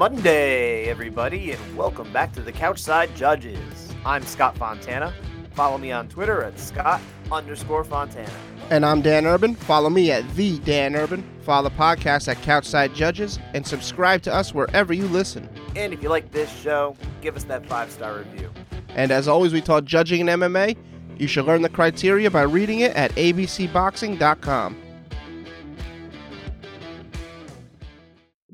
[0.00, 3.60] Monday, everybody, and welcome back to the Couchside Judges.
[4.06, 5.12] I'm Scott Fontana.
[5.52, 8.32] Follow me on Twitter at Scott underscore Fontana.
[8.70, 9.54] And I'm Dan Urban.
[9.54, 11.22] Follow me at the Dan Urban.
[11.42, 15.46] Follow the podcast at Couchside Judges, and subscribe to us wherever you listen.
[15.76, 18.50] And if you like this show, give us that five star review.
[18.94, 20.78] And as always, we taught judging in MMA.
[21.18, 24.80] You should learn the criteria by reading it at abcboxing.com.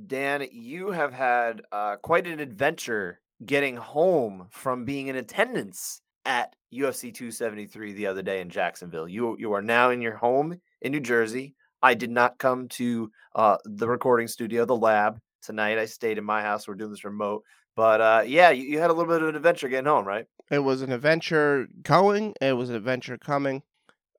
[0.06, 6.54] Dan, you have had uh, quite an adventure getting home from being in attendance at
[6.72, 9.08] UFC 273 the other day in Jacksonville.
[9.08, 11.54] You you are now in your home in New Jersey.
[11.82, 15.78] I did not come to uh, the recording studio, the lab tonight.
[15.78, 16.66] I stayed in my house.
[16.66, 17.44] We're doing this remote,
[17.74, 20.26] but uh, yeah, you, you had a little bit of an adventure getting home, right?
[20.50, 22.34] It was an adventure going.
[22.40, 23.62] It was an adventure coming.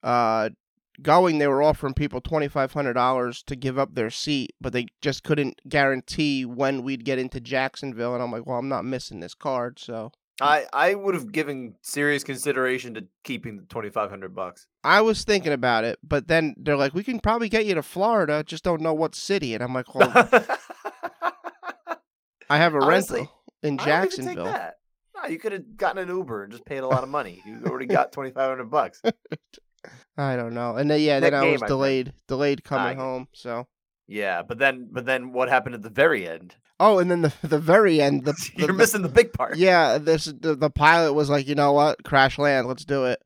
[0.03, 0.49] Uh,
[1.01, 4.73] going, they were offering people twenty five hundred dollars to give up their seat, but
[4.73, 8.13] they just couldn't guarantee when we'd get into Jacksonville.
[8.13, 11.75] And I'm like, well, I'm not missing this card, so I I would have given
[11.81, 14.67] serious consideration to keeping the twenty five hundred bucks.
[14.83, 15.99] I was thinking about it.
[16.03, 19.15] But then they're like, we can probably get you to Florida, just don't know what
[19.15, 19.53] city.
[19.53, 20.11] And I'm like, well,
[22.49, 24.71] I have a Honestly, rental in I don't even take Jacksonville.
[25.15, 27.41] No, you could have gotten an Uber and just paid a lot of money.
[27.45, 29.01] You already got twenty five hundred bucks.
[30.17, 30.75] I don't know.
[30.75, 31.69] And then yeah, That then I game, was I think.
[31.69, 33.01] delayed, delayed coming it.
[33.01, 33.27] home.
[33.33, 33.67] So
[34.07, 36.55] Yeah, but then but then what happened at the very end?
[36.79, 39.57] oh, and then the the very end, the, the- You're the- missing the big part.
[39.57, 43.21] Yeah, this the, the pilot was like, you know what, crash land, let's do it.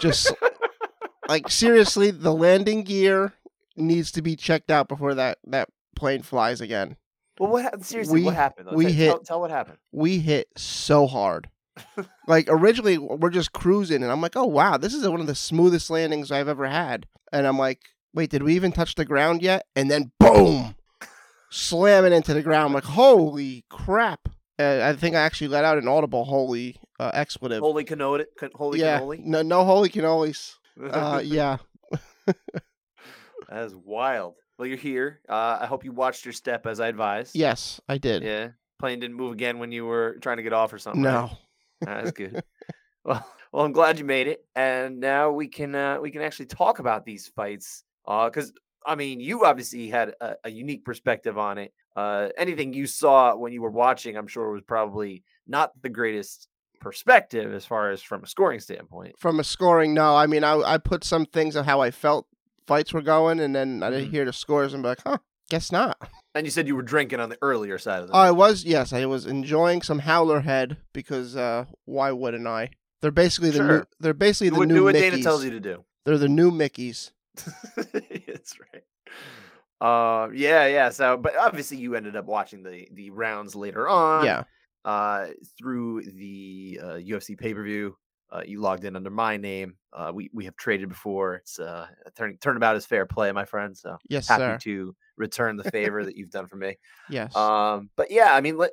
[0.00, 0.32] Just
[1.28, 3.32] like seriously, the landing gear
[3.76, 6.96] needs to be checked out before that that plane flies again.
[7.38, 7.86] Well, what happened?
[7.86, 8.68] Seriously, what We- happened?
[8.68, 8.76] though?
[8.76, 9.78] we Tell- hit- Tell, tell what happened.
[9.92, 11.48] We hit so hard.
[12.26, 15.34] Like originally, we're just cruising, and I'm like, oh wow, this is one of the
[15.34, 17.06] smoothest landings I've ever had.
[17.32, 17.80] And I'm like,
[18.14, 19.66] wait, did we even touch the ground yet?
[19.76, 20.74] And then boom,
[21.50, 22.66] slamming into the ground.
[22.66, 24.28] I'm like, holy crap!
[24.58, 27.60] Uh, I think I actually let out an audible holy uh, expletive.
[27.60, 29.24] Holy cannoli, can- holy yeah, cannoli.
[29.24, 30.54] no, no holy cannolis.
[30.82, 31.58] Uh, yeah,
[32.26, 34.34] that is wild.
[34.58, 35.20] Well, you're here.
[35.28, 37.34] Uh, I hope you watched your step as I advised.
[37.34, 38.22] yes, I did.
[38.22, 38.48] Yeah.
[38.78, 41.02] Plane didn't move again when you were trying to get off or something.
[41.02, 41.30] right?
[41.84, 42.42] That's good.
[43.04, 46.46] well, well, I'm glad you made it, and now we can uh, we can actually
[46.46, 47.84] talk about these fights.
[48.06, 48.52] Because
[48.86, 51.72] I mean, you obviously had a, a unique perspective on it.
[51.96, 56.48] Uh, anything you saw when you were watching, I'm sure, was probably not the greatest
[56.80, 59.14] perspective as far as from a scoring standpoint.
[59.18, 60.16] from a scoring, no.
[60.16, 62.26] I mean, I I put some things of how I felt
[62.66, 64.12] fights were going, and then I didn't Mhm.
[64.12, 65.18] hear the scores and be like, huh,
[65.50, 65.98] guess not.
[66.34, 68.14] And you said you were drinking on the earlier side of the.
[68.14, 72.70] Oh, I was yes, I was enjoying some Howler Head because uh, why wouldn't I?
[73.02, 73.82] They're basically the new.
[73.98, 75.10] They're basically do the what, new do what Mickeys.
[75.10, 75.84] Dana tells you to do.
[76.06, 77.10] They're the new Mickeys.
[77.76, 78.84] That's right.
[79.80, 80.90] Uh, yeah, yeah.
[80.90, 84.24] So, but obviously, you ended up watching the the rounds later on.
[84.24, 84.44] Yeah,
[84.84, 85.28] uh,
[85.58, 87.96] through the uh, UFC pay per view.
[88.32, 89.74] Uh, you logged in under my name.
[89.92, 91.34] Uh, we we have traded before.
[91.36, 91.86] It's uh,
[92.16, 93.76] turn, turnabout is fair play, my friend.
[93.76, 94.58] So yes, happy sir.
[94.62, 96.76] to return the favor that you've done for me.
[97.10, 98.70] Yes, Um, but yeah, I mean, let,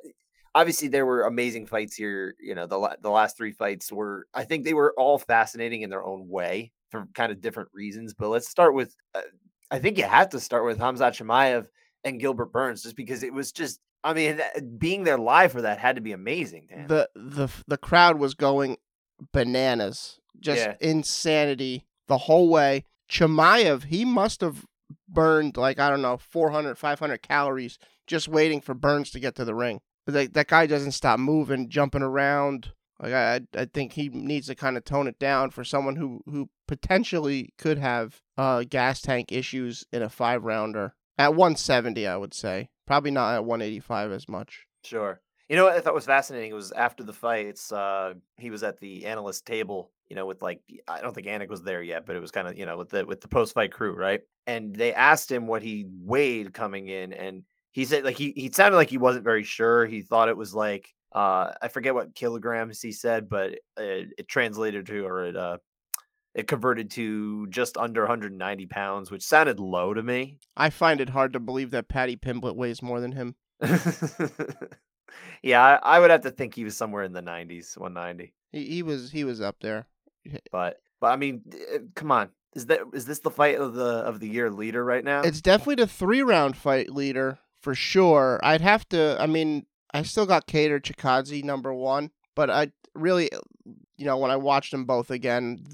[0.54, 2.34] obviously there were amazing fights here.
[2.40, 5.82] You know, the la- the last three fights were, I think they were all fascinating
[5.82, 8.14] in their own way for kind of different reasons.
[8.14, 9.22] But let's start with, uh,
[9.72, 11.66] I think you have to start with Hamzat Chimaev
[12.04, 14.40] and Gilbert Burns, just because it was just, I mean,
[14.78, 16.68] being there live for that had to be amazing.
[16.70, 16.86] Dan.
[16.86, 18.76] the the the crowd was going
[19.32, 20.76] bananas, just Yeah.
[20.80, 22.84] insanity the whole way.
[23.10, 24.64] Chimaev, he must have
[25.08, 29.44] burned like I don't know 400, 500 calories just waiting for Burns to get to
[29.44, 29.80] the ring.
[30.06, 32.72] Like that guy doesn't stop moving, jumping around.
[33.00, 36.22] Like I, I think he needs to kind of tone it down for someone who
[36.26, 42.06] who potentially could have uh gas tank issues in a five rounder at 170.
[42.06, 44.64] I would say probably not at 185 as much.
[44.82, 45.20] Sure.
[45.48, 48.62] You know what I thought was fascinating It was after the fights, uh, he was
[48.62, 52.04] at the analyst table, you know, with like I don't think Anik was there yet,
[52.04, 54.20] but it was kind of you know with the with the post fight crew, right?
[54.46, 58.50] And they asked him what he weighed coming in, and he said like he he
[58.52, 59.86] sounded like he wasn't very sure.
[59.86, 64.28] He thought it was like uh I forget what kilograms he said, but it, it
[64.28, 65.58] translated to or it uh
[66.34, 70.38] it converted to just under 190 pounds, which sounded low to me.
[70.56, 73.34] I find it hard to believe that Paddy Pimblett weighs more than him.
[75.42, 78.32] yeah, I, I would have to think he was somewhere in the 90s, 190.
[78.52, 79.86] He, he was he was up there.
[80.52, 81.42] But but I mean,
[81.74, 84.84] uh, come on, is that is this the fight of the of the year leader
[84.84, 85.22] right now?
[85.22, 88.40] It's definitely the three round fight leader for sure.
[88.42, 89.16] I'd have to.
[89.20, 93.30] I mean, I still got Kattar Chikadze number one, but I really,
[93.96, 95.64] you know, when I watched them both again,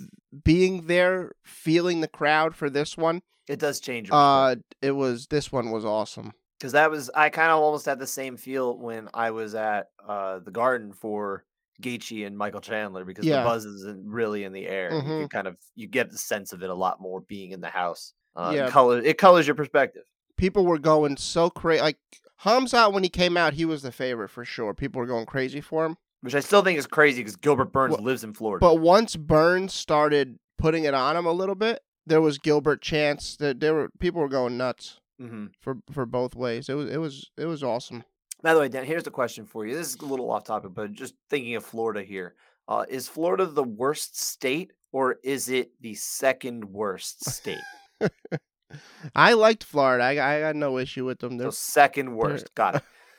[0.45, 4.09] being there, feeling the crowd for this one, it does change.
[4.13, 6.33] uh, it was this one was awesome.
[6.59, 9.89] Because that was I kind of almost had the same feel when I was at
[10.07, 11.45] uh, the Garden for
[11.83, 13.39] Gaethje and Michael Chandler because Yeah.
[13.43, 14.93] the buzz isn't really in the air.
[14.93, 15.21] You Mhm.
[15.21, 17.69] can kind of you get the sense of it a lot more being in the
[17.69, 18.13] house.
[18.37, 18.67] Uh, Yeah.
[18.67, 20.05] it color it colors your perspective.
[20.37, 21.83] People were going so crazy.
[21.83, 21.99] Like
[22.43, 24.75] Hamzat, when he came out, he was the favorite for sure.
[24.75, 25.97] People were going crazy for him.
[26.21, 28.61] Which I still think is crazy because Gilbert Burns Well, lives in Florida.
[28.65, 33.37] But once Burns started putting it on him a little bit, there was Gilbert chance
[33.37, 36.69] that there were people were going nuts hmm for for both ways.
[36.69, 38.05] It was it was it was awesome.
[38.43, 39.75] By the way, Dan, here's the question for you.
[39.75, 42.35] This is a little off topic, but just thinking of Florida here.
[42.69, 47.59] Uh, is Florida the worst state or is it the second worst state?
[49.15, 50.05] I liked Florida.
[50.05, 51.33] I, I got no issue with them.
[51.33, 52.55] so They're- second worst.
[52.55, 52.77] Got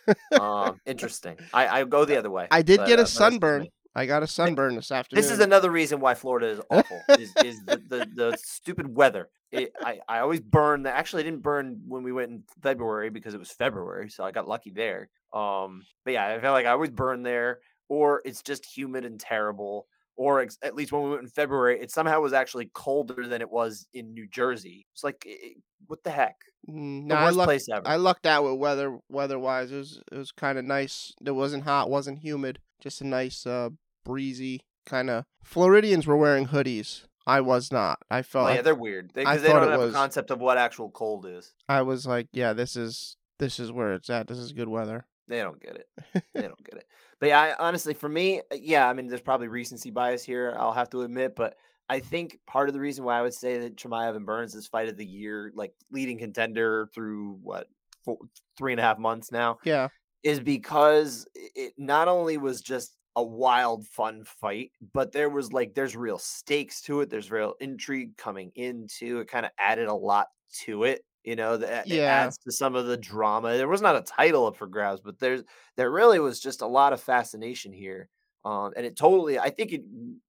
[0.08, 0.18] it.
[0.40, 1.38] um, interesting.
[1.54, 2.48] I, I go the other way.
[2.52, 3.68] I did but, get uh, a just sunburn.
[3.96, 5.22] I got a sunburn this afternoon.
[5.22, 7.02] This is another reason why Florida is awful.
[7.18, 9.30] is, is the, the, the stupid weather.
[9.52, 10.84] It, I, I always burn.
[10.84, 14.24] The, actually, I didn't burn when we went in February because it was February, so
[14.26, 15.10] I got lucky there.
[15.34, 19.18] Um, but yeah, I feel like I always burn there, or it's just humid and
[19.20, 19.88] terrible.
[20.18, 23.42] Or ex- at least when we went in February, it somehow was actually colder than
[23.42, 24.88] it was in New Jersey.
[24.94, 25.56] It's like, i- i-
[25.88, 26.36] what the heck?
[26.70, 27.88] Mm, The no, I worst lucked, place ever.
[27.88, 29.72] I lucked out with weather weather wise.
[29.72, 31.14] It was it was kind of nice.
[31.26, 32.60] It wasn't hot, wasn't humid.
[32.82, 33.70] Just a nice uh
[34.06, 35.26] breezy kind of.
[35.44, 37.02] Floridians were wearing hoodies.
[37.28, 37.98] I was not.
[38.10, 40.32] I felt Oh, yeah, they're weird I because they, thought don't have was- a concept
[40.32, 41.54] of what actual cold is.
[41.68, 44.28] I was like, yeah, this is this is where it's at.
[44.28, 45.06] This is good weather.
[45.28, 45.90] They don't get it.
[46.34, 46.86] they don't get it.
[47.20, 50.56] But yeah, I, honestly, for me, uh, yeah, I mean, there's probably recency bias here.
[50.58, 51.56] I'll have to admit, but
[51.90, 54.68] I think part of the reason why I would say that Chimaev and Burns is
[54.68, 57.68] fight of the year, like leading contender through what
[58.04, 58.18] four,
[58.58, 59.88] three and a half months now, Yeah,
[60.24, 65.74] is because it not only was just a wild, fun fight, but there was like
[65.74, 67.10] there's real stakes to it.
[67.10, 69.28] There's real intrigue coming into it.
[69.28, 70.28] Kind of added a lot
[70.66, 71.06] to it.
[71.24, 72.08] You know, that it Yeah.
[72.08, 73.58] adds to some of the drama.
[73.58, 75.44] There was not a title up for grabs, but there's
[75.78, 78.10] there really was just a lot of fascination here.
[78.44, 79.82] Um, and it totally, I think it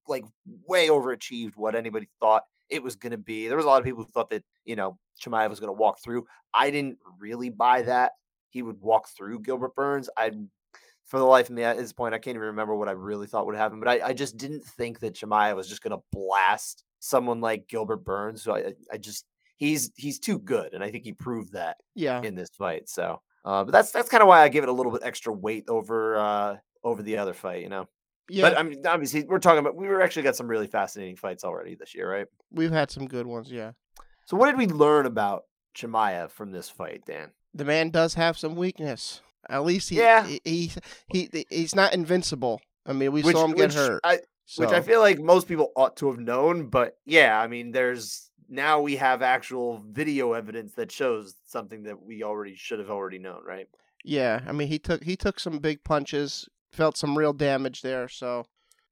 [0.07, 0.23] like
[0.65, 3.47] way overachieved what anybody thought it was going to be.
[3.47, 5.73] There was a lot of people who thought that you know Chimaev was going to
[5.79, 6.25] walk through.
[6.53, 8.13] I didn't really buy that
[8.49, 10.09] he would walk through Gilbert Burns.
[10.17, 10.31] I,
[11.07, 13.27] for the life of me, at this point, I can't even remember what I really
[13.27, 13.79] thought would happen.
[13.79, 17.67] But I, I just didn't think that Chimaev was just going to blast someone like
[17.67, 18.43] Gilbert Burns.
[18.43, 19.25] So I, I just
[19.55, 22.89] he's he's too good, and I think he proved that yeah, in this fight.
[22.89, 25.33] So, uh, but that's that's kind of why I give it a little bit extra
[25.33, 27.63] weight over uh over the other fight.
[27.63, 27.87] You know.
[28.29, 28.49] yeah.
[28.49, 31.43] But I mean, obviously, we're talking about we were actually got some really fascinating fights
[31.43, 32.27] already this year, right?
[32.51, 33.49] We've had some good ones.
[33.51, 33.71] Yeah,
[34.25, 35.43] So, what did we learn about
[35.75, 37.31] Chimaev from this fight, Dan?
[37.53, 39.21] the man does have some weakness.
[39.49, 40.25] At least he, Yeah.
[40.25, 40.71] he, he,
[41.11, 42.61] he he's not invincible.
[42.85, 44.01] I mean, we Which, saw him get hurt.
[44.03, 44.19] I,
[44.57, 46.67] which I feel like most people ought to have known.
[46.67, 52.01] But yeah, I mean, there's now we have actual video evidence that shows something that
[52.01, 53.67] we already should have already known, right?
[54.03, 58.07] Yeah, I mean he took he took some big punches, felt some real damage there.
[58.07, 58.45] So,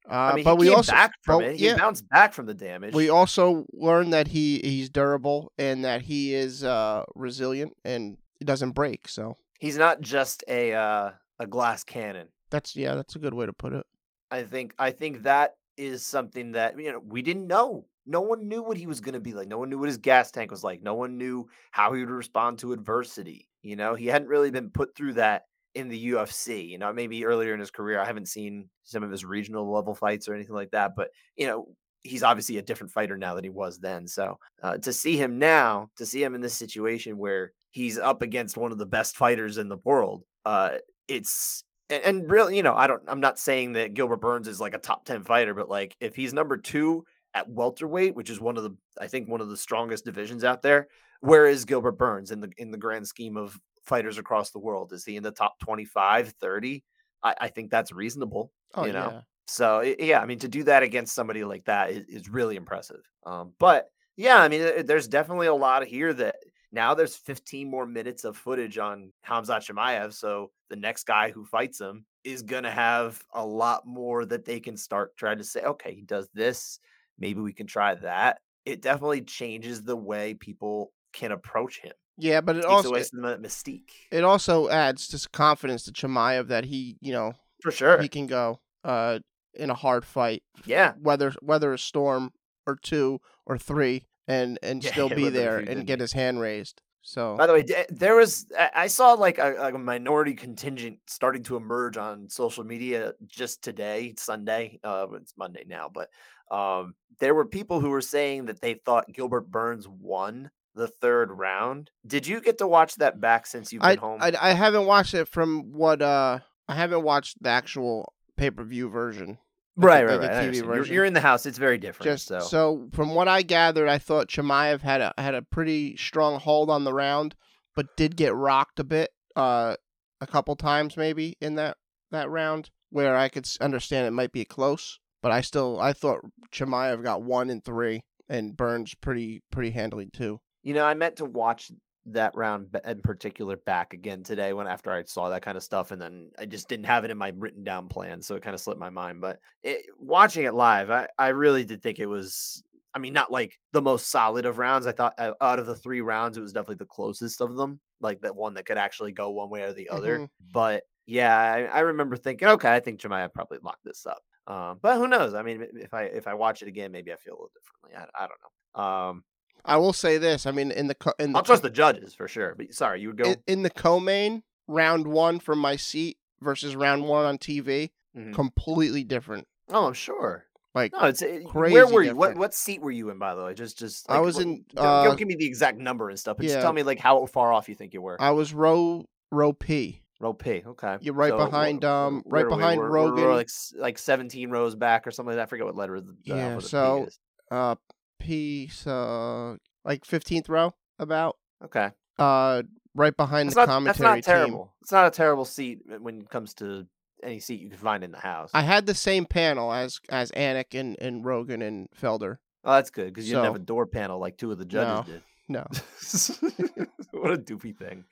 [0.09, 1.55] uh, I mean, but he we also back from but it.
[1.57, 1.77] He yeah.
[1.77, 2.93] bounced back from the damage.
[2.93, 8.45] we also learned that he he's durable and that he is uh, resilient and he
[8.45, 9.07] doesn't break.
[9.07, 12.27] So He's not just a uh, a glass cannon.
[12.49, 13.85] that's yeah, that's a good way to put it.
[14.31, 17.85] I think I think that is something that you know we didn't know.
[18.05, 19.47] No one knew what he was going to be like.
[19.47, 20.83] No one knew what his gas tank was like.
[20.83, 23.49] No one knew how he would respond to adversity.
[23.63, 26.69] You know, he hadn't really been put through that in the UFC.
[26.69, 29.95] You know, maybe earlier in his career, I haven't seen some of his regional level
[29.95, 30.95] fights or anything like that.
[30.95, 31.69] But you know,
[32.03, 34.07] he's obviously a different fighter now than he was then.
[34.07, 38.21] So uh, to see him now, to see him in this situation where he's up
[38.21, 40.77] against one of the best fighters in the world, uh,
[41.09, 43.03] it's and, and really, you know, I don't.
[43.07, 46.15] I'm not saying that Gilbert Burns is like a top ten fighter, but like if
[46.15, 47.03] he's number two
[47.33, 50.61] at welterweight, which is one of the, I think one of the strongest divisions out
[50.61, 50.87] there,
[51.19, 54.93] where is Gilbert Burns in the in the grand scheme of fighters across the world?
[54.93, 56.83] Is he in the top 25, 30?
[57.23, 58.51] I, I think that's reasonable.
[58.73, 61.91] Oh you know, yeah, so yeah, I mean, to do that against somebody like that
[61.91, 63.01] is, is really impressive.
[63.25, 66.35] Um, but yeah, I mean, there's definitely a lot here that
[66.75, 70.13] now there's 15 more minutes of footage on Hamzat Chimaev.
[70.13, 74.59] So the next guy who fights him is gonna have a lot more that they
[74.59, 76.79] can start trying to say, okay, he does this,
[77.17, 78.39] maybe we can try that.
[78.65, 81.93] It definitely changes the way people can approach him.
[82.17, 83.91] yeah, but it Takes also away some mystique.
[84.11, 88.01] it also adds just confidence to Chimaev that he you know For sure.
[88.01, 89.19] he can go uh
[89.53, 90.93] in a hard fight, yeah.
[91.01, 92.31] whether whether a storm
[92.67, 96.81] or two or three, and and Yeah, still be there and get his hand raised.
[97.01, 100.99] So By the way, there was I I saw like a, like a minority contingent
[101.05, 104.79] starting to emerge on social media just today, Sunday.
[104.83, 106.09] Uh, it's Monday now, but
[106.49, 111.31] um, there were people who were saying that they thought Gilbert Burns won the third
[111.31, 111.91] round.
[112.05, 114.19] Did you get to watch that back since you've been I, home?
[114.21, 118.63] I I haven't watched it from what uh I haven't watched the actual pay per
[118.63, 119.37] view version.
[119.75, 120.31] Right, right, the right.
[120.31, 120.75] TV understand.
[120.75, 121.45] You're, you're in the house.
[121.45, 122.11] It's very different.
[122.11, 122.87] Just so, so.
[122.93, 126.83] from what I gathered, I thought Chimaev had a had a pretty strong hold on
[126.83, 127.35] the round,
[127.75, 129.75] but did get rocked a bit, uh,
[130.21, 131.77] a couple times maybe in that
[132.11, 136.21] that round where I could understand it might be close, but I still I thought
[136.53, 140.39] Chimaev got one in three and Burns pretty pretty handily too.
[140.63, 141.71] you know, I meant to watch
[142.07, 145.91] that round in particular back again today when after I saw that kind of stuff,
[145.91, 148.53] and then I just didn't have it in my written down plan, so it kind
[148.53, 149.21] of slipped my mind.
[149.21, 152.63] But it, watching it live, I I really did think it was.
[152.93, 154.87] I mean, not like the most solid of rounds.
[154.87, 157.81] I thought uh, out of the three rounds, it was definitely the closest of them,
[157.99, 160.19] like that one that could actually go one way or the other.
[160.19, 160.29] Mhm.
[160.53, 164.23] But yeah, I, I remember thinking, okay, I think Chimaev probably locked this up.
[164.47, 165.33] Um, but who knows?
[165.33, 167.97] I mean, if I if I watch it again, maybe I feel a little differently.
[168.17, 168.83] I, I don't know.
[168.83, 169.23] Um,
[169.65, 170.45] I will say this.
[170.45, 172.55] I mean, in the co- in the I'll trust the judges for sure.
[172.55, 173.25] But sorry, you would go.
[173.31, 178.33] in, in the co-main round one from my seat versus round one on TV, Mhm.
[178.33, 179.47] completely different.
[179.69, 180.45] Oh, I'm sure.
[180.73, 182.15] Like No, it's it, crazy where were you?
[182.15, 182.39] What different.
[182.39, 183.17] what seat were you in?
[183.17, 185.45] By the way, just just I was what- in, Don't, uh, don't give me the
[185.45, 186.61] exact number and stuff, but just yeah.
[186.61, 188.21] tell me like how far off you think you were.
[188.21, 190.01] I was row row P.
[190.19, 190.63] Row P.
[190.65, 192.55] Okay, You're right So, behind, um, right are we?
[192.55, 193.29] behind We're- we're Rogan.
[193.35, 195.43] like like 17 rows back or something like that.
[195.43, 197.19] I forget what letter the, the Yeah, so- is.
[197.51, 197.75] Uh,
[198.19, 198.69] P.
[198.85, 201.37] Uh, like fifteenth row about.
[201.63, 204.21] Okay, Uh, right behind that's the not that's commentary not team.
[204.23, 204.73] terrible.
[204.81, 206.85] It's not a terrible seat when it comes to
[207.23, 208.51] any seat you can find in the house.
[208.53, 212.37] I had the same panel as as Anik and, and Rogan and Felder.
[212.63, 215.07] oh, that's good because you didn't have a door panel like two of the judges
[215.07, 215.13] No.
[215.13, 215.23] did.
[215.47, 215.63] No,
[217.11, 218.03] what a doofy thing.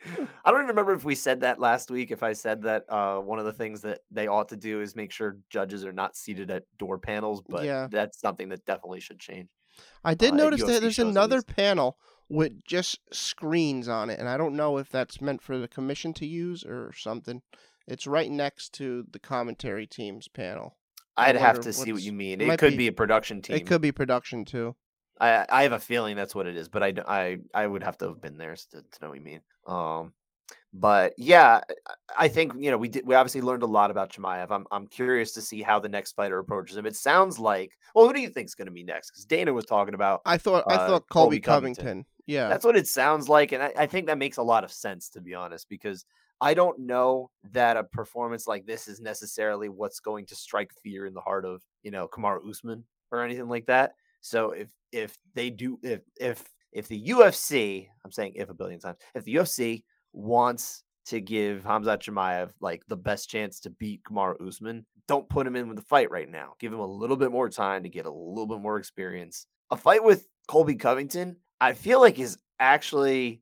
[0.46, 2.12] I don't even remember if we said that last week.
[2.12, 4.96] If I said that uh, one of the things that they ought to do is
[4.96, 7.88] make sure judges are not seated at door panels, but Yeah.
[7.90, 9.50] that's something that definitely should change.
[10.04, 11.98] I did Uh, notice UFC that there's another panel
[12.30, 16.14] with just screens on it, and I don't know if that's meant for the commission
[16.16, 17.42] to use or something.
[17.88, 20.78] It's right next to the commentary team's panel.
[21.18, 22.42] I'd have to see what you mean.
[22.42, 23.56] it It could be- be, a production team.
[23.58, 24.76] It could be production too.
[25.20, 27.98] I I have a feeling that's what it is, but I I I would have
[28.00, 29.42] to have been there to, to know what you mean.
[29.68, 30.14] Um,
[30.74, 31.62] but yeah,
[32.18, 34.48] I- think you know we did we obviously learned a lot about Chimaev.
[34.52, 36.86] I'm I'm curious to see how the next fighter approaches him.
[36.86, 39.12] It sounds like well, who do you think's going to be next?
[39.12, 41.84] Because Dana was talking about I thought I Uh, thought Colby Colby Covington.
[41.86, 42.06] Covington.
[42.26, 42.48] Yeah.
[42.48, 45.10] that's what it sounds like, and I, I think that makes a lot of sense
[45.10, 46.06] to be honest, because
[46.42, 51.06] I don't know that a performance like this is necessarily what's going to strike fear
[51.06, 53.94] in the heart of you know Kamaru Usman or anything like that.
[54.22, 58.80] So if if they do if if if the UFC, I'm saying if a billion
[58.80, 64.04] times, if the UFC wants to give Hamzat Chimaev like the best chance to beat
[64.04, 66.54] Kamaru Usman, don't put him in with the fight right now.
[66.60, 69.48] Give him a little bit more time to get a little bit more experience.
[69.72, 73.42] A fight with Colby Covington, I feel like is actually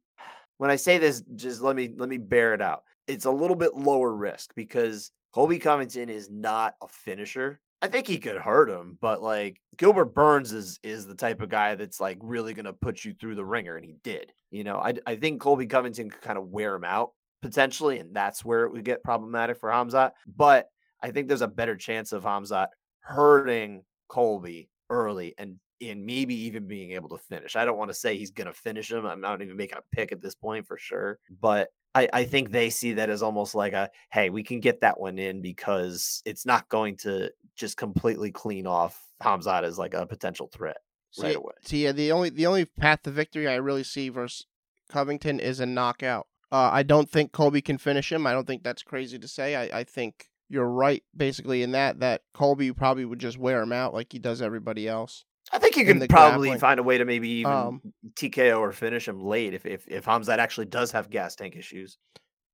[0.57, 2.83] when I say this, just let me let me bear it out.
[3.07, 7.59] It's a little bit lower risk because Colby Covington is not a finisher.
[7.81, 11.49] I think he could hurt him, but like Gilbert Burns is is the type of
[11.49, 14.31] guy that's like really gonna put you through the ringer, and he did.
[14.51, 17.11] You know, I I think Colby Covington could kind of wear him out
[17.41, 20.11] potentially, and that's where it would get problematic for Hamzat.
[20.27, 20.67] But
[21.01, 22.67] I think there's a better chance of Hamzat
[22.99, 27.55] hurting Colby early and and maybe even being able to finish.
[27.55, 29.07] I don't want to say he's gonna finish him.
[29.07, 32.51] I'm not even making a pick at this point for sure, but I, I think
[32.51, 36.21] they see that as almost like a hey, we can get that one in because
[36.25, 40.77] it's not going to just completely clean off Hamzat as like a potential threat
[41.19, 41.53] right away.
[41.63, 44.45] see, yeah, the only the only path to victory I really see versus
[44.89, 46.27] Covington is a knockout.
[46.51, 48.27] Uh, I don't think Colby can finish him.
[48.27, 49.55] I don't think that's crazy to say.
[49.55, 53.71] I, I think you're right, basically, in that that Colby probably would just wear him
[53.71, 55.25] out like he does everybody else.
[55.53, 56.59] I think you can probably grappling.
[56.59, 57.81] find a way to maybe even Um,
[58.15, 61.97] TKO or finish him late if if if Hamzat actually does have gas tank issues.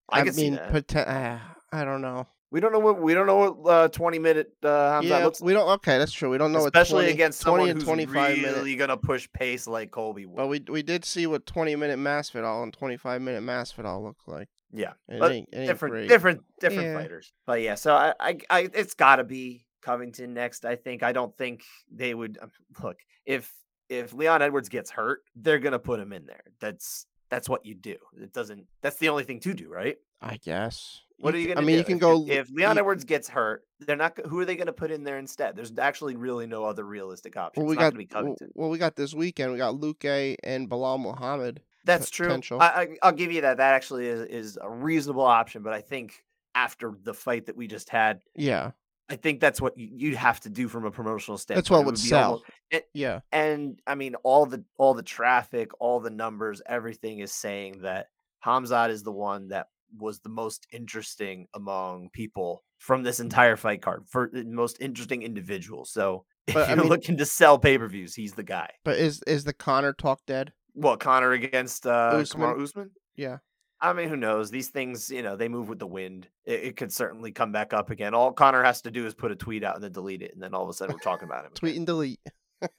[0.10, 0.72] I, can see mean, that.
[0.72, 1.39] poten- uh,
[1.72, 2.27] I don't know.
[2.50, 4.68] we don't know what we don't know what uh, twenty minute uh,
[5.01, 5.70] Hamzat yeah, looks we don't.
[5.70, 6.30] Okay, that's true.
[6.30, 8.80] We don't know especially what 20, against 20 someone and who's 25 really minute.
[8.80, 10.36] gonna push pace like Colby would.
[10.38, 14.48] But we we did see what 20 minute Masvidal and 25 minute Masvidal look like.
[14.72, 16.08] yeah, It ain't, it ain't different, great.
[16.08, 16.98] different, different Yeah.
[17.01, 17.34] fighters.
[17.46, 20.65] But yeah, so I, I, I it's got to be Covington next.
[20.65, 21.01] I think.
[21.03, 22.51] I don't think they would um,
[22.84, 23.53] look if
[23.89, 26.44] if Leon Edwards gets hurt, they're gonna put him in there.
[26.60, 27.96] That's that's what you do.
[28.22, 28.65] It doesn't.
[28.82, 29.98] That's the only thing to do, right?
[30.22, 31.01] I guess.
[31.20, 31.79] What are you gonna I mean, do?
[31.79, 32.24] you can go.
[32.27, 33.63] if, if Leon you- Edwards gets hurt.
[33.79, 34.17] They're not.
[34.27, 35.56] Who are they gonna put in there instead?
[35.56, 37.63] There's actually really no other realistic option.
[37.63, 38.51] Well, we it's not got gonna be Covington.
[38.56, 39.51] well, we got this weekend.
[39.51, 41.62] We got Luque and Belal Muhammad.
[41.86, 42.29] That's true.
[42.51, 43.58] I, I, I'll give you that.
[43.58, 45.63] That actually is, is a reasonable option.
[45.63, 46.22] But I think
[46.53, 48.72] after the fight that we just had, Yeah,
[49.10, 51.64] I think that's what you- you'd have to do from a promotional standpoint.
[51.64, 52.32] That's what It would be sell.
[52.32, 53.20] almo- and, Yeah.
[53.32, 58.08] and I mean, all the all the traffic, all the numbers, everything is saying that
[58.46, 63.82] Hamzat is the one that was the most interesting among people from this entire fight
[63.82, 65.86] card for the most interesting individual.
[65.86, 68.70] So if But, I you're mean- looking to sell pay per views, he's the guy.
[68.84, 70.52] But is is the Conor talk dead?
[70.74, 72.62] Well, Conor against uh, Usman?
[72.62, 72.92] Usman?
[73.16, 73.38] Yeah.
[73.79, 74.50] I mean, who knows?
[74.50, 76.27] These things, you know, they move with the wind.
[76.46, 78.13] It, it could certainly come back up again.
[78.15, 80.41] All Conor has to do is put a tweet out and then delete it, and
[80.41, 81.51] then all of a sudden we're talking about him.
[81.55, 82.19] Tweet and delete.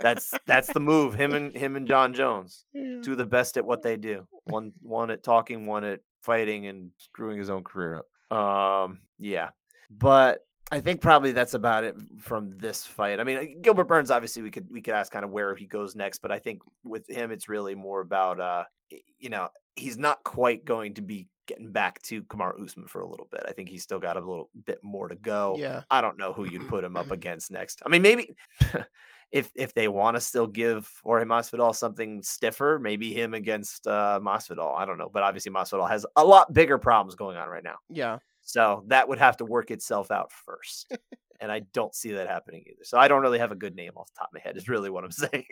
[0.00, 1.14] That's that's the move.
[1.14, 3.00] Him and him and Jon Jones, Yeah.
[3.00, 4.26] two of the best at what they do.
[4.46, 8.36] One one at talking, one at fighting and screwing his own career up.
[8.36, 9.50] Um, yeah,
[9.88, 10.40] but
[10.70, 13.20] I think probably that's about it from this fight.
[13.20, 15.66] I mean, uh, Gilbert Burns, obviously, we could we could ask kind of where he
[15.66, 18.64] goes next, but I think with him, it's really more about uh,
[19.18, 23.08] you know, he's not quite going to be getting back to Kamar Usman for a
[23.08, 23.42] little bit.
[23.48, 25.56] I think he's still got a little bit more to go.
[25.58, 25.82] Yeah.
[25.90, 27.82] I don't know who you'd put him up against next.
[27.84, 28.36] I mean, maybe
[29.32, 34.20] if if they want to still give Jorge Masvidal something stiffer, maybe him against uh,
[34.22, 34.76] Masvidal.
[34.76, 37.76] I don't know, but obviously Masvidal has a lot bigger problems going on right now,
[37.88, 38.18] Yeah.
[38.48, 40.90] So that would have to work itself out first.
[41.38, 42.82] and I don't see that happening either.
[42.84, 44.56] So I don't really have a good name off the top of my head.
[44.56, 45.44] Is really what I'm saying.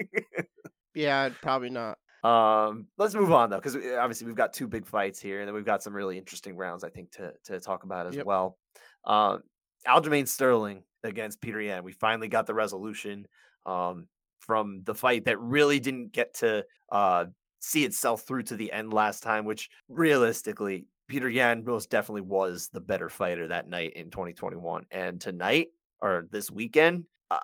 [0.94, 1.28] Yeah.
[1.42, 1.98] Probably not.
[2.24, 5.54] Um, let's move on though, because obviously we've got two big fights here, and then
[5.54, 8.24] we've got some really interesting rounds I think to to talk about as Yep.
[8.26, 8.56] well.
[9.04, 9.42] Um,
[9.86, 11.84] Aljamain Sterling against Petr Yan.
[11.84, 13.26] We finally got the resolution
[13.66, 14.08] um,
[14.40, 17.26] from the fight that really didn't get to uh,
[17.60, 22.68] see itself through to the end last time, which realistically, Petr Yan most definitely was
[22.72, 24.86] the better fighter that night in 2021.
[24.90, 25.68] And tonight
[26.00, 27.38] or this weekend, uh,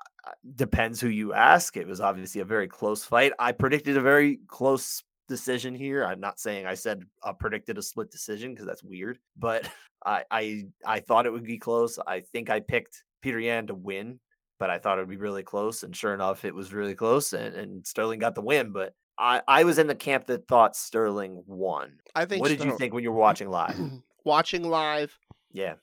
[0.55, 1.77] depends who you ask.
[1.77, 3.33] It was obviously a very close fight.
[3.39, 6.05] I predicted a very close decision here.
[6.05, 9.69] I'm not saying I said I predicted a split decision because that's weird, but
[10.07, 11.99] I, I I thought it would be close.
[12.07, 14.21] I think I picked Petr Yan to win,
[14.59, 15.85] but I thought it would be really close.
[15.85, 18.73] And sure enough, it was really close, and, and Sterling got the win.
[18.73, 21.99] But I, I was in the camp that thought Sterling won.
[22.15, 22.41] I think.
[22.43, 23.79] What did you think when you were watching live?
[24.25, 25.19] Watching live.
[25.53, 25.75] Yeah.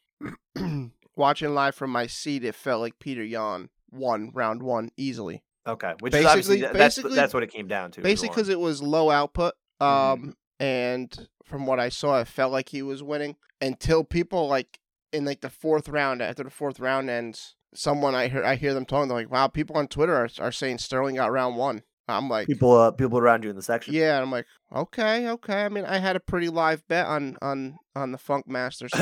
[1.16, 5.44] watching live from my seat, it felt like Petr Yan won round one easily.
[5.68, 5.94] Okay.
[6.00, 8.02] Which is obviously Basically- that's basically- that's what it came down to.
[8.02, 9.54] Basically, because it was low output.
[9.82, 10.34] Um, Mhm.
[10.60, 14.80] and from what I saw, it felt like he was winning until people like
[15.12, 16.22] in like the fourth round.
[16.22, 19.08] After the fourth round ends, someone I hear I hear them talking.
[19.10, 22.48] They're like, "Wow, people on Twitter are, are saying Sterling got round one." I'm like,
[22.48, 23.94] people uh, people around you in the section.
[23.94, 24.46] yeah, and I'm like,
[24.76, 25.66] okay, okay.
[25.66, 28.98] I mean, I had a pretty live bet on on on the Funk Master, so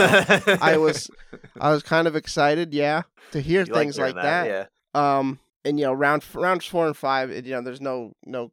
[0.61, 1.09] I was
[1.59, 4.47] I was kind of excited, yeah, to hear You things hearing like that.
[4.47, 4.65] Yeah.
[5.19, 8.51] Um, and you know, round rounds four and five, you know, there's no no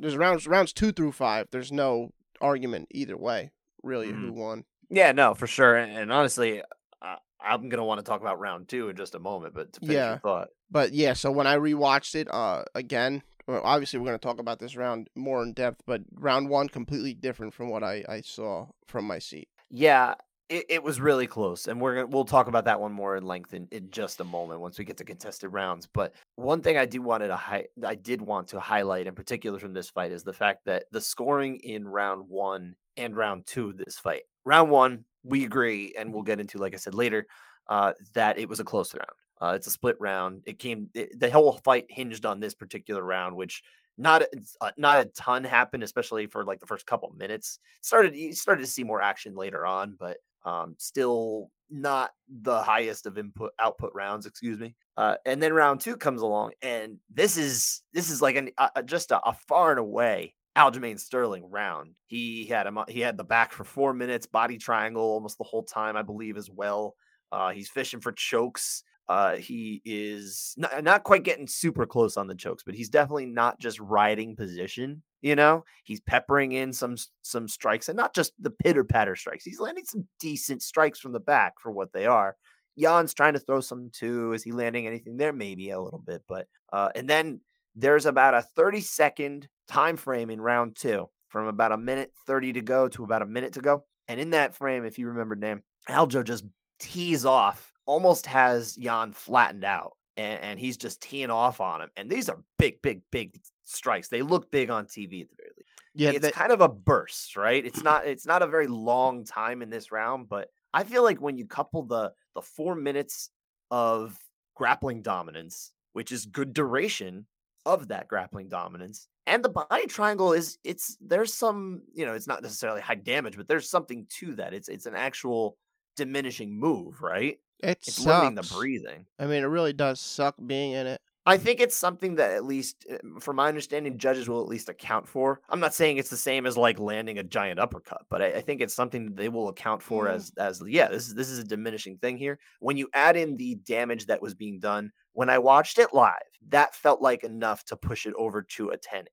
[0.00, 1.48] there's rounds rounds two through five.
[1.52, 3.50] There's no argument either way,
[3.82, 4.40] really, who Mm-hmm.
[4.40, 4.64] won.
[4.90, 5.76] Yeah, no, for sure.
[5.76, 6.62] And, and honestly,
[7.02, 9.54] uh, I'm gonna want to talk about round two in just a moment.
[9.54, 10.10] But Yeah.
[10.10, 14.18] your thought, But yeah, so when I rewatched it, uh, again, well, obviously we're gonna
[14.18, 18.04] talk about this round more in depth, but round one completely different from what I
[18.08, 19.48] I saw from my seat.
[19.70, 20.14] yeah,
[20.48, 23.52] it, it was really close, and we're we'll talk about that one more in length
[23.54, 25.86] in, in just a moment once we get to contested rounds.
[25.92, 29.58] But one thing I do wanted to hi- I did want to highlight in particular
[29.58, 33.70] from this fight is the fact that the scoring in round one and round two
[33.70, 34.22] of this fight.
[34.44, 37.26] Round one, we agree, and we'll get into like I said later,
[37.68, 39.10] uh, that it was a close round.
[39.40, 40.42] Uh, it's a split round.
[40.46, 40.88] It came.
[40.94, 43.62] It, the whole fight hinged on this particular round, which
[43.98, 44.22] not
[44.60, 47.58] uh, not a ton happened, especially for like the first couple minutes.
[47.82, 52.10] Started you started to see more action later on, but um, still not
[52.42, 54.26] the highest of input output rounds.
[54.26, 54.74] Excuse me.
[54.96, 58.82] Uh, and then round two comes along, and this is this is like an uh,
[58.82, 61.94] just a, a far and away Aljamain Sterling round.
[62.06, 62.78] He had him.
[62.88, 66.36] He had the back for four minutes, body triangle almost the whole time, I believe,
[66.36, 66.94] as well.
[67.30, 68.82] Uh, he's fishing for chokes.
[69.08, 73.26] Uh, he is not, not quite getting super close on the chokes, but he's definitely
[73.26, 75.02] not just riding position.
[75.22, 79.44] You know, he's peppering in some some strikes, and not just the pitter patter strikes.
[79.44, 82.36] He's landing some decent strikes from the back for what they are.
[82.74, 84.32] Yan's trying to throw some too.
[84.32, 85.32] Is he landing anything there?
[85.32, 87.40] Maybe a little bit, but uh, and then
[87.76, 92.54] there's about a 30 second time frame in round two, from about a minute 30
[92.54, 93.84] to go to about a minute to go.
[94.08, 96.44] And in that frame, if you remember, name Aljo just
[96.80, 101.90] tees off, almost has Yan flattened out, and, and he's just teeing off on him.
[101.96, 104.08] And these are big, big, big strikes.
[104.08, 105.70] They look big on TV at the very least.
[105.94, 107.64] Yeah, it's that- kind of a burst, right?
[107.64, 111.20] It's not it's not a very long time in this round, but I feel like
[111.20, 113.30] when you couple the the four minutes
[113.70, 114.16] of
[114.54, 117.26] grappling dominance, which is good duration
[117.64, 122.26] of that grappling dominance, and the body triangle is it's there's some you know it's
[122.26, 124.52] not necessarily high damage, but there's something to that.
[124.52, 125.56] It's it's an actual
[125.96, 127.38] diminishing move, right?
[127.62, 128.06] It It's sucks.
[128.06, 129.06] limiting the breathing.
[129.18, 131.00] I mean, it really does suck being in it.
[131.28, 134.68] I think it's something that at least, uh, from my understanding, judges will at least
[134.68, 135.40] account for.
[135.48, 138.40] I'm not saying it's the same as like landing a giant uppercut, but I, I
[138.42, 140.12] think it's something that they will account for Mm.
[140.14, 142.38] as as yeah, this is this is a diminishing thing here.
[142.60, 146.12] When you add in the damage that was being done when I watched it live,
[146.50, 149.06] that felt like enough to push it over to a 10-8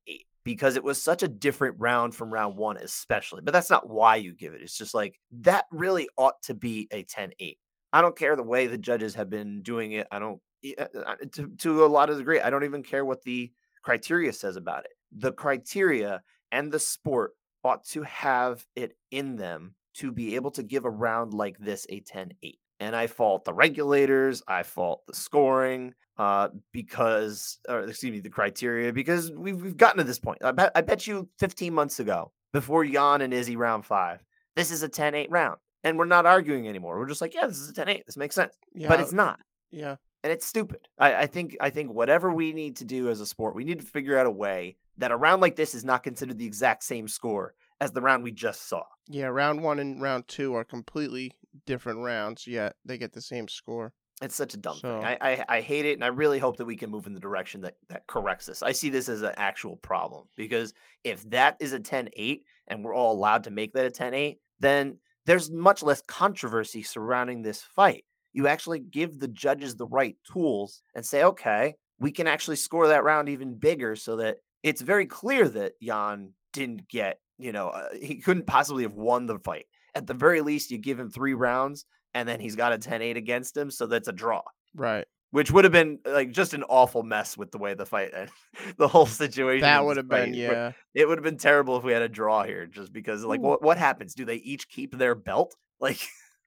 [0.44, 3.42] because it was such a different round from round one, especially.
[3.42, 4.62] But that's not why you give it.
[4.62, 7.58] It's just like that really ought to be a 10-8.
[7.94, 10.08] I don't care the way the judges have been doing it.
[10.12, 10.42] I don't
[10.78, 12.42] uh, uh, to to a lot of degree.
[12.42, 13.52] I don't even care what the
[13.84, 14.92] criteria says about it.
[15.16, 17.32] The criteria and the sport
[17.64, 21.86] ought to have it in them to be able to give a round like this
[21.90, 22.34] a 10-8.
[22.80, 28.30] And I fault the regulators, I fault the scoring, uh, because or excuse me, the
[28.30, 30.40] criteria, because we've we've gotten to this point.
[30.44, 34.24] I bet I bet you 15 months ago, before Yan and Izzy round five,
[34.56, 35.58] this is a 10-8 round.
[35.84, 36.98] And we're not arguing anymore.
[36.98, 38.06] We're just like, yeah, this is a 10-8.
[38.06, 38.56] This makes sense.
[38.74, 39.40] Yeah, But it's not
[39.72, 39.96] yeah.
[40.24, 40.88] and it's stupid.
[40.98, 43.80] I, I think I think whatever we need to do as a sport, we need
[43.80, 46.84] to figure out a way that a round like this is not considered the exact
[46.84, 48.84] same score as the round we just saw.
[49.10, 51.32] Yeah, round one and round two are completely
[51.66, 53.92] different rounds, yet they get the same score.
[54.22, 55.06] It's such a dumb So- thing.
[55.06, 57.20] I, I I hate it, and I really hope that we can move in the
[57.20, 58.62] direction that that corrects this.
[58.64, 62.96] I see this as an actual problem because if that is a 10-8 and we're
[62.96, 68.04] all allowed to make that a 10-8, then there's much less controversy surrounding this fight.
[68.34, 72.88] You actually give the judges the right tools and say, okay, we can actually score
[72.88, 77.70] that round even bigger so that it's very clear that Yan didn't get, you know,
[77.70, 79.66] uh, he couldn't possibly have won the fight.
[79.96, 83.02] At the very least, you give him three rounds and then he's got a 10
[83.02, 83.70] 8 against him.
[83.70, 84.42] So that's a draw,
[84.74, 85.06] Right.
[85.34, 88.30] Which would have been like just an awful mess with the way the fight ended.
[88.78, 89.62] the whole situation.
[89.64, 90.74] That would have been, yeah.
[90.94, 93.44] It would have been terrible if we had a draw here just because, like, Ooh.
[93.44, 94.14] what, what happens?
[94.14, 95.56] Do they each keep their belt?
[95.80, 96.00] Like,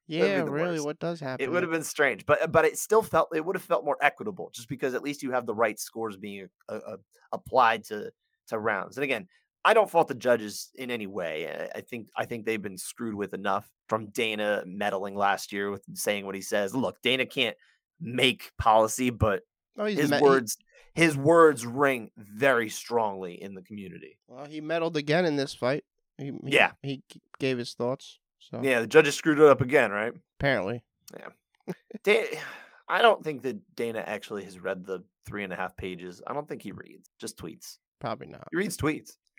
[0.06, 0.84] Yeah, really, worst.
[0.84, 1.44] what does happen?
[1.44, 3.98] it would have been strange, but but it still felt it would have felt more
[4.00, 6.96] equitable just because at least you have the right scores being uh, uh,
[7.32, 8.12] applied to
[8.48, 8.96] to rounds.
[8.96, 9.26] And again,
[9.64, 11.48] I don't fault the judges in any way.
[11.48, 15.72] I- I think I think they've been screwed with enough from Dana meddling last year
[15.72, 16.72] with saying what he says.
[16.72, 17.56] Look, Dana can't
[18.00, 19.42] make policy, but
[19.78, 20.56] Oh, his words
[20.94, 24.18] his words ring very strongly in the community.
[24.28, 25.84] well, he meddled again in this fight.
[26.16, 26.72] He, he- Yeah.
[26.82, 27.02] He
[27.38, 28.18] gave his thoughts.
[28.38, 30.12] So Yeah, the judges screwed it up again, right?
[30.40, 30.82] apparently.
[31.18, 31.74] Yeah.
[32.02, 32.38] Da-
[32.88, 36.22] I don't think that Dana actually has read the three and a half pages.
[36.26, 37.78] I don't think he reads, just tweets.
[38.00, 38.46] Probably not.
[38.52, 39.16] He reads tweets,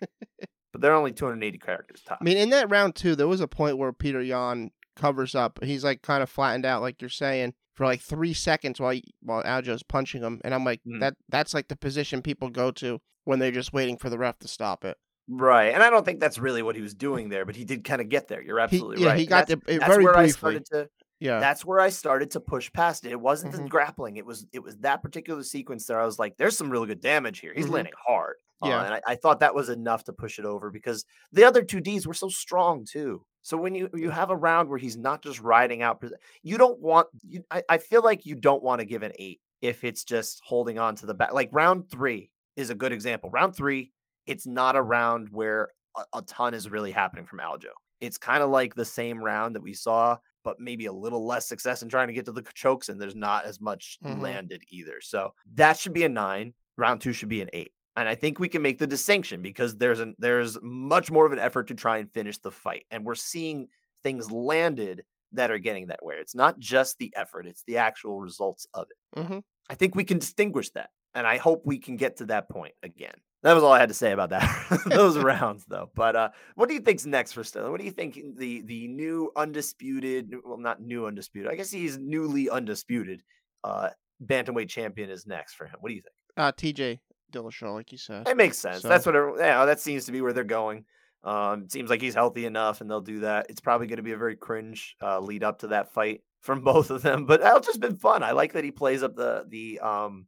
[0.72, 2.18] but they're only 280 characters top.
[2.20, 5.58] I mean, in that round two, there was a point where Petr Yan covers up.
[5.64, 9.42] He's like kind of flattened out, like you're saying, for like three seconds while while
[9.44, 10.98] Aljo's punching him, and I'm like, Mhm.
[11.00, 14.38] that that's like the position people go to when they're just waiting for the ref
[14.40, 14.96] to stop it.
[15.28, 17.84] right, and I don't think that's really what he was doing there, but he did
[17.84, 18.42] kind of get there.
[18.42, 19.18] You're He, absolutely yeah, right.
[19.18, 20.32] he got that's, the that's very where I briefly.
[20.38, 20.88] started to.
[21.20, 23.12] yeah, That's where I started to push past it.
[23.12, 23.68] It wasn't the Mhm.
[23.68, 24.16] grappling.
[24.16, 26.00] It was it was that particular sequence there.
[26.00, 27.52] I was like, "There's some really good damage here.
[27.54, 27.70] He's Mhm.
[27.72, 28.84] landing hard." Uh, Yeah.
[28.84, 31.80] and I, I thought that was enough to push it over because the other two
[31.80, 33.24] Ds were so strong too.
[33.42, 36.02] So when you you have a round where he's not just riding out,
[36.42, 37.08] you don't want.
[37.22, 40.40] You, I, I feel like you don't want to give an eight if it's just
[40.44, 41.32] holding on to the back.
[41.32, 43.30] Like round three is a good example.
[43.30, 43.92] Round three,
[44.26, 47.70] it's not a round where a, a ton is really happening from Aljo.
[48.00, 51.48] It's kind of like the same round that we saw, but maybe a little less
[51.48, 54.20] success in trying to get to the chokes, and there's not as much Mhm.
[54.20, 55.00] landed either.
[55.00, 56.54] So that should be a nine.
[56.76, 57.72] Round two should be an eight.
[57.98, 61.32] And I think we can make the distinction because there's an there's much more of
[61.32, 62.84] an effort to try and finish the fight.
[62.92, 63.68] And we're seeing
[64.04, 66.14] things landed that are getting that way.
[66.20, 69.20] It's not just the effort, it's the actual results of it.
[69.20, 70.90] hmm I think we can distinguish that.
[71.14, 73.14] And I hope we can get to that point again.
[73.42, 74.82] That was all I had to say about that.
[74.86, 75.90] Those rounds though.
[75.96, 77.72] But uh what do you think's next for Sterling?
[77.72, 81.50] What do you think the the new undisputed well not new undisputed.
[81.50, 83.22] I guess he's newly undisputed
[83.64, 83.88] uh
[84.24, 85.76] bantamweight champion is next for him.
[85.80, 86.14] What do you think?
[86.36, 87.00] uh, T.J.
[87.32, 88.28] Dillashaw, like you said.
[88.28, 88.82] It makes sense.
[88.82, 90.84] So- That's what everyone, yeah, that seems to be where they're going.
[91.24, 93.46] Um, it seems like he's healthy enough, and they'll do that.
[93.48, 96.60] It's probably going to be a very cringe uh, lead up to that fight from
[96.64, 98.22] both of them, but that'll just been fun.
[98.22, 100.26] I like that he plays up the the um,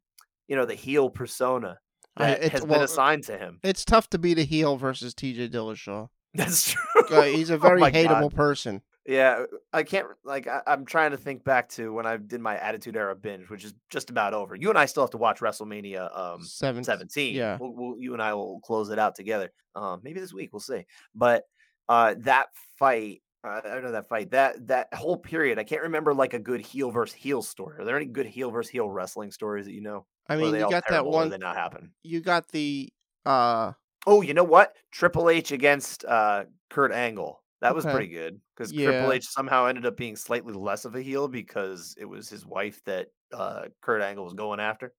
[0.48, 1.78] you know, the heel persona
[2.16, 3.60] that has been assigned to him.
[3.62, 5.50] It's tough to be the heel versus T.J.
[5.50, 6.08] Dillashaw.
[6.34, 7.02] That's true.
[7.16, 7.92] Uh, he's a Oh very God.
[7.94, 8.82] hateable person.
[9.06, 12.58] Yeah, I can't like I, I'm trying to think back to when I did my
[12.58, 14.54] Attitude Era binge, which is just about over.
[14.54, 16.84] You and I still have to watch WrestleMania um Seven.
[16.84, 17.34] 17.
[17.34, 17.56] yeah.
[17.58, 19.50] We'll, we'll, you and I will close it out together.
[19.74, 20.84] Um, maybe this week we'll see.
[21.14, 21.44] But
[21.88, 24.30] uh, that fight, uh, I don't know that fight.
[24.32, 27.80] That that whole period, I can't remember like a good heel versus heel story.
[27.80, 30.06] Are there any good heel versus heel wrestling stories that you know?
[30.28, 31.30] I mean, you got that one.
[31.30, 31.92] They not happen.
[32.02, 32.92] You got the
[33.24, 33.72] uh
[34.06, 34.76] Oh, you know what?
[34.92, 37.42] Triple H against uh, Kurt Angle.
[37.60, 37.92] That was Okay.
[37.92, 38.90] pretty good because Yeah.
[38.90, 42.44] Triple H somehow ended up being slightly less of a heel because it was his
[42.44, 44.92] wife that uh, Kurt Angle was going after,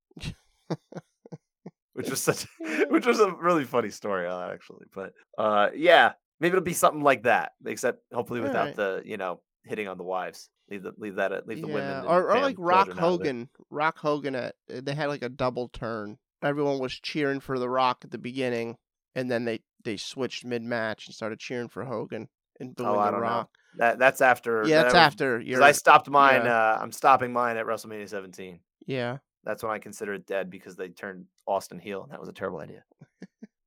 [1.94, 2.48] which was such,
[2.90, 4.88] which was a really funny story uh, actually.
[4.94, 8.76] But uh, yeah, maybe it'll be something like that, except hopefully without Alright.
[8.76, 10.50] the you know hitting on the wives.
[10.70, 13.14] Leave the leave that at leave the women or, or like Rock children out of
[13.14, 13.28] it.
[13.28, 13.50] Hogan.
[13.70, 16.18] Rock Hogan at they had like a double turn.
[16.42, 18.78] Everyone was cheering for The Rock at the beginning,
[19.14, 22.30] and then they they switched mid match and started cheering for Hogan
[22.62, 23.50] and booing Oh, I The don't know.
[23.78, 24.64] That that's after.
[24.66, 25.40] Yeah, that's that after.
[25.40, 26.46] 'cause You're, I stopped mine.
[26.46, 26.72] yeah.
[26.74, 28.60] Uh, I'm stopping mine at WrestleMania 17.
[28.86, 32.30] yeah, That's when I consider it dead because they turned Austin heel, and that was
[32.30, 32.84] a terrible idea.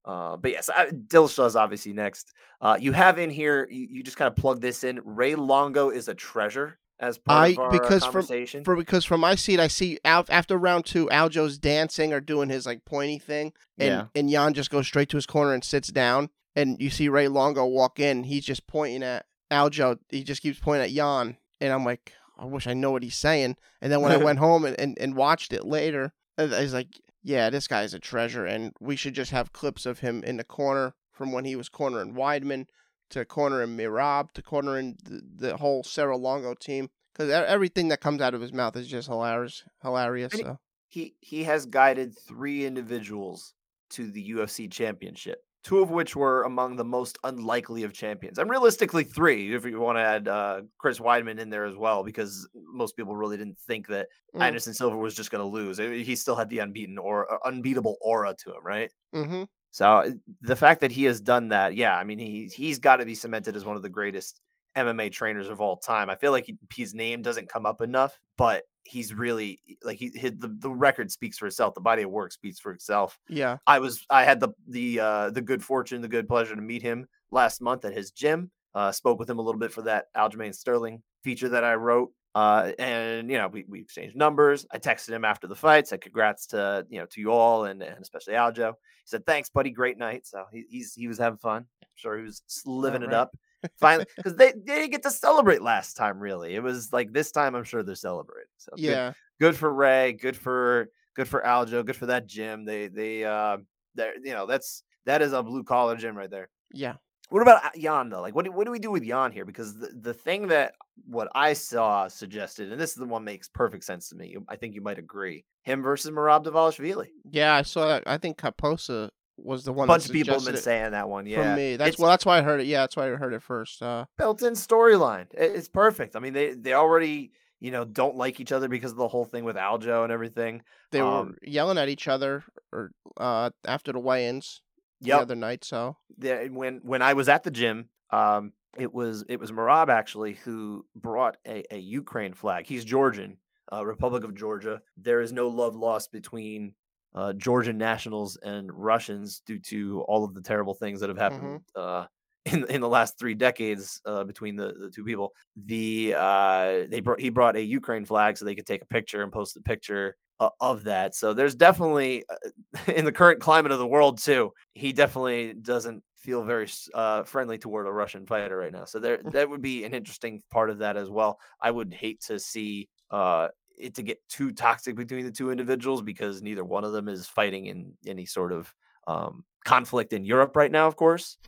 [0.05, 2.33] uh, but yes, I, Dillashaw's obviously next.
[2.61, 5.01] Uh, you have in here, you, you just kind of plug this in.
[5.05, 9.21] Ray Longo is a treasure as part I- of our because from- for because from
[9.21, 13.19] my seat, I see Al, after round two, Aljo's dancing or doing his like pointy
[13.19, 14.07] thing, and Yeah.
[14.21, 17.29] and Yan just goes straight to his corner and sits down, and you see Ray
[17.29, 18.25] Longo walk in.
[18.25, 19.99] He's just pointing at Aljo.
[20.09, 23.17] He just keeps pointing at Yan, and I'm like, I wish I know what he's
[23.17, 23.57] saying.
[23.81, 27.01] And then when I went home and, and, and watched it later, I was like,
[27.23, 30.45] yeah, this guy's a treasure, and we should just have clips of him in the
[30.45, 32.67] corner from when he was cornering Weidman
[33.11, 38.21] to cornering Merab to cornering the, the whole Serra Longo team because everything that comes
[38.21, 39.63] out of his mouth is just hilarious.
[39.83, 40.33] Hilarious.
[40.33, 43.55] So he he has guided three individuals
[43.91, 48.39] to the UFC championship, two of which were among the most unlikely of champions.
[48.39, 52.05] And realistically, three, if you want to add uh, Chris Weidman in there as well,
[52.05, 54.43] because most people really didn't think that Mm.
[54.43, 55.79] Anderson Silva was just going to lose.
[55.79, 58.91] He still had the unbeaten or uh, unbeatable aura to him, right?
[59.15, 59.45] mm-hmm.
[59.71, 60.11] So uh,
[60.43, 63.15] the fact that he has done that, yeah, I mean, he he's got to be
[63.15, 64.41] cemented as one of the greatest
[64.77, 66.11] MMA trainers of all time.
[66.11, 70.11] I feel like he, his name doesn't come up enough, but he's really like he
[70.15, 71.75] his, the the record speaks for itself.
[71.75, 73.19] The body of work speaks for itself.
[73.29, 76.63] yeah, I was I had the the uh, the good fortune, the good pleasure to
[76.63, 78.51] meet him last month at his gym.
[78.75, 82.11] Uh, spoke with him a little bit for that Aljamain Sterling feature that I wrote.
[82.35, 84.67] Uh, and you know we, we exchanged numbers.
[84.71, 87.83] I texted him after the fight, said congrats to you know to you all and,
[87.83, 88.71] and especially Aljo.
[88.71, 90.27] He said thanks, buddy, great night.
[90.27, 91.67] So he, he's he was having fun.
[91.83, 93.15] I'm sure he was living it right.
[93.15, 93.37] up.
[93.81, 96.19] Finally, because they, they didn't get to celebrate last time.
[96.19, 97.55] Really, it was like this time.
[97.55, 98.51] I'm sure they're celebrating.
[98.59, 102.65] So yeah, good for Ray, good for good for Aljo, good for that gym.
[102.65, 103.59] They they uh
[103.95, 106.49] they you know that's that is a blue collar gym right there.
[106.73, 106.95] yeah.
[107.31, 108.21] What about uh, Yan though?
[108.21, 109.47] Like what do, what do we do with Yan here?
[109.47, 110.75] Because the, the thing that
[111.07, 114.37] what I saw suggested, and this is the one makes perfect sense to me.
[114.49, 115.45] I think you might agree.
[115.63, 117.07] Him versus Merab Dvalishvili.
[117.31, 118.03] Yeah, I saw that.
[118.07, 119.89] I think Kaposa was the A one.
[119.89, 121.27] bunch that of people have been saying that one.
[121.27, 122.11] Yeah, From me, that's It's well.
[122.11, 122.67] That's why I heard it.
[122.67, 123.83] Yeah, that's why I heard it first.
[123.83, 125.27] Uh, built-in storyline.
[125.33, 126.17] It's perfect.
[126.17, 129.25] I mean, they they already you know don't like each other because of the whole
[129.25, 130.63] thing with Aljo and everything.
[130.93, 134.61] they were Um, yelling at each other or uh after the weigh-ins
[135.01, 135.65] the other night.
[135.65, 139.89] So the, when when I was at the gym, um, it was it was Merab
[139.89, 142.67] actually who brought a, a Ukraine flag.
[142.67, 143.39] He's Georgian,
[143.73, 144.81] uh, Republic of Georgia.
[144.97, 146.75] There is no love lost between
[147.15, 151.61] uh, Georgian nationals and Russians due to all of the terrible things that have happened
[151.75, 152.07] uh,
[152.45, 155.33] in in the last three decades uh, between the, the two people.
[155.57, 159.23] The uh, they brought he brought a Ukraine flag so they could take a picture
[159.23, 161.15] and post a picture uh, of that.
[161.15, 164.53] So there's definitely uh, in the current climate of the world too.
[164.75, 168.85] He definitely doesn't feel very uh, friendly toward a Russian fighter right now.
[168.87, 171.39] So there that would be an interesting part of that as well.
[171.61, 173.49] I would hate to see uh,
[173.79, 177.27] it to get too toxic between the two individuals because neither one of them is
[177.27, 178.73] fighting in any sort of
[179.07, 181.39] um, conflict in Europe right now, of course.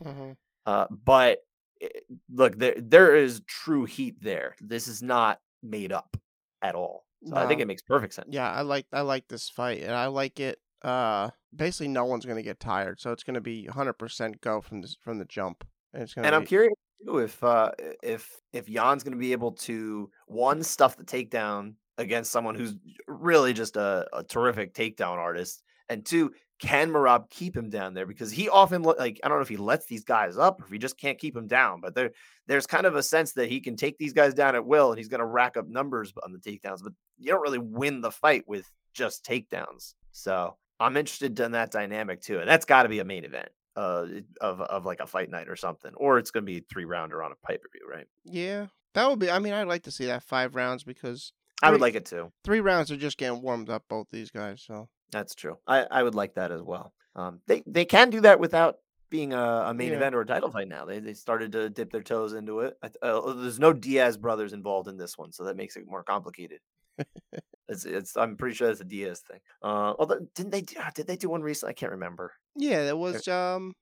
[0.65, 1.39] Uh, but
[1.81, 1.87] eh,
[2.31, 4.55] look, there there is true heat there.
[4.59, 6.17] This is not made up
[6.61, 7.05] at all.
[7.25, 8.27] So I think it makes perfect sense.
[8.31, 10.59] yeah, I like I like this fight and I like it.
[10.83, 14.81] Uh, basically, no one's gonna get tired, so it's gonna be 100 percent go from
[14.81, 15.63] this from the jump.
[15.93, 17.71] And it's gonna And I'm curious too if uh,
[18.03, 22.75] if if Yan's going to be able to one stuff the takedown against someone who's
[23.07, 28.05] really just a, a terrific takedown artist, and two, can Merab keep him down there
[28.05, 30.71] because he often like I don't know if he lets these guys up or if
[30.71, 32.11] he just can't keep him down, but there
[32.47, 34.97] there's kind of a sense that he can take these guys down at will and
[34.97, 38.11] he's going to rack up numbers on the takedowns, but you don't really win the
[38.11, 39.93] fight with just takedowns.
[40.11, 43.49] So I'm interested in that dynamic too, and that's got to be a main event
[43.75, 44.05] uh
[44.41, 47.21] of of like a fight night or something, or it's going to be three rounder
[47.21, 48.07] on a pay per view, right?
[48.25, 49.29] yeah, that would be.
[49.29, 51.33] I mean, I'd like to see that five rounds because
[51.63, 52.31] I would like it too.
[52.43, 53.83] three rounds are just getting warmed up.
[53.89, 55.57] Both these guys, so That's true.
[55.67, 56.93] I, I would like that as well.
[57.15, 58.77] Um, they they can do that without
[59.09, 59.95] being a, a main Yeah.
[59.95, 60.85] event or a title fight now.
[60.85, 62.77] They they started to dip their toes into it.
[62.83, 66.03] I Uh, there's no Diaz brothers involved in this one, so that makes it more
[66.03, 66.59] complicated.
[67.69, 69.39] it's it's I'm pretty sure it's a Diaz thing.
[69.63, 71.71] Uh, although didn't they do, did they do one recently?
[71.71, 72.33] I can't remember.
[72.55, 73.73] yeah, it was um,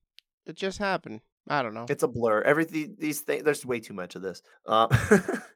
[0.46, 1.22] it just happened.
[1.48, 1.86] I don't know.
[1.90, 2.42] It's a blur.
[2.42, 3.44] Everything these things.
[3.44, 4.42] There's way too much of this.
[4.66, 4.88] Uh,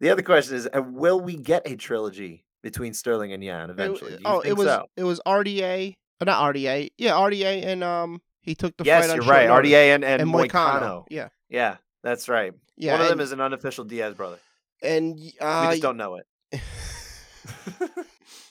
[0.00, 4.12] the other question is: uh, Will we get a trilogy between Sterling and Yan eventually?
[4.12, 4.86] You oh, it was so?
[4.96, 6.90] it was RDA, uh, not RDA.
[6.98, 9.48] Yeah, RDA, and um, he took the Yes, fight on you're right.
[9.48, 10.80] RDA and and, and Moicano.
[10.80, 11.04] Moicano.
[11.10, 12.52] Yeah, Yeah, that's right.
[12.76, 12.92] yeah.
[12.92, 14.38] One of them is an unofficial Diaz brother.
[14.82, 16.60] and We uh, just don't know it.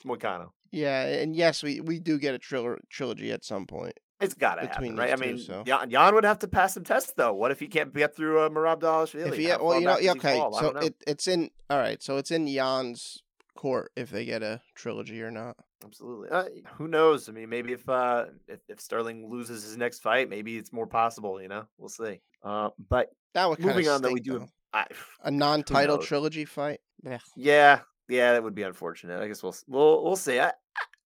[0.04, 0.50] Moicano.
[0.70, 3.94] yeah, and yes, we we do get a tril- trilogy at some point.
[4.20, 5.12] It's gotta Between happen, right?
[5.12, 5.70] I these two, mean, so.
[5.70, 7.32] Yan, Yan would have to pass some tests though.
[7.32, 9.28] What if he can't get through uh, Merab Dvalishvili?
[9.28, 10.36] If he, How well, you know, yeah, okay.
[10.36, 10.80] So know.
[10.80, 12.02] it it's in all right.
[12.02, 13.22] So it's in Yan's
[13.56, 15.56] court if they get a trilogy or not.
[15.84, 16.30] Absolutely.
[16.30, 17.28] Uh, who knows?
[17.28, 20.86] I mean, maybe if uh if, if Sterling loses his next fight, maybe it's more
[20.86, 21.40] possible.
[21.40, 22.20] You know, we'll see.
[22.42, 24.48] Uh, but That would moving on, that we do.
[24.72, 24.86] I,
[25.22, 26.80] a non-title trilogy fight.
[27.04, 27.20] Blech.
[27.36, 29.20] yeah, yeah, that would be unfortunate.
[29.20, 30.40] I guess we'll we'll we'll see.
[30.40, 30.52] I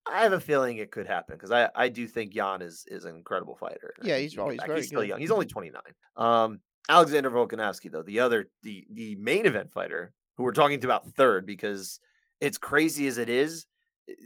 [0.07, 3.05] I have a feeling it could happen because I, I do think Yan is is
[3.05, 3.95] an incredible fighter.
[4.03, 4.69] Yeah, he's he can always get back.
[4.69, 5.09] very He's still good.
[5.09, 5.21] young.
[5.21, 5.83] He's only twenty nine.
[6.17, 11.07] Um, Alexander Volkanovski though, the other the the main event fighter who we're talking about
[11.13, 12.01] third because
[12.41, 13.67] it's crazy as it is.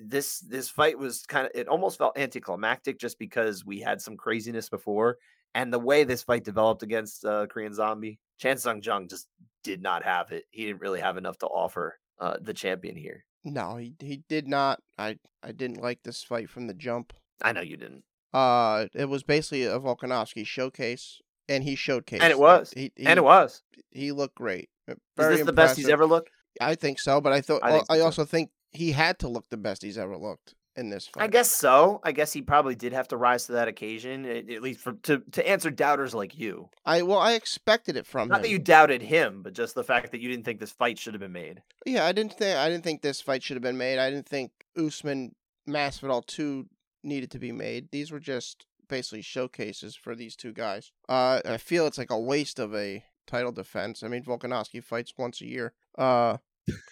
[0.03, 4.17] This this fight was kind of it almost felt anticlimactic just because we had some
[4.17, 5.19] craziness before
[5.55, 9.27] and the way this fight developed against uh, Korean Zombie, Chan Sung Jung just
[9.65, 10.45] did not have it.
[10.51, 13.25] He didn't really have enough to offer uh, the champion here.
[13.47, 14.83] No, he he did not.
[14.99, 17.13] I I didn't like this fight from the jump.
[17.41, 18.03] I know you didn't.
[18.35, 22.21] Uh, it was basically a Volkanovski showcase, and he showcased.
[22.21, 22.73] And it was.
[22.75, 23.63] He, he, and it was.
[23.93, 24.69] He looked great.
[24.89, 26.31] Uh, Is Very this the best he's ever looked?
[26.61, 28.03] I think so, but I thought I I, so, too.
[28.03, 31.25] also think he had to look the best he's ever looked in this fight.
[31.25, 32.01] I guess so.
[32.05, 35.19] I guess he probably did have to rise to that occasion, at least for to
[35.33, 36.69] to answer doubters like you.
[36.85, 38.43] I well, I expected it from Not him.
[38.43, 41.15] that you doubted him, but just the fact that you didn't think this fight should
[41.15, 41.63] have been made.
[41.85, 43.99] Yeah, I didn't think I didn't think this fight should have been made.
[43.99, 45.35] I didn't think Usman
[45.69, 46.67] Masvidal two
[47.03, 47.91] needed to be made.
[47.91, 50.93] These were just basically showcases for these two guys.
[51.09, 54.03] Uh, I feel it's like a waste of a title defense.
[54.03, 55.73] I mean, Volkanovski fights once a year.
[55.99, 56.37] Uh,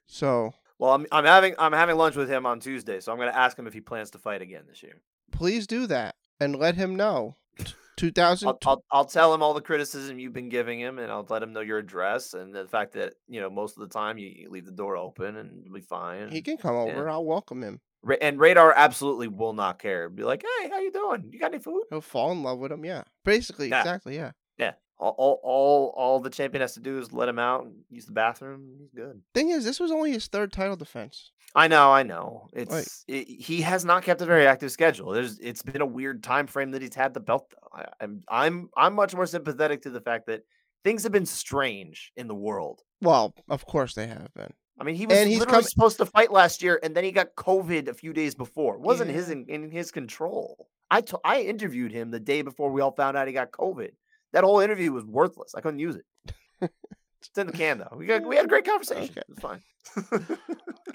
[0.06, 3.30] so Well, I'm I'm having I'm having lunch with him on Tuesday, so I'm going
[3.30, 5.00] to ask him if he plans to fight again this year.
[5.32, 7.36] please do that and let him know.
[7.96, 8.48] Two thousand.
[8.48, 11.44] I'll, I'll I'll tell him all the criticism you've been giving him, and I'll let
[11.44, 14.28] him know your address and the fact that you know most of the time you,
[14.34, 16.30] you leave the door open and you'll be fine.
[16.30, 17.08] He can come over.
[17.08, 17.80] I'll welcome him.
[18.02, 20.08] Ra- and Radar absolutely will not care.
[20.08, 21.30] Be like, hey, how you doing?
[21.32, 21.84] You got any food?
[21.88, 22.84] He'll fall in love with him.
[22.84, 23.78] Yeah, basically, Yeah.
[23.80, 24.16] exactly.
[24.16, 24.32] Yeah.
[24.58, 24.72] Yeah.
[24.98, 28.06] All, all, all, all the champion has to do is let him out and use
[28.06, 28.76] the bathroom.
[28.78, 29.20] He's good.
[29.34, 31.32] Thing is, this was only his third title defense.
[31.54, 32.48] I know, I know.
[32.52, 35.10] It's it, he has not kept a very active schedule.
[35.12, 37.78] There's it's been a weird time frame that he's had the belt though.
[37.78, 40.42] I, I'm I'm I'm much more sympathetic to the fact that
[40.82, 42.82] things have been strange in the world.
[43.00, 44.52] Well, of course they have been.
[44.80, 47.04] I mean, he was And he's literally come- supposed to fight last year, and then
[47.04, 48.74] he got COVID a few days before.
[48.74, 50.68] It wasn't his in, in his control.
[50.90, 53.90] I I interviewed him the day before we all found out he got COVID.
[54.34, 55.54] That whole interview was worthless.
[55.54, 56.04] I couldn't use it.
[56.60, 57.96] it's in the can though.
[57.96, 59.04] We got we had a great conversation.
[59.16, 59.22] Okay.
[59.26, 59.62] It was fine.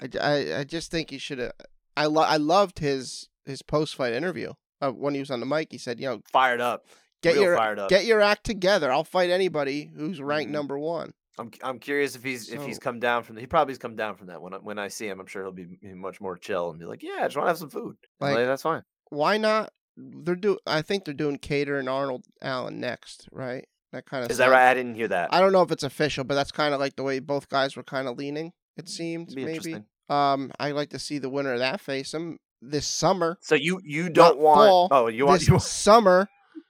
[0.00, 1.52] I, I, I just think he should have.
[1.96, 4.52] I lo- I loved his his post fight interview.
[4.80, 6.86] Uh, when he was on the mic, he said, "You know, fired up.
[7.22, 7.90] get Real your fired up.
[7.90, 8.90] get your act together.
[8.92, 10.54] I'll fight anybody who's ranked Mhm.
[10.54, 13.78] number one." I'm I'm curious if he's if he's come down from the, he probably's
[13.78, 15.94] come down from that when I, when I see him I'm sure he'll be be
[15.94, 18.34] much more chill and be like yeah I just want to have some food Like-
[18.36, 19.72] like, that's fine Why not?
[19.96, 20.58] They're do.
[20.66, 23.66] I think they're doing Kattar and Arnold Allen next, right?
[23.92, 25.82] That kind of is that right I didn't hear that I don't know if it's
[25.82, 28.52] official, but that's kind of like the way both guys were kind of leaning.
[28.76, 29.56] It seemed It'd be maybe.
[29.56, 29.84] interesting.
[30.08, 33.38] Um, I like to see the winner of that face him this summer.
[33.40, 36.28] so you you don't want fall, oh you want this you want, summer.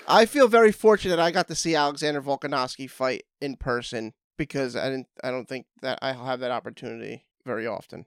[0.06, 4.90] I feel very fortunate I got to see Alexander Volkanovski fight in person because I
[4.90, 8.06] didn't I don't think that I'll have that opportunity very often.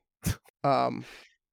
[0.64, 1.06] Um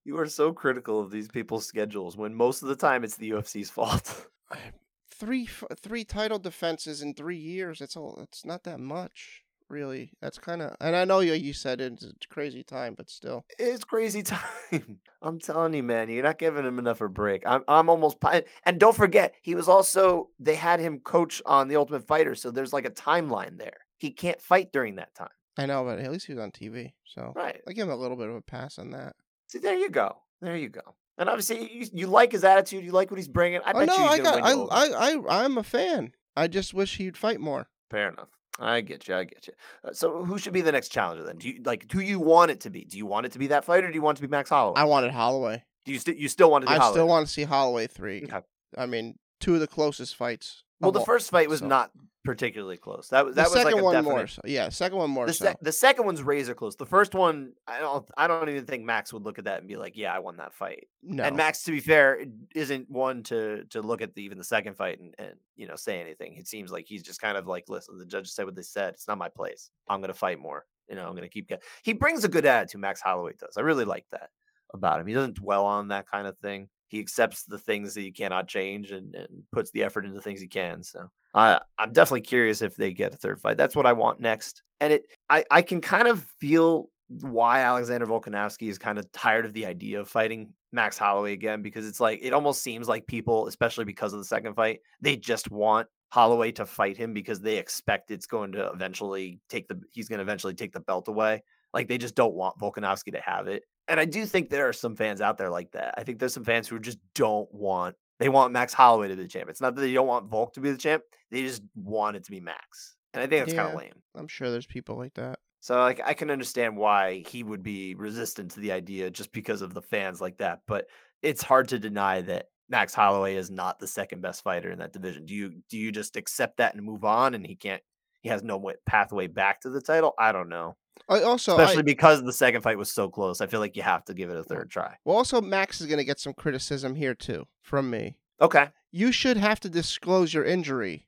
[0.05, 3.31] you are so critical of these people's schedules when most of the time it's the
[3.31, 4.27] UFC's fault
[5.11, 10.13] three three title defenses in 3 years it's all it's not that much really.
[10.21, 13.45] That's kind of and I know you you said it's a crazy time but still.
[13.59, 17.43] it's crazy time I'm telling you man you're not giving him enough of a break
[17.47, 18.19] I'm I'm almost
[18.65, 22.51] and don't forget he was also they had him coach on the Ultimate Fighter so
[22.51, 26.11] there's like a timeline there he can't fight during that time I know but at
[26.13, 26.93] least he was on TV.
[27.07, 29.17] So right I give him a little bit of a pass on that.
[29.55, 30.17] See, there you go.
[30.43, 30.81] There you go.
[31.17, 32.85] And obviously, you, you like his attitude.
[32.85, 33.61] You like what he's bringing.
[33.65, 34.53] I oh bet no, you I got I.
[34.53, 36.13] I I I'm a fan.
[36.37, 37.69] I just wish he'd fight more.
[37.89, 38.31] Fair enough.
[38.59, 39.15] I get you.
[39.15, 39.53] I get you.
[39.85, 41.37] Uh, so, who should be the next challenger then?
[41.39, 41.91] Do you like?
[41.93, 42.85] Who you want it to be?
[42.85, 44.31] Do you want it to be that fight, or do you want it to be
[44.31, 44.81] Max Holloway?
[44.81, 45.63] I wanted Holloway.
[45.85, 46.95] do you still you still want to be I Holloway?
[46.95, 48.25] still want to see Holloway three.
[48.25, 48.41] Okay.
[48.77, 50.65] I mean, two of the closest fights.
[50.81, 51.93] Well, the all- first fight was so- not
[52.25, 53.09] particularly close.
[53.09, 54.11] That was The that was second like a one definite.
[54.13, 54.41] more so.
[54.45, 55.45] Yeah, second one more The, so.
[55.47, 56.75] sec- the second one's razor close.
[56.77, 59.69] The first one, I don't, I don't even think Max would look at that and
[59.69, 61.23] be like, "Yeah, I won that fight." no.
[61.23, 64.75] And Max, to be fair, isn't one to to look at the, even the second
[64.77, 66.37] fight and, and you know say anything.
[66.37, 68.95] It seems like he's just kind of like, "Listen, the judges said what they said.
[68.95, 69.71] It's not my place.
[69.89, 70.65] I'm gonna fight more.
[70.89, 71.63] You know, I'm gonna keep." Get-.
[71.83, 72.81] He brings a good attitude.
[72.81, 73.57] Max Holloway does.
[73.57, 74.31] I really like that
[74.73, 75.07] about him.
[75.07, 76.69] He doesn't dwell on that kind of thing.
[76.89, 80.41] He accepts the things that he cannot change and, and puts the effort into things
[80.41, 80.83] he can.
[80.83, 83.57] So I I'm definitely curious if they get a third fight.
[83.57, 84.63] That's what I want next.
[84.81, 89.45] And it I, I can kind of feel why Alexander Volkanovski is kind of tired
[89.45, 93.07] of the idea of fighting Max Holloway again because it's like it almost seems like
[93.07, 97.41] people, especially because of the second fight, they just want Holloway to fight him because
[97.41, 101.09] they expect it's going to eventually take the he's going to eventually take the belt
[101.09, 101.43] away.
[101.73, 103.65] Like they just don't want Volkanovski to have it.
[103.89, 105.95] And I do think there are some fans out there like that.
[105.99, 109.23] I think there's some fans who just don't want they want Max Holloway to be
[109.23, 109.49] the champ.
[109.51, 111.03] It's not that they don't want Volk to be the champ.
[111.31, 112.97] They just want it to be Max.
[113.13, 114.03] And I think that's kind of lame.
[114.17, 115.39] I'm sure there's people like that.
[115.61, 119.63] So like I can understand why he would be resistant to the idea just because
[119.63, 120.61] of the fans like that.
[120.67, 120.87] But
[121.23, 124.93] it's hard to deny that Max Holloway is not the second best fighter in that
[124.93, 125.27] division.
[125.27, 127.83] Do you do you just accept that and move on and he can't
[128.25, 130.15] he has no way, pathway back to the title?
[130.19, 130.75] I don't know.
[131.09, 133.41] I also, I- Especially because the second fight was so close.
[133.41, 134.97] I feel like you have to give it a third try.
[135.05, 138.17] well, also Max is going to get some criticism here too from me.
[138.41, 138.71] Okay.
[138.91, 141.07] You should have to disclose your injury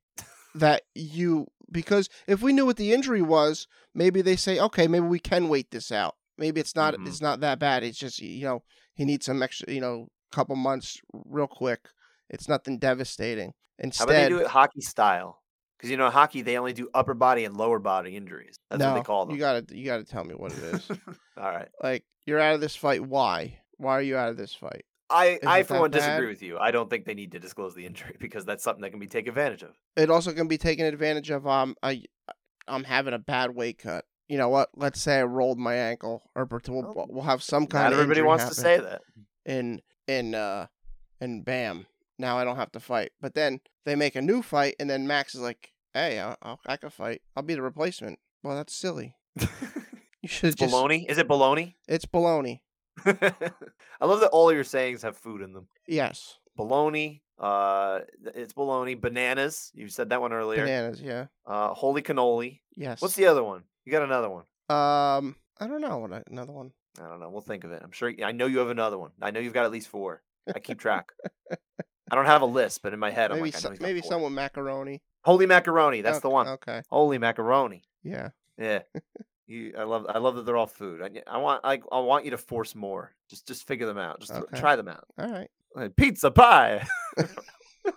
[0.54, 5.06] that you because if we knew what the injury was, maybe they say, okay, maybe
[5.06, 6.14] we can wait this out.
[6.38, 7.06] Maybe it's not Mhm.
[7.08, 7.82] it's not that bad.
[7.82, 8.62] It's just you know
[8.94, 11.88] he needs some extra you know couple months real quick.
[12.28, 13.54] It's nothing devastating.
[13.78, 15.40] How Instead, about they do it hockey style?
[15.76, 18.56] Because you know, hockey they only do upper body and lower body injuries.
[18.70, 19.34] That's no, what they call them.
[19.34, 20.88] you gotta you gotta tell me what it is.
[21.36, 21.68] All right.
[21.82, 23.04] like you're out of this fight.
[23.04, 23.58] Why?
[23.78, 24.84] Why are you out of this fight?
[25.08, 26.58] I, I for one disagree with you.
[26.58, 29.06] I don't think they need to disclose the injury because that's something that can be
[29.06, 29.76] taken advantage of.
[29.96, 31.46] It also can be taken advantage of.
[31.46, 32.02] Um, I
[32.66, 34.04] I'm having a bad weight cut.
[34.28, 34.70] You know what?
[34.74, 37.98] Let's say I rolled my ankle, or we'll, Oh, we'll have some kind Not of
[38.00, 39.02] everybody wants to say that.
[39.44, 40.66] and and uh
[41.20, 41.86] and bam
[42.18, 45.06] now i don't have to fight but then they make a new fight and then
[45.06, 48.74] max is like hey i, I'll, I can fight i'll be the replacement well that's
[48.74, 51.08] silly you should just baloney.
[51.08, 51.74] Is it baloney?
[51.88, 52.60] it's baloney
[53.06, 55.68] I love that all your sayings have food in them.
[55.86, 57.20] yes Baloney.
[57.38, 58.00] Uh,
[58.34, 58.98] it's baloney.
[58.98, 59.70] Bananas.
[59.74, 60.64] You said that one earlier.
[60.64, 62.60] bananas yeah Uh, holy cannoli.
[62.74, 63.64] yes What's the other one?
[63.84, 64.44] You got another one?
[64.70, 67.28] um i don't know what another one I don't know.
[67.28, 67.82] We'll think of it.
[67.84, 68.10] I'm sure.
[68.24, 69.10] I know you have another one.
[69.20, 70.22] I know you've got at least four.
[70.54, 71.12] I keep track.
[72.10, 73.72] I don't have a list, but in my head, I'm maybe like, I know some,
[73.72, 74.10] he's got maybe four.
[74.10, 76.02] some with macaroni Holy macaroni.
[76.02, 76.46] That's the one.
[76.48, 77.82] okay Holy macaroni.
[78.02, 78.80] yeah Yeah.
[79.48, 81.00] You, I love, I love that they're all food.
[81.02, 83.14] I, I want, I, I want you to force more.
[83.30, 84.20] Just, just figure them out.
[84.20, 84.58] Just Okay.
[84.58, 85.04] try them out.
[85.18, 86.86] all right Like, pizza pie.
[87.16, 87.94] all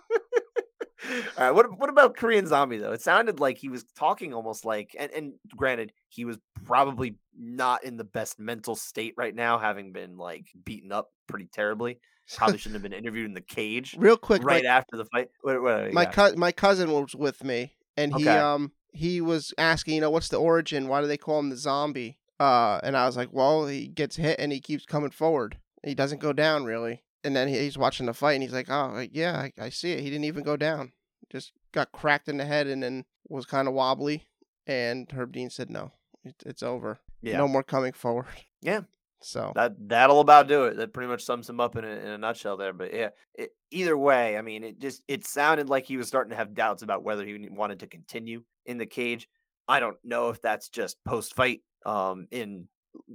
[1.38, 1.50] right.
[1.50, 2.92] What, what about Korean Zombie though?
[2.92, 7.84] It sounded like he was talking almost like, and, and granted, he was probably not
[7.84, 11.98] in the best mental state right now, having been like beaten up pretty terribly.
[12.36, 15.30] Probably shouldn't have been interviewed in the cage real quick right my, after the fight.
[15.42, 18.38] What, what, my cou- my cousin was with me and he Okay.
[18.38, 20.88] um he was asking you know what's the origin?
[20.88, 22.18] Why do they call him the zombie?
[22.38, 25.58] Uh and i was like well he gets hit and he keeps coming forward.
[25.84, 27.02] He doesn't go down really.
[27.22, 29.92] And then he, he's watching the fight and he's like oh yeah I, I see
[29.92, 30.00] it.
[30.00, 30.92] He didn't even go down.
[31.30, 34.26] Just got cracked in the head and then was kind of wobbly.
[34.66, 35.92] And herb dean said no
[36.24, 37.00] it, it's over.
[37.22, 37.36] Yeah.
[37.38, 38.26] no more coming forward.
[38.62, 38.82] Yeah.
[39.22, 40.76] So That that'll about do it.
[40.76, 42.72] That pretty much sums him up in a, in a nutshell there.
[42.72, 46.30] But yeah, it, either way, I mean, it just it sounded like he was starting
[46.30, 49.28] to have doubts about whether he wanted to continue in the cage.
[49.68, 52.68] I don't know if that's just post fight, um, in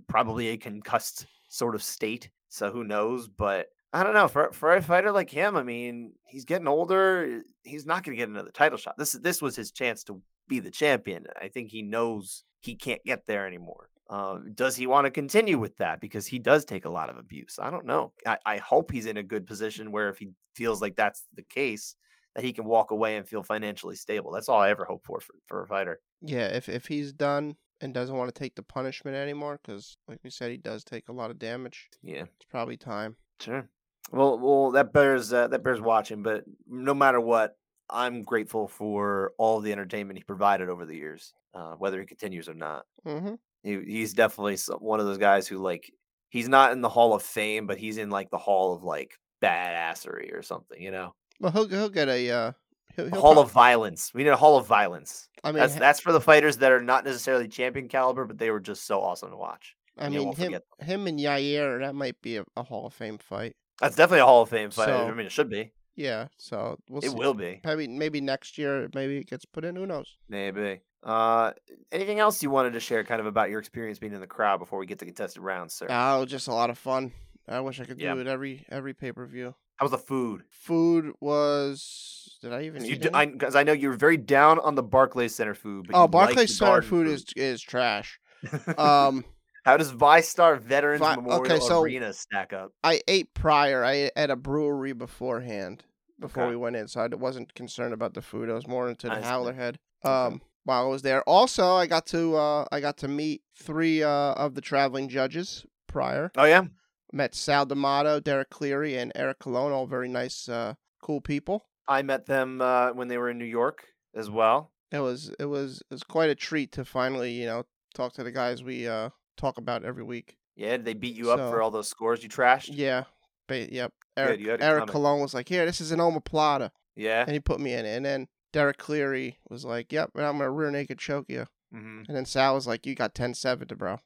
[0.08, 2.30] probably a concussed sort of state.
[2.49, 3.28] So who knows?
[3.28, 4.28] But I don't know.
[4.28, 7.41] For for a fighter like him, I mean, he's getting older.
[7.64, 8.95] He's not going to get another title shot.
[8.97, 11.26] This this was his chance to be the champion.
[11.41, 13.89] I think he knows he can't get there anymore.
[14.10, 15.99] Um, does he want to continue with that?
[15.99, 17.58] Because he does take a lot of abuse.
[17.60, 18.14] I don't know.
[18.26, 21.43] I, I hope he's in a good position where if he feels like that's the
[21.43, 21.95] case,
[22.36, 24.32] that he can walk away and feel financially stable.
[24.32, 25.99] That's all I ever hope for for, for a fighter.
[26.22, 30.20] yeah if, if he's done and doesn't want to take the punishment anymore because like
[30.24, 33.70] we said he does take a lot of damage Yeah, it's probably time sure.
[34.12, 36.22] Well, well, that bears uh, that bears watching.
[36.22, 37.58] But no matter what,
[37.89, 42.47] I'm grateful for all the entertainment he provided over the years, uh, whether he continues
[42.47, 42.86] or not.
[43.06, 43.36] mm-hmm
[43.66, 45.91] He, he's definitely one of those guys who like
[46.30, 49.18] he's not in the Hall of Fame, but he's in like the Hall of like
[49.41, 50.82] badassery or something.
[50.82, 51.16] You know.
[51.39, 52.51] Well, he'll he'll get a uh,
[52.95, 54.11] he'll, he'll hall prob- of violence.
[54.13, 55.28] We need a hall of violence.
[55.43, 58.38] I mean, That's ha- that's for the fighters that are not necessarily champion caliber, but
[58.38, 59.76] they were just so awesome to watch.
[59.97, 63.55] I mean him him and Yair that might be a, a Hall of Fame fight.
[63.82, 64.88] That's definitely a Hall of Fame fight.
[64.88, 65.72] So- I mean, it should be.
[65.97, 67.16] Yeah, so we'll It see.
[67.16, 67.61] will be.
[67.63, 69.78] Maybe maybe next year, maybe it gets put in.
[69.78, 70.18] Who knows?
[70.28, 70.82] Maybe.
[71.06, 71.51] Uh,
[71.91, 74.58] anything else you wanted to share, kind of about your experience being in the crowd
[74.58, 75.86] before we get to contested rounds, sir?
[75.89, 77.12] Oh, just a lot of fun.
[77.47, 78.16] I wish I could do Yeah.
[78.18, 79.53] it every every pay per view.
[79.78, 80.43] How was the food?
[80.49, 82.38] Food was.
[82.41, 82.82] Did I even?
[82.82, 83.56] Because you, any?
[83.56, 85.88] I know you were very down on the Barclays Center food.
[85.89, 88.20] But oh, Barclays Center garden food is is trash.
[88.78, 89.26] Um,
[89.64, 92.72] How does VyStar Veterans Vi- Memorial okay, so- Arena stack up?
[92.84, 93.84] I ate prior.
[93.84, 95.84] I ate at a brewery beforehand
[96.20, 96.51] before Okay.
[96.51, 98.49] we went in, so I wasn't concerned about the food.
[98.49, 99.22] I was more into the.
[99.22, 99.80] Howler Head.
[100.03, 104.03] Um, while I was there, also I got to uh, I got to meet three
[104.03, 106.32] uh, of the traveling judges prior.
[106.36, 106.66] Oh yeah,
[107.13, 111.66] Met Sal D'Amato, Derek Cleary, and Eric Colon, all very nice, uh, cool people.
[111.88, 114.72] I met them uh, when they were in New York as well.
[114.91, 117.63] It was it was it was quite a treat to finally you know
[117.93, 120.36] talk to the guys we uh, talk about every week.
[120.55, 122.70] Yeah, did they beat you up for all those scores you trashed?
[122.72, 123.03] Yeah,
[123.47, 123.93] ba- yep.
[124.18, 124.88] Eric Eric.
[124.88, 127.22] Colon was like, "Here, this is an omoplata," Yeah.
[127.22, 127.97] and he put me in it.
[127.97, 132.03] And then Derek Cleary was like, "Yep, and I'm gonna rear naked choke you." hmm
[132.08, 133.99] And then Sal was like, "You got 10-7 to bro," and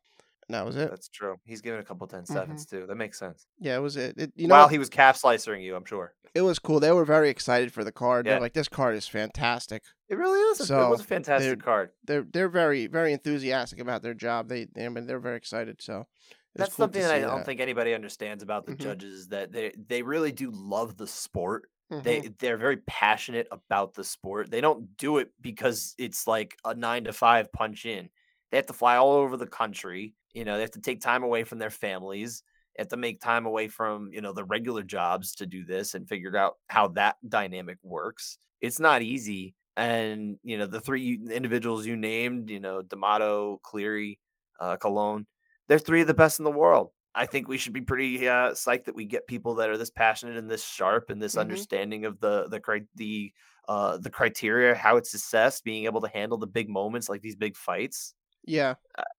[0.55, 0.89] that was it.
[0.89, 1.37] That's true.
[1.45, 2.33] He's given a couple 10 Mm-hmm.
[2.33, 2.85] sevens too.
[2.87, 3.45] That makes sense.
[3.59, 4.17] Yeah, it was it.
[4.17, 6.13] it you know, While he was calf slicing you, I'm sure.
[6.33, 6.79] it was cool.
[6.79, 8.25] They were very excited for the card.
[8.25, 8.33] Yeah.
[8.33, 10.69] They're like, "This card is fantastic." It really is.
[10.71, 11.91] a- it was a fantastic card.
[12.03, 14.49] they're they're very very enthusiastic about their job.
[14.49, 15.81] They, they I mean they're very excited.
[15.81, 16.07] So
[16.55, 18.79] That's cool something that I don't think anybody understands about the Mhm.
[18.79, 21.69] judges that they they really do love the sport.
[22.01, 24.51] They they're very passionate about the sport.
[24.51, 28.09] They don't do it because it's like a 9 to 5 punch in.
[28.51, 31.23] They have to fly all over the country, you know, they have to take time
[31.23, 32.43] away from their families.
[32.75, 35.93] They have to make time away from, you know, the regular jobs to do this
[35.95, 38.37] and figure out how that dynamic works.
[38.61, 39.55] It's not easy.
[39.75, 44.19] And, you know, the three individuals you named, you know, D'Amato, Cleary,
[44.59, 45.27] uh, Colon,
[45.67, 46.91] they're three of the best in the world.
[47.15, 49.89] I think we should be pretty uh, psyched that we get people that are this
[49.89, 51.41] passionate and this sharp and this Mhm.
[51.41, 53.33] understanding of the the the
[53.67, 57.35] uh, the criteria, how it's assessed, being able to handle the big moments like these
[57.35, 58.15] big fights.
[58.45, 58.75] yeah,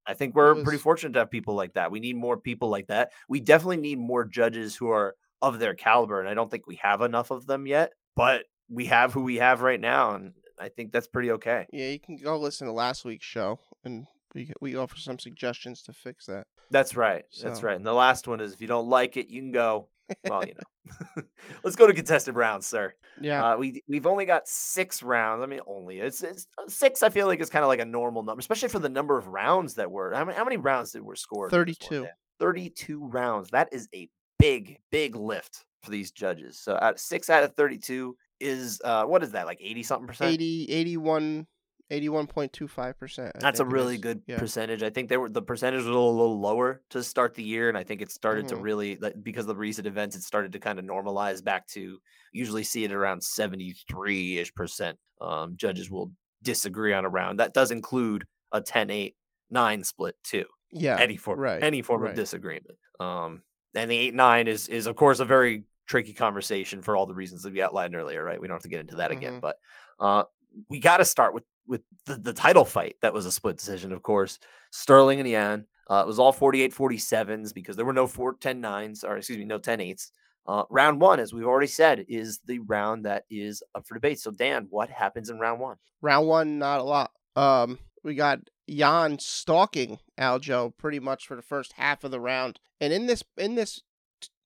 [0.07, 1.91] I think we're pretty fortunate to have people like that.
[1.93, 3.13] We need more people like that.
[3.29, 6.77] We definitely need more judges who are of their caliber, and I don't think we
[6.77, 7.93] have enough of them yet.
[8.17, 11.67] But we have who we have right now, and I think that's pretty okay.
[11.73, 11.89] yeah.
[11.91, 15.93] You can go listen to last week's show, and we we offer some suggestions to
[15.93, 16.47] fix that.
[16.71, 17.25] That's right.
[17.43, 17.77] That's right.
[17.77, 19.89] And the last one is if you don't like it, you can go.
[20.29, 20.55] Well, you
[21.17, 21.23] know.
[21.65, 22.95] Let's go to contested rounds, sir.
[23.21, 25.43] Yeah, Uh, we we've only got six rounds.
[25.43, 27.03] I mean, only it's, it's uh, six.
[27.03, 29.27] I feel like is kind of like a normal number, especially for the number of
[29.29, 30.13] rounds that were.
[30.15, 31.53] How many how many rounds did were scored?
[31.53, 32.03] in this one 32.
[32.05, 32.11] day?
[32.39, 33.51] Thirty-two rounds.
[33.51, 34.09] That is a
[34.39, 36.59] big big lift for these judges.
[36.59, 40.33] So out six out of thirty-two is uh what is that like eighty something percent?
[40.33, 41.47] 80, 81,
[41.91, 43.33] 81.25 percent.
[43.41, 44.39] That's a really good Yeah.
[44.39, 44.83] percentage.
[44.83, 47.69] I think they were the percentage was a little, little lower to start the year,
[47.69, 48.63] and I think it started to Mhm.
[48.63, 51.99] really like, because of the recent events, it started to kind of normalize back to
[52.33, 54.99] usually see it around seventy three ish percent.
[55.21, 56.13] Um, judges will
[56.43, 57.39] disagree on a round.
[57.41, 59.15] That does include a 10-8,
[59.51, 60.47] 9 split too.
[60.73, 62.11] Yeah, any form, right, any form right.
[62.11, 62.79] of disagreement.
[63.01, 63.43] Um,
[63.75, 67.15] and the eight nine is is of course a very tricky conversation for all the
[67.15, 68.41] reasons that we outlined earlier, right?
[68.41, 69.41] We don't have to get into that again, Mhm.
[69.41, 69.57] but
[69.99, 70.25] uh,
[70.69, 73.93] we got to start with with the, the title fight that was a split decision,
[73.93, 74.41] of course.
[74.73, 75.67] Sterling and Yan.
[75.89, 79.39] Uh, it was all 48 47s because there were no 4 10 9s, or excuse
[79.39, 80.11] me, no 10 8s.
[80.47, 84.19] Uh, round one, as we've already said, is the round that is up for debate.
[84.19, 85.77] So, Dan, what happens in round one?
[86.03, 87.13] Round one, not a lot.
[87.37, 92.59] Um, we got Yan stalking Aljo pretty much for the first half of the round,
[92.81, 93.83] and in this in this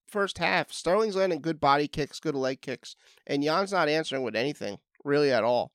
[0.08, 2.96] first half, Sterling's landing good body kicks, good leg kicks,
[3.26, 5.70] and Yan's not answering with anything really at all.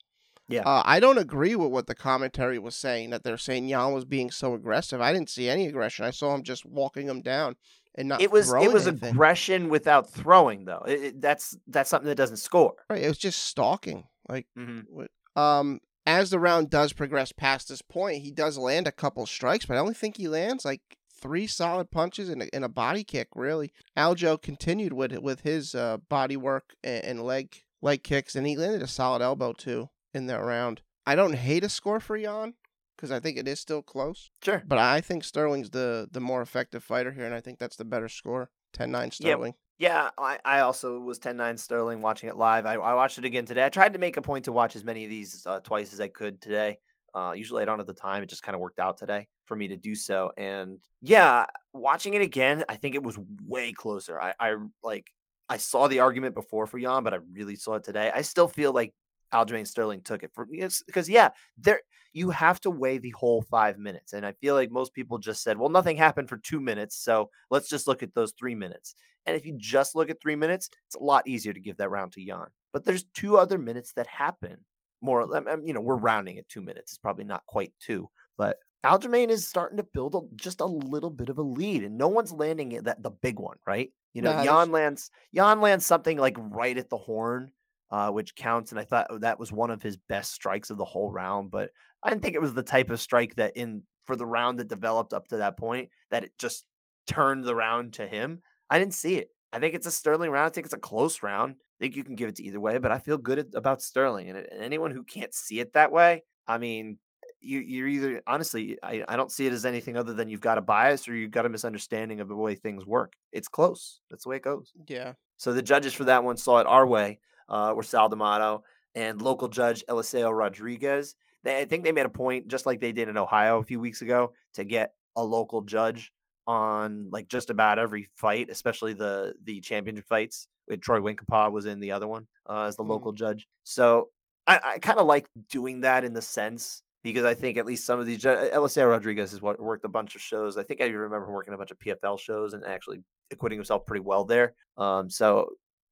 [0.50, 0.62] Yeah.
[0.62, 4.04] Uh, I don't agree with what the commentary was saying that they're saying Yan was
[4.04, 5.00] being so aggressive.
[5.00, 6.04] I didn't see any aggression.
[6.04, 7.56] I saw him just walking him down
[7.94, 8.20] and not.
[8.20, 9.10] It was it was anything.
[9.10, 10.84] aggression without throwing, though.
[10.86, 12.74] It- it- that's that's something that doesn't score.
[12.90, 14.04] Right, it was just stalking.
[14.28, 15.40] Like Mm-hmm.
[15.40, 19.66] um as the round does progress past this point, he does land a couple strikes,
[19.66, 20.80] but I only think he lands like
[21.20, 23.28] three solid punches and a, and a body kick.
[23.36, 28.46] Really, Aljo continued with with his uh, body work and, and leg leg kicks, and
[28.46, 30.82] he landed a solid elbow too in that round.
[31.06, 32.54] I don't hate a score for Yan
[32.96, 34.62] because I think it is still close, Sure.
[34.66, 37.84] but I think Sterling's the the more effective fighter here, and I think that's the
[37.84, 38.50] better score.
[38.76, 39.54] 10-9 Sterling.
[39.78, 42.66] Yeah, I, I also was 10 9 Sterling watching it live.
[42.66, 43.64] I, I watched it again today.
[43.64, 46.00] I tried to make a point to watch as many of these uh, twice as
[46.00, 46.78] I could today.
[47.12, 48.22] Uh, usually I don't have the time.
[48.22, 50.30] It just kind of worked out today for me to do so.
[50.36, 54.20] And yeah, watching it again, I think it was way closer.
[54.20, 54.54] I, I
[54.84, 55.10] like,
[55.48, 58.12] I saw the argument before for Yan, but I really saw it today.
[58.14, 58.92] I still feel like
[59.32, 61.80] Aljamain Sterling took it for because yeah, there
[62.12, 64.12] you have to weigh the whole five minutes.
[64.12, 66.96] And I feel like most people just said, well, nothing happened for two minutes.
[66.96, 68.94] So let's just look at those three minutes.
[69.26, 71.90] And if you just look at three minutes, it's a lot easier to give that
[71.90, 72.46] round to Yan.
[72.72, 74.56] But there's two other minutes that happen.
[75.02, 76.92] More, um, um, you know, we're rounding at two minutes.
[76.92, 81.10] It's probably not quite two, but Aljamain is starting to build a, just a little
[81.10, 83.90] bit of a lead, and no one's landing that the big one, right?
[84.12, 87.50] You know, Yan lands Yan lands something like right at the horn,
[87.90, 90.84] uh, which counts, and I thought that was one of his best strikes of the
[90.84, 91.50] whole round.
[91.50, 91.70] But
[92.02, 94.68] I didn't think it was the type of strike that in for the round that
[94.68, 96.64] developed up to that point that it just
[97.06, 98.42] turned the round to him.
[98.68, 99.28] I didn't see it.
[99.52, 100.46] I think it's a Sterling round.
[100.46, 101.52] I think it's a close round.
[101.52, 104.28] I think you can give it to either way, but I feel good about Sterling.
[104.28, 106.98] And, and anyone who can't see it that way, I mean,
[107.40, 110.58] you, you're either honestly, I, I don't see it as anything other than you've got
[110.58, 113.14] a bias or you've got a misunderstanding of the way things work.
[113.32, 114.00] It's close.
[114.10, 114.72] That's the way it goes.
[114.86, 115.14] Yeah.
[115.36, 117.18] So the judges for that one saw it our way.
[117.50, 118.62] Uh, were Sal D'Amato
[118.94, 121.14] and local judge Eliseo Rodriguez.
[121.42, 123.80] They, I think they made a point, just like they did in Ohio a few
[123.80, 126.12] weeks ago, to get a local judge
[126.46, 130.48] on like just about every fight, especially the the championship fights.
[130.68, 132.90] With Troy Winkelpaw was in the other one uh, as the mm.
[132.90, 133.48] local judge.
[133.64, 134.10] So
[134.46, 137.86] I, I kind of like doing that in the sense because I think at least
[137.86, 140.56] some of these Eliseo Rodriguez has worked a bunch of shows.
[140.56, 142.98] I think I remember working a bunch of PFL shows and actually
[143.30, 144.54] acquitting himself pretty well there.
[144.76, 145.50] Um, so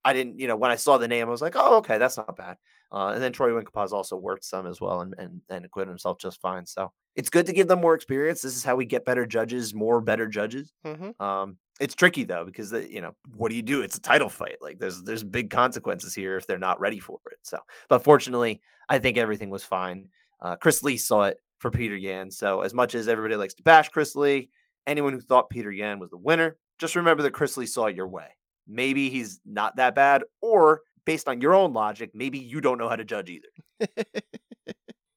[0.09, 2.17] I didn't, you know, when I saw the name, I was like, oh, okay, that's
[2.17, 2.57] not bad.
[2.91, 6.19] Uh, and then Troy Winkelpaw's also worked some as well and, and and acquitted himself
[6.19, 6.65] just fine.
[6.65, 8.41] So it's good to give them more experience.
[8.41, 10.73] This is how we get better judges, more better judges.
[10.87, 11.23] Mm-hmm.
[11.23, 13.83] Um, it's tricky though because the, you know what do you do?
[13.83, 14.57] It's a title fight.
[14.63, 17.39] Like there's there's big consequences here if they're not ready for it.
[17.43, 17.59] So,
[17.91, 20.09] but fortunately, I think everything was fine.
[20.41, 22.31] Uh, Chris Lee saw it for Peter Yan.
[22.31, 24.49] So as much as everybody likes to bash Chris Lee,
[24.87, 27.97] anyone who thought Peter Yan was the winner, just remember that Chris Lee saw it
[27.97, 28.29] your way.
[28.69, 32.89] Maybe he's not that bad, or based on your own logic, maybe you don't know
[32.89, 33.91] how to judge either.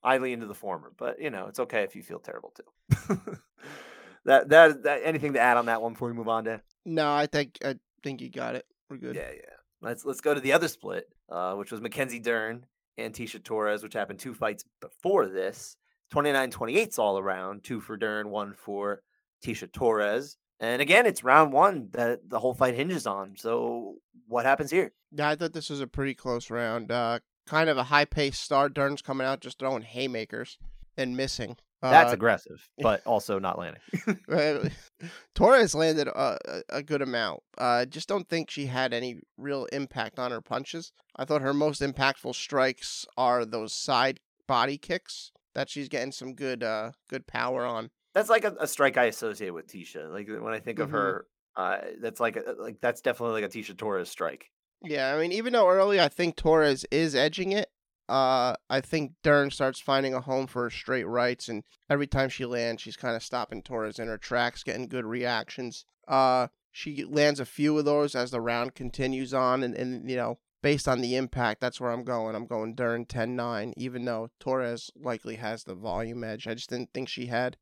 [0.04, 3.18] I lean into the former, but you know, it's okay if you feel terrible too.
[4.26, 6.62] that, that that anything to add on that one before we move on, Dan?
[6.86, 8.66] No, I think I think you got it.
[8.89, 9.16] We're good.
[9.16, 9.56] Yeah, yeah.
[9.82, 12.66] Let's let's go to the other split, uh, which was Mackenzie Dern
[12.97, 15.76] and Tecia Torres, which happened two fights before this.
[16.14, 19.02] 29-28's all around, two for Dern, one for
[19.45, 20.38] Tecia Torres.
[20.62, 23.34] And again, it's round one that the whole fight hinges on.
[23.36, 23.95] So
[24.28, 24.93] what happens here?
[25.12, 26.91] Yeah, I thought this was a pretty close round.
[26.91, 28.76] Uh, kind of a high paced start.
[28.76, 30.59] Dern's coming out just throwing haymakers
[30.95, 31.57] and missing.
[31.82, 33.82] That's uh, aggressive, but also not landing.
[35.36, 36.38] Torres landed a,
[36.70, 37.41] a good amount.
[37.57, 40.91] I uh, just don't think she had any real impact on her punches.
[41.16, 46.34] I thought her most impactful strikes are those side body kicks that she's getting some
[46.34, 50.12] good uh good power on that's like a, a, strike I associate with Tecia.
[50.12, 50.97] Like when I think of mm-hmm.
[50.97, 54.51] her, uh, that's like a, like that's definitely like a Tecia Torres strike.
[54.84, 57.70] Yeah, I mean, even though early I think Torres is edging it,
[58.09, 62.30] uh, I think Dern starts finding a home for her straight rights, and every time
[62.30, 65.86] she lands, she's kind of stopping Torres in her tracks, getting good reactions.
[66.07, 70.16] Uh, she lands a few of those as the round continues on, and, and you
[70.16, 72.36] know, based on the impact, that's where I'm going.
[72.36, 76.47] I'm going Dern 10 9, even though Torres likely has the volume edge.
[76.47, 77.57] I just didn't think she had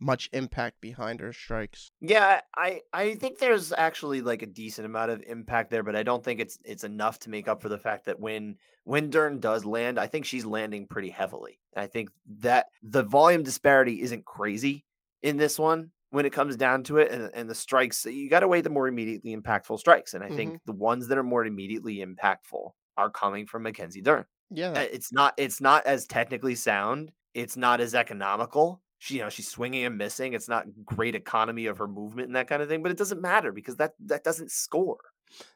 [0.00, 1.90] much impact behind her strikes.
[2.00, 6.02] Yeah, I I think there's actually like a decent amount of impact there, but I
[6.02, 9.40] don't think it's it's enough to make up for the fact that when when Dern
[9.40, 11.58] does land, I think she's landing pretty heavily.
[11.76, 14.84] I think that the volume disparity isn't crazy
[15.22, 18.40] in this one when it comes down to it, and, and the strikes you got
[18.40, 20.36] to weigh the more immediately impactful strikes, and I mm-hmm.
[20.36, 24.24] think the ones that are more immediately impactful are coming from Mackenzie Dern.
[24.50, 27.12] Yeah, it's not it's not as technically sound.
[27.34, 30.32] It's not as economical she, you know, she's swinging and missing.
[30.32, 33.20] It's not great economy of her movement and that kind of thing, but it doesn't
[33.20, 34.98] matter because that that doesn't score.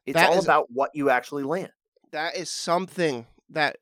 [0.06, 1.72] It's that all is, about what you actually land.
[2.12, 3.76] That is something that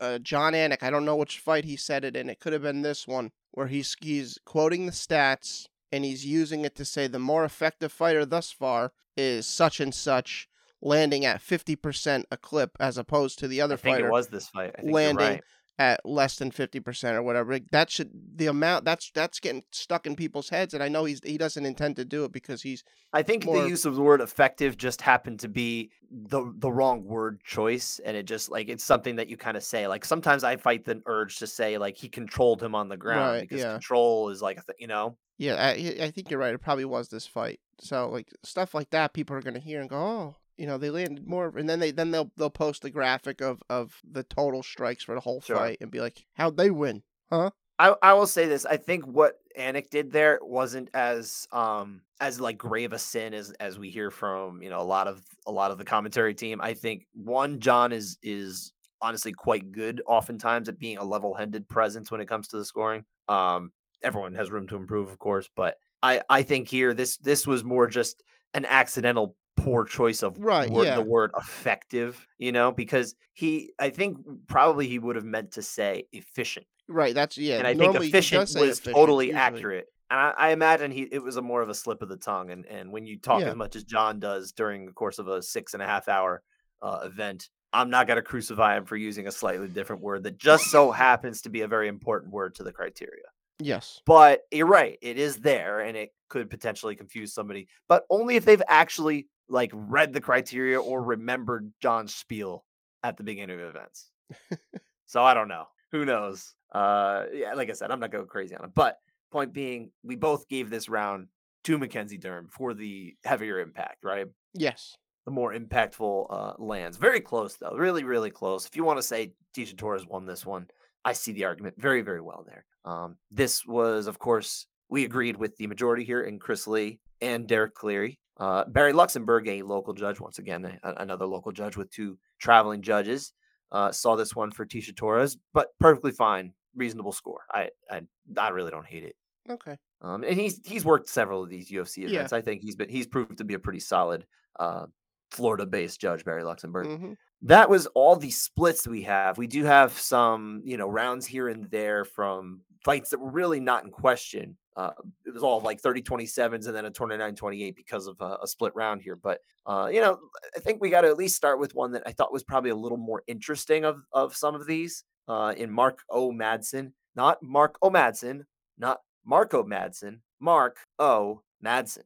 [0.00, 0.82] uh, Jon Anik.
[0.82, 2.28] I don't know which fight he said it in.
[2.28, 6.64] It could have been this one where he's he's quoting the stats and he's using
[6.64, 10.48] it to say the more effective fighter thus far is such and such
[10.80, 14.26] landing at 50% a clip as opposed to the other I think fighter it was
[14.28, 15.44] this fight landing right
[15.78, 20.14] at less than 50% or whatever that should the amount that's that's getting stuck in
[20.14, 23.22] people's heads and i know he's he doesn't intend to do it because he's i
[23.22, 23.62] think more...
[23.62, 28.00] the use of the word effective just happened to be the the wrong word choice
[28.04, 30.84] and it just like it's something that you kind of say like sometimes i fight
[30.84, 33.72] the urge to say like he controlled him on the ground right, because yeah.
[33.72, 36.84] control is like a th- you know yeah I, I think you're right it probably
[36.84, 39.96] was this fight so like stuff like that people are going to hear and go
[39.96, 43.40] oh you know they landed more and then they then they'll they'll post the graphic
[43.40, 45.56] of of the total strikes for the whole sure.
[45.56, 49.04] fight and be like how'd they win huh I, I will say this i think
[49.04, 53.90] what anik did there wasn't as um as like grave a sin as as we
[53.90, 57.06] hear from you know a lot of a lot of the commentary team i think
[57.14, 58.72] one Jon is is
[59.02, 63.04] honestly quite good oftentimes at being a level-headed presence when it comes to the scoring.
[63.28, 63.72] Um,
[64.02, 67.64] everyone has room to improve, of course, but I I think here this this was
[67.64, 68.22] more just
[68.54, 70.96] an accidental poor choice of Right, word, yeah.
[70.96, 75.62] the word effective, you know, because he I think probably he would have meant to
[75.62, 76.66] say efficient.
[76.88, 79.40] Right, that's yeah, And I think efficient was efficient, totally usually.
[79.40, 79.86] accurate.
[80.10, 82.50] And I, I imagine he it was a more of a slip of the tongue.
[82.50, 83.50] And and when you talk Yeah.
[83.50, 86.42] as much as Jon does during the course of a six and a half hour
[86.82, 90.64] uh, event, I'm not gonna crucify him for using a slightly different word that just
[90.64, 93.24] so happens to be a very important word to the criteria.
[93.60, 94.02] Yes.
[94.04, 98.44] But you're right, it is there and it could potentially confuse somebody, but only if
[98.44, 102.64] they've actually like read the criteria or remembered Jon's spiel
[103.02, 104.10] at the beginning of events.
[105.06, 105.66] so I don't know.
[105.92, 106.54] Who knows?
[106.72, 108.74] Uh yeah, like I said, I'm not going crazy on it.
[108.74, 108.96] But
[109.30, 111.28] point being, we both gave this round
[111.64, 114.26] to Mackenzie Dern for the heavier impact, right?
[114.54, 114.96] Yes.
[115.26, 116.96] The more impactful uh lands.
[116.96, 117.76] Very close though.
[117.76, 118.66] Really, really close.
[118.66, 120.66] If you want to say Tecia Torres won this one,
[121.04, 122.64] I see the argument very, very well there.
[122.84, 127.46] Um, this was, of course, we agreed with the majority here in Chris Lee and
[127.46, 128.18] Derek Cleary.
[128.42, 132.82] Uh, Barry Luxembourg, a local judge, once again, a- another local judge with two traveling
[132.82, 133.32] judges,
[133.70, 137.42] uh, saw this one for Tecia Torres, but perfectly fine, reasonable score.
[137.52, 138.02] I, I,
[138.36, 139.14] I really don't hate it.
[139.48, 139.76] Okay.
[140.00, 142.08] Um, and he's he's worked several of these UFC Yeah.
[142.08, 142.32] events.
[142.32, 144.26] I think he's been he's proved to be a pretty solid
[144.58, 144.86] uh,
[145.30, 147.12] Florida-based judge, Barry Luxembourg hmm
[147.44, 149.36] that was all the splits we have.
[149.36, 153.58] We do have some, you know, rounds here and there from fights that were really
[153.58, 154.56] not in question.
[154.76, 154.90] Uh,
[155.26, 158.46] it was all like 30 27s and then a 29 28 because of a, a
[158.46, 159.16] split round here.
[159.16, 160.18] But, uh, you know,
[160.56, 162.70] I think we got to at least start with one that I thought was probably
[162.70, 166.32] a little more interesting of, of some of these uh, in Mark O.
[166.32, 167.90] Madsen, not Mark O.
[167.90, 168.46] Madsen,
[168.78, 171.42] not Marco Madsen, Mark O.
[171.64, 172.04] Madsen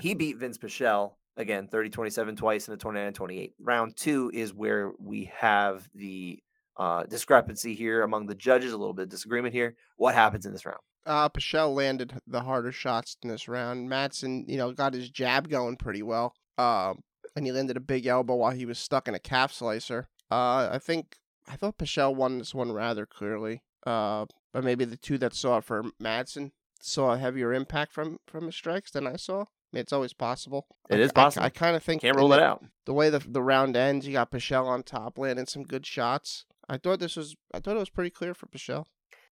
[0.00, 3.54] he beat Vince Pichel again 30 27 twice and a 29 28.
[3.60, 6.42] Round two is where we have the
[6.76, 9.76] uh, discrepancy here among the judges, a little bit of disagreement here.
[9.96, 10.80] What happens in this round?
[11.06, 13.88] Uh, Pichel landed the harder shots in this round.
[13.88, 16.34] Madsen, you know, got his jab going pretty well.
[16.58, 17.00] Um,
[17.36, 20.08] and he landed a big elbow while he was stuck in a calf slicer.
[20.30, 21.16] Uh, I think
[21.48, 23.62] I thought Pichel won this one rather clearly.
[23.86, 26.50] Uh, but maybe the two that saw it for Madsen
[26.80, 29.42] saw a heavier impact from from his strikes than I saw.
[29.42, 30.66] I mean, it's always possible.
[30.90, 31.44] It I- is possible.
[31.46, 32.64] I, kind of think Can't rule it out.
[32.84, 36.46] the way the the round ends, you got Pichel on top, landing some good shots.
[36.68, 38.86] I thought this was I thought it was pretty clear for Pichel.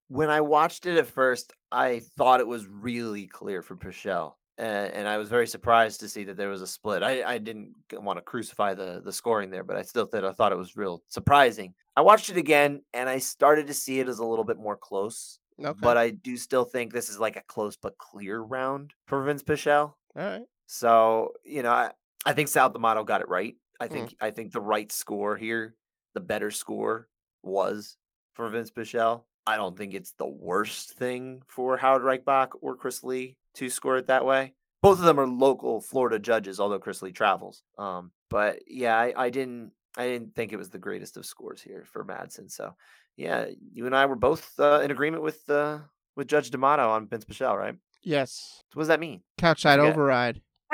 [0.08, 4.32] When I watched it at first, I thought it was really clear for Pichel.
[4.56, 7.02] And, and I was very surprised to see that there was a split.
[7.02, 10.30] I, I didn't want to crucify the, the scoring there, but I still thought I
[10.32, 11.74] thought it was real surprising.
[11.96, 14.76] I watched it again and I started to see it as a little bit more
[14.76, 15.40] close.
[15.58, 19.22] Okay, But I do still think this is like a close but clear round for
[19.24, 19.94] Vince Pichel.
[20.16, 20.42] all right.
[20.66, 21.90] So, you know, I,
[22.26, 23.54] I think Sal D'Amato got it right.
[23.80, 23.92] I Mm.
[23.92, 25.74] think I think the right score here,
[26.14, 27.08] the better score
[27.42, 27.96] was
[28.34, 29.24] for Vince Pichel.
[29.46, 33.96] I don't think it's the worst thing for Howard Reichbach or Chris Lee to score
[33.98, 34.54] it that way.
[34.82, 37.62] Both of them are local Florida judges, although Chris Lee travels.
[37.78, 41.62] Um, but yeah, I, I didn't I didn't think it was the greatest of scores
[41.62, 42.50] here for Madsen.
[42.50, 42.74] So
[43.16, 45.78] yeah, you and I were both uh, in agreement with uh,
[46.16, 47.76] with Judge D'Amato on Vince Pichel, right?
[48.02, 49.22] Yes, So what does that mean?
[49.38, 49.92] couchside forget.
[49.94, 50.42] override.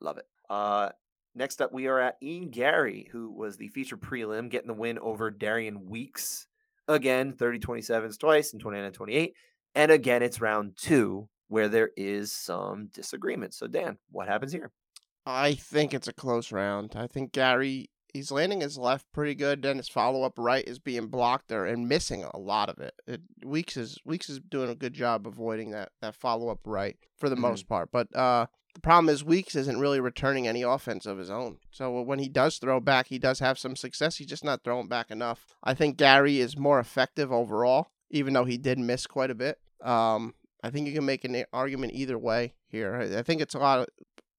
[0.00, 0.26] Love it.
[0.48, 0.88] Uh,
[1.34, 4.98] next up, we are at Ian Garry, who was the feature prelim, getting the win
[4.98, 6.46] over Darian Weeks.
[6.94, 9.34] Again, 30 27s twice and 29 28.
[9.74, 13.54] And again, it's round two where there is some disagreement.
[13.54, 14.72] So, Dan, what happens here?
[15.24, 16.94] I think it's a close round.
[16.96, 19.62] I think Garry he's landing his left pretty good.
[19.62, 22.94] Then his follow up right is being blocked there and missing a lot of it.
[23.06, 23.20] it.
[23.44, 27.28] Weeks is Weeks is doing a good job avoiding that that follow up right for
[27.28, 27.40] the Mhm.
[27.42, 27.90] most part.
[27.92, 31.58] But uh, the problem is Weeks isn't really returning any offense of his own.
[31.70, 34.16] So when he does throw back, he does have some success.
[34.16, 35.44] He's just not throwing back enough.
[35.62, 39.58] I think Garry is more effective overall, even though he did miss quite a bit.
[39.82, 42.94] Um, I think you can make an argument either way here.
[42.94, 43.86] I, I think it's a lot of.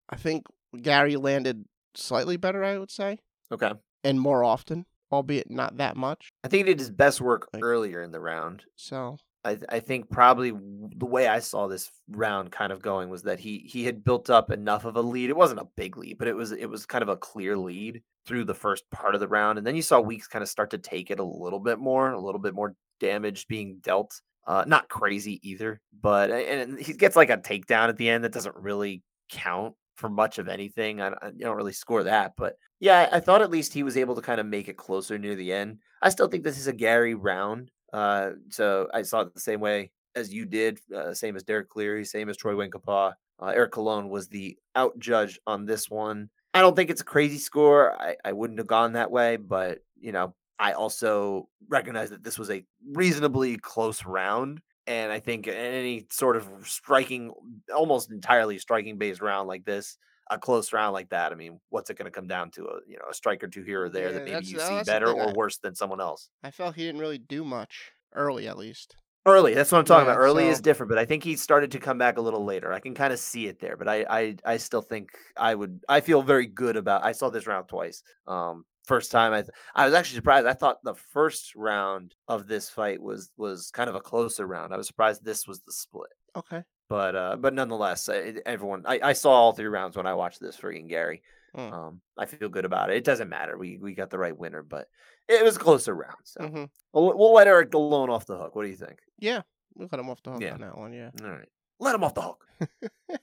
[0.09, 0.45] I think
[0.81, 1.65] Garry landed
[1.95, 3.19] slightly better, I would say,
[3.51, 3.71] Okay.
[4.03, 6.31] and more often, albeit not that much.
[6.43, 8.63] I think he did his best work Like- earlier in the round.
[8.75, 13.23] So I, I think probably the way I saw this round kind of going was
[13.23, 15.29] that he he had built up enough of a lead.
[15.29, 18.01] It wasn't a big lead, but it was it was kind of a clear lead
[18.25, 20.69] through the first part of the round, and then you saw Weeks kind of start
[20.71, 24.21] to take it a little bit more, a little bit more damage being dealt.
[24.45, 28.33] Uh, not crazy either, but and he gets like a takedown at the end that
[28.33, 31.01] doesn't really count for much of anything.
[31.01, 33.97] I, I you don't really score that, but yeah, I thought at least he was
[33.97, 35.77] able to kind of make it closer near the end.
[36.01, 37.69] I still think this is a Garry round.
[37.93, 41.69] Uh, so I saw it the same way as you did, uh, same as Derek
[41.69, 43.13] Cleary, same as Troy Winkelpaw.
[43.39, 46.29] Uh, Eric Colon was the out judge on this one.
[46.53, 47.93] I don't think it's a crazy score.
[47.99, 52.37] I, I wouldn't have gone that way, but you know, I also recognize that this
[52.37, 54.61] was a reasonably close round.
[54.87, 57.31] And I think any sort of striking,
[57.73, 59.97] almost entirely striking based round like this,
[60.31, 62.63] a close round like that, I mean, what's it going to come down to?
[62.65, 64.81] A you know a strike or two here or there Yeah, that maybe you see
[64.83, 66.29] better or I- worse than someone else.
[66.43, 68.95] I felt he didn't really do much early, at least.
[69.27, 70.19] Early, that's what I'm talking Yeah, about.
[70.21, 72.73] Early is different, but I think he started to come back a little later.
[72.73, 75.79] I can kind of see it there, but I, I, I still think I would.
[75.87, 77.03] I feel very good about.
[77.05, 78.01] I saw this round twice.
[78.25, 80.47] Um, first time I, th- I was actually surprised.
[80.47, 84.73] I thought the first round of this fight was was kind of a closer round.
[84.73, 86.63] I was surprised this was the split, Okay.
[86.91, 88.83] But uh, but nonetheless, uh, everyone.
[88.85, 91.23] I, I saw all three rounds when I watched this for Garry.
[91.57, 91.71] Mm.
[91.73, 92.97] Um, I feel good about it.
[92.97, 93.57] It doesn't matter.
[93.57, 94.87] We we got the right winner, but
[95.29, 96.17] it was a closer round.
[96.23, 96.63] So hmm
[96.93, 98.55] we'll, we'll let Eric alone off the hook.
[98.55, 98.99] What do you think?
[99.19, 99.41] Yeah,
[99.75, 100.53] we'll cut him off the hook Yeah.
[100.53, 100.93] on that one.
[100.93, 101.09] Yeah.
[101.23, 101.47] All right.
[101.79, 102.45] Let him off the hook.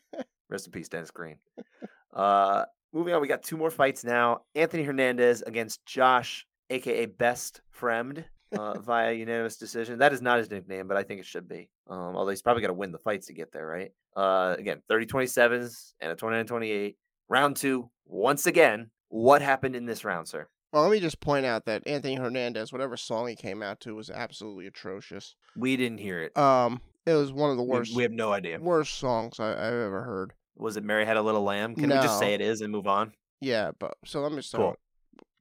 [0.50, 1.36] Rest in peace, Dennis Green.
[2.12, 4.42] Uh, moving on, we got two more fights now.
[4.54, 8.24] Anthony Hernandez against Josh, aka Best Fremd,
[8.56, 9.98] uh, via unanimous decision.
[9.98, 11.68] That is not his nickname, but I think it should be.
[11.88, 13.92] Um, although he's probably got to win the fights to get there, right?
[14.16, 16.96] Uh, again, 30 27s and a 29 28.
[17.28, 18.90] Round two, once again.
[19.10, 20.48] What happened in this round, sir?
[20.72, 23.94] Well, let me just point out that Anthony Hernandez, whatever song he came out to,
[23.94, 25.34] was absolutely atrocious.
[25.56, 26.36] We didn't hear it.
[26.36, 28.58] Um, it was one of the worst, We, have no idea.
[28.60, 30.34] worst songs I, I've ever heard.
[30.56, 31.74] Was it Mary Had a Little Lamb?
[31.74, 33.12] Can we just say it is and move on?
[33.40, 34.62] Yeah, but so let me start.
[34.62, 34.76] Cool.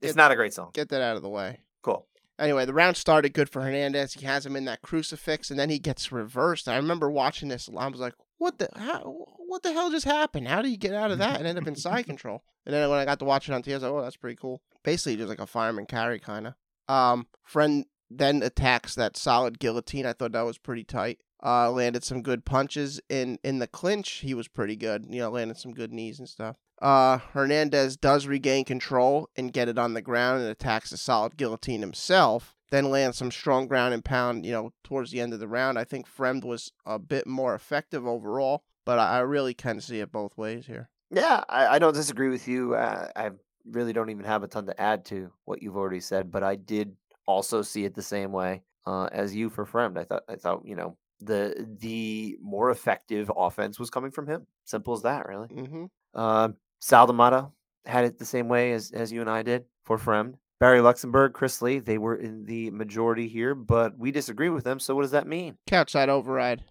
[0.02, 0.70] It's not a great song.
[0.74, 1.60] Get that out of the way.
[1.82, 2.08] Cool.
[2.40, 4.14] Anyway, the round started good for Hernandez.
[4.14, 6.68] He has him in that crucifix, and then he gets reversed.
[6.68, 7.68] I remember watching this.
[7.76, 8.70] I was like, "What the?
[8.76, 9.26] How?
[9.48, 10.48] What the hell just happened?
[10.48, 12.88] How did he get out of that and end up in side control?" And then
[12.90, 14.62] when I got to watch it on TV, I was like, "Oh, that's pretty cool."
[14.84, 16.54] Basically, just like a fireman carry kind of.
[16.94, 20.06] Um, Fremd then attacks that solid guillotine.
[20.06, 21.20] I thought that was pretty tight.
[21.44, 24.10] Uh, landed some good punches in in the clinch.
[24.20, 25.06] He was pretty good.
[25.10, 26.58] You know, landed some good knees and stuff.
[26.82, 31.38] Uh, Hernandez does regain control and get it on the ground and attacks the solid
[31.38, 32.56] guillotine himself.
[32.70, 34.46] Then lands some strong ground and pound.
[34.46, 37.56] You know, towards the end of the round, I think Fremd was a bit more
[37.56, 38.64] effective overall.
[38.86, 40.90] But I, I really can see it both ways here.
[41.10, 42.76] Yeah, I, I don't disagree with you.
[42.76, 43.32] Uh, I
[43.66, 46.56] really don't even have a ton to add to what you've already said, but I
[46.56, 49.98] did also see it the same way uh, as you for Fremd.
[49.98, 54.48] I thought I thought you know the the more effective offense was coming from him.
[54.66, 55.48] Simple as that, really.
[55.48, 55.86] Mm-hmm.
[56.14, 56.50] Uh,
[56.80, 57.52] Sal D'Amato
[57.86, 60.36] had it the same way as as you and I did for Fremd.
[60.60, 64.80] Barry Luxembourg, Chris Lee, they were in the majority here, but we disagree with them.
[64.80, 65.56] So what does that mean?
[65.68, 66.64] Couch side override,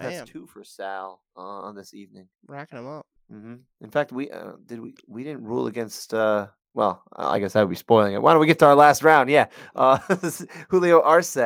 [0.00, 2.28] That's two for Sal uh, on this evening.
[2.48, 3.06] racking them up.
[3.30, 6.12] hmm In fact, we uh, did we we didn't rule against.
[6.12, 8.20] Uh, well, I guess I would be spoiling it.
[8.22, 9.30] Why don't we get to our last round?
[9.30, 9.98] Yeah, uh,
[10.68, 11.36] Julio Arce.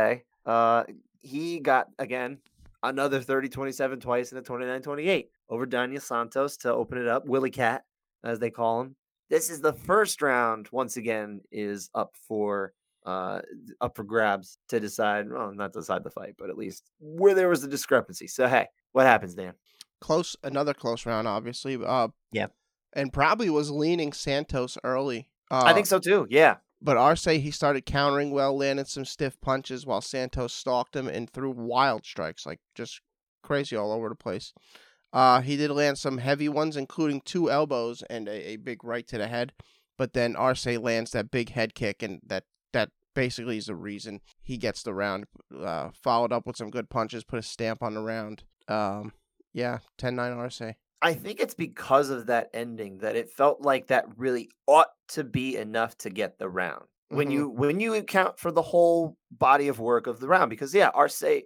[0.47, 0.85] Uh,
[1.21, 2.39] he got again
[2.83, 7.27] another 30-27 twice in a 29-28 over Daniel Santos to open it up.
[7.27, 7.85] Willie Cat,
[8.25, 8.97] as they call him.
[9.29, 10.69] This is the first round.
[10.73, 12.73] Once again, is up for
[13.07, 13.41] uh
[13.81, 15.31] up for grabs to decide.
[15.31, 18.27] Well, not decide the fight, but at least where there was a discrepancy.
[18.27, 19.55] So hey, what happens, Dan?
[20.01, 21.79] Close, another close round, obviously.
[21.83, 22.47] Uh, Yeah.
[22.93, 25.29] and probably was leaning Santos early.
[25.51, 26.27] Uh, I think so too.
[26.29, 26.57] Yeah.
[26.83, 31.29] But Arce, he started countering well, landed some stiff punches while Santos stalked him and
[31.29, 33.01] threw wild strikes, like just
[33.43, 34.55] crazy all over the place.
[35.13, 39.07] Uh, he did land some heavy ones, including two elbows and a, a big right
[39.09, 39.53] to the head.
[39.99, 44.21] But then Arce lands that big head kick, and that that basically is the reason
[44.43, 45.27] he gets the round.
[45.55, 48.45] Uh, followed up with some good punches, put a stamp on the round.
[48.69, 49.13] Um,
[49.53, 50.63] yeah, 10-9 Arce.
[51.03, 55.25] I think it's because of that ending that it felt like that really ought to
[55.25, 56.85] be enough to get the round.
[57.09, 57.33] When Mhm.
[57.33, 60.91] you when you account for the whole body of work of the round, because yeah,
[60.91, 61.41] Arce uh,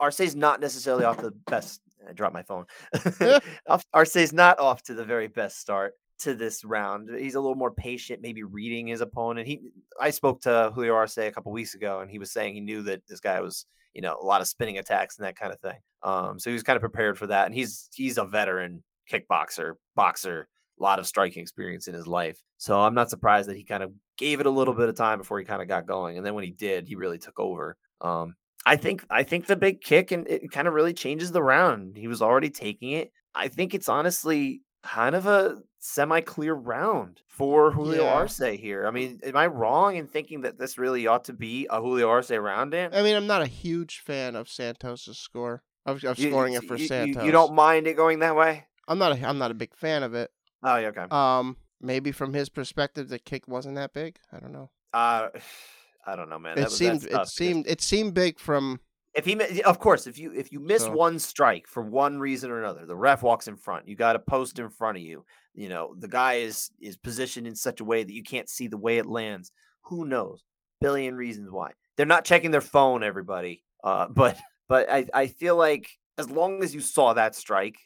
[0.00, 1.80] Arce's not necessarily off the best.
[2.06, 2.66] I dropped my phone.
[3.94, 7.08] Arce's not off to the very best start to this round.
[7.10, 9.46] He's a little more patient, maybe reading his opponent.
[9.46, 12.60] He, I spoke to Julio Arce a couple weeks ago, and he was saying he
[12.60, 15.52] knew that this guy was, you know, a lot of spinning attacks and that kind
[15.52, 15.78] of thing.
[16.02, 19.72] Um, so he was kind of prepared for that, and he's he's a veteran kickboxer,
[19.94, 20.48] boxer,
[20.78, 22.38] a lot of striking experience in his life.
[22.58, 25.18] So I'm not surprised that he kind of gave it a little bit of time
[25.18, 27.76] before he kind of got going, and then when he did, he really took over.
[28.00, 28.34] Um,
[28.64, 31.96] I think I think the big kick and it kind of really changes the round.
[31.96, 33.12] He was already taking it.
[33.34, 38.12] I think it's honestly kind of a semi-clear round for Julio Yeah.
[38.14, 38.86] Arce here.
[38.86, 42.08] I mean, am I wrong in thinking that this really ought to be a Julio
[42.08, 42.72] Arce round?
[42.72, 42.90] Dan?
[42.92, 46.64] I mean, I'm not a huge fan of Santos's score of, of scoring you- it
[46.66, 47.24] for you- you- Santos.
[47.24, 48.66] You, don't mind it going that way?
[48.88, 49.18] I'm not.
[49.18, 50.30] A, I'm not a big fan of it.
[50.62, 51.06] Oh, yeah, okay.
[51.10, 54.16] Um, maybe from his perspective, the kick wasn't that big.
[54.32, 54.70] I don't know.
[54.92, 55.28] Uh,
[56.06, 56.56] I don't know, man.
[56.58, 57.02] it That seemed.
[57.04, 57.66] It because seemed.
[57.66, 58.80] It seemed big from
[59.14, 62.50] If he, of course, if you if you miss So- one strike for one reason
[62.50, 63.88] or another, the ref walks in front.
[63.88, 65.24] You got a post in front of you.
[65.54, 68.68] You know the guy is is positioned in such a way that you can't see
[68.68, 69.50] the way it lands.
[69.84, 70.44] Who knows?
[70.80, 73.02] Billion reasons why they're not checking their phone.
[73.02, 77.76] Everybody, uh, but but I I feel like as long as you saw that strike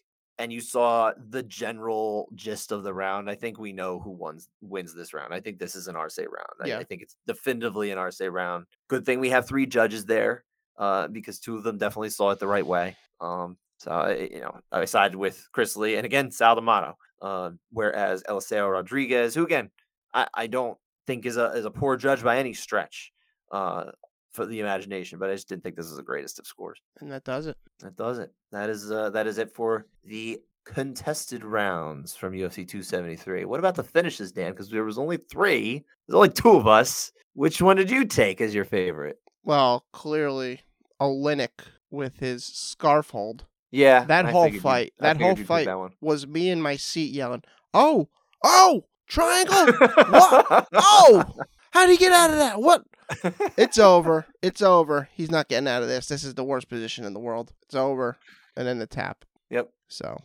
[0.41, 4.49] and you saw the general gist of the round, I think we know who wins
[4.63, 5.35] wins this round.
[5.35, 6.57] I think this is an Arce round.
[6.63, 6.79] I, Yeah.
[6.79, 8.65] I think it's definitively an Arce round.
[8.89, 10.45] Good thing we have three judges there
[10.79, 12.97] uh, because two of them definitely saw it the right way.
[13.21, 16.97] Um, so I, you know, I sided with Chris Lee and again Sal D'Amato.
[17.21, 19.71] Uh, whereas Eliseo Rodriguez, who again
[20.15, 23.13] I, I don't think is a is a poor judge by any stretch
[23.53, 23.91] uh,
[24.33, 26.81] for the imagination, but I just didn't think this was the greatest of scores.
[27.01, 27.57] And that does it.
[27.81, 28.33] That does it.
[28.53, 33.45] That is uh, that is it for the contested rounds from UFC 273.
[33.45, 34.53] What about the finishes, Dan?
[34.53, 35.85] Because there was only three.
[36.07, 37.13] There's only two of us.
[37.35, 39.19] Which one did you take as your favorite?
[39.43, 40.61] Well, clearly,
[41.01, 41.61] Oleinik
[41.91, 46.51] with his scarf hold Yeah, That I whole fight- that whole fight That was me
[46.51, 47.43] in my seat yelling,
[47.75, 48.09] "Oh,
[48.45, 49.67] oh, triangle!
[50.11, 50.69] What?
[50.75, 51.25] Oh,
[51.71, 52.61] how would he get out of that?
[52.61, 52.85] What?
[53.57, 54.27] It's over.
[54.41, 55.09] It's over.
[55.15, 56.07] He's not getting out of this.
[56.07, 57.53] This is the worst position in the world.
[57.63, 58.17] It's over."
[58.57, 59.25] And then the tap.
[59.51, 59.69] Yep.
[59.89, 60.17] So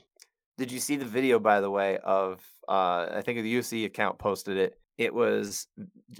[0.57, 4.19] Did you see the video, by the way, of uh, I think the UFC account
[4.19, 4.77] posted it.
[4.97, 5.67] It was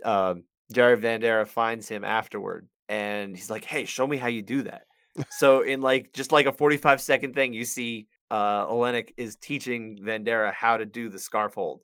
[0.03, 0.35] uh,
[0.71, 4.83] Jared Vanderaa finds him afterward, and he's like, "Hey, show me how you do that."
[5.29, 9.99] so in like just like a forty-five second thing, you see uh, Oleinik is teaching
[10.01, 11.81] Vanderaa how to do the scarf hold,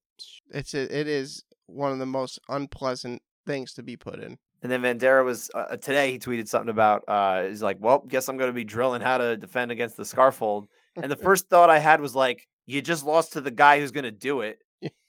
[0.50, 4.38] it's a, it is one of the most unpleasant things to be put in.
[4.62, 8.28] and then Vanderaa was uh, today he tweeted something about uh, he's like, "Well, guess
[8.28, 11.50] I'm going to be drilling how to defend against the scarf hold." And the first
[11.50, 14.42] thought I had was like, "You just lost to the guy who's going to do
[14.42, 14.60] it."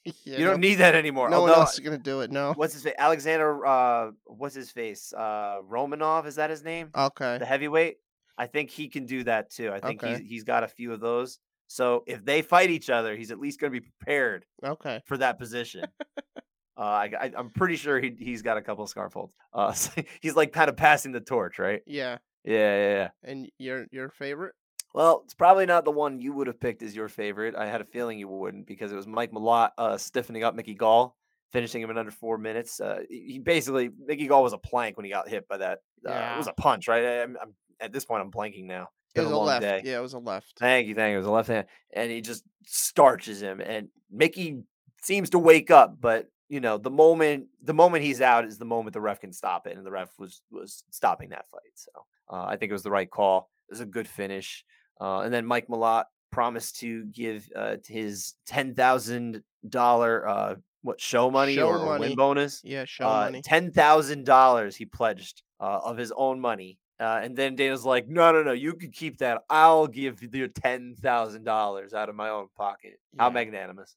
[0.04, 1.30] Yeah, you don't need that anymore.
[1.30, 2.32] no one else is gonna do it.
[2.32, 2.52] No.
[2.56, 2.94] what's his face?
[2.98, 3.64] Alexander.
[3.64, 5.12] Uh, what's his face?
[5.16, 6.26] Uh, Romanov.
[6.26, 6.90] Is that his name?
[6.92, 7.38] Okay.
[7.38, 7.96] The heavyweight.
[8.36, 9.70] I think he can do that too.
[9.72, 10.18] I think Okay.
[10.18, 11.38] he's he's got a few of those.
[11.68, 15.00] So if they fight each other, he's at least going to be prepared Okay.
[15.06, 15.84] for that position.
[16.76, 19.32] uh, I, I'm pretty sure he he's got a couple of scarf holds.
[19.52, 21.82] Uh, so he's like kind of passing the torch, right?
[21.86, 22.18] Yeah.
[22.44, 23.08] Yeah, yeah, yeah.
[23.22, 24.54] And your your favorite?
[24.94, 27.54] Well, it's probably not the one you would have picked as your favorite.
[27.54, 30.74] I had a feeling you wouldn't because it was Mike Malott uh, stiffening up Mickey
[30.74, 31.16] Gall,
[31.52, 32.78] finishing him in under four minutes.
[32.80, 35.78] Uh, he basically Mickey Gall was a plank when he got hit by that.
[36.06, 37.04] Uh, It was a punch, right?
[37.04, 38.88] I, I'm, I'm at this point I'm blanking now.
[39.14, 39.62] It been was a a left.
[39.62, 39.82] day.
[39.84, 40.54] Yeah, it was a left.
[40.58, 41.16] Thank you, thank you.
[41.16, 43.60] It was a left hand, and he just starches him.
[43.60, 44.58] And Mickey
[45.02, 48.64] seems to wake up, but you know the moment the moment he's out is the
[48.74, 51.74] moment the ref can stop it, and the ref was was stopping that fight.
[51.74, 51.90] So
[52.32, 53.48] uh, I think it was the right call.
[53.68, 54.64] It was a good finish.
[55.00, 61.00] Uh, and then Mike Malott promised to give uh, his ten thousand dollar uh, what
[61.00, 62.08] show money Show or, or money.
[62.08, 62.60] win bonus.
[62.64, 63.40] Yeah, show Uh, money.
[63.42, 66.78] ten thousand dollars he pledged uh, of his own money.
[67.00, 69.42] Uh, and then Dana's like, no, no, no, you can keep that.
[69.50, 73.00] I'll give you ten thousand dollars out of my own pocket.
[73.18, 73.96] How magnanimous.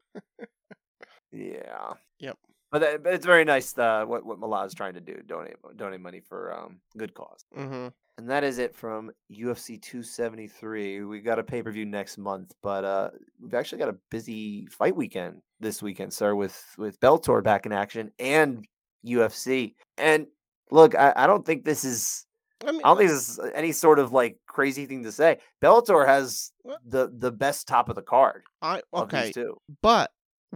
[1.36, 1.94] Yeah.
[2.20, 2.38] Yep.
[2.72, 5.56] But, that, but it's very nice uh, what what Malott is trying to do donate
[5.78, 7.46] donate money for um, good cause.
[7.56, 7.88] Mm-hmm.
[8.18, 11.04] And that is it from UFC 273.
[11.04, 13.10] We got a pay per view next month, but uh,
[13.42, 17.72] we've actually got a busy fight weekend this weekend, sir, with with Bellator back in
[17.72, 18.66] action and
[19.06, 19.76] UFC.
[19.98, 20.28] And
[20.72, 22.26] look, I, I don't think this is
[22.66, 25.40] I mean, I don't think this is any sort of like crazy thing to say.
[25.62, 26.52] Bellator has
[26.86, 29.58] the the best top of the card I of okay, these two.
[29.82, 30.12] but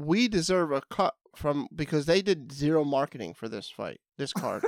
[0.05, 4.63] we deserve a cut from because they did zero marketing for this fight, this card.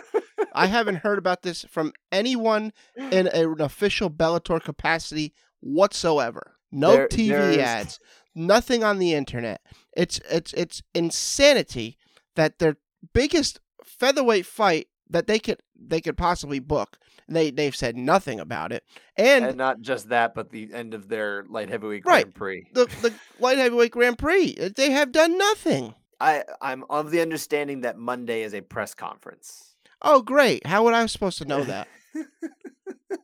[0.53, 6.55] I haven't heard about this from anyone in an official Bellator capacity whatsoever.
[6.71, 7.99] No There- TV there's- ads,
[8.36, 9.61] nothing on the internet.
[9.95, 11.97] It's it's it's insanity
[12.36, 12.77] that their
[13.13, 16.97] biggest featherweight fight that they could they could possibly book.
[17.28, 18.84] They they've said nothing about it,
[19.16, 22.24] and, and not just that, but the end of their light heavyweight Right.
[22.24, 22.68] Grand Prix.
[22.74, 25.93] the the light heavyweight Grand Prix uh, they have done nothing.
[26.20, 29.76] I I'm of the understanding that Monday is a press conference.
[30.01, 30.66] Oh great!
[30.66, 31.88] How would I supposed to know that?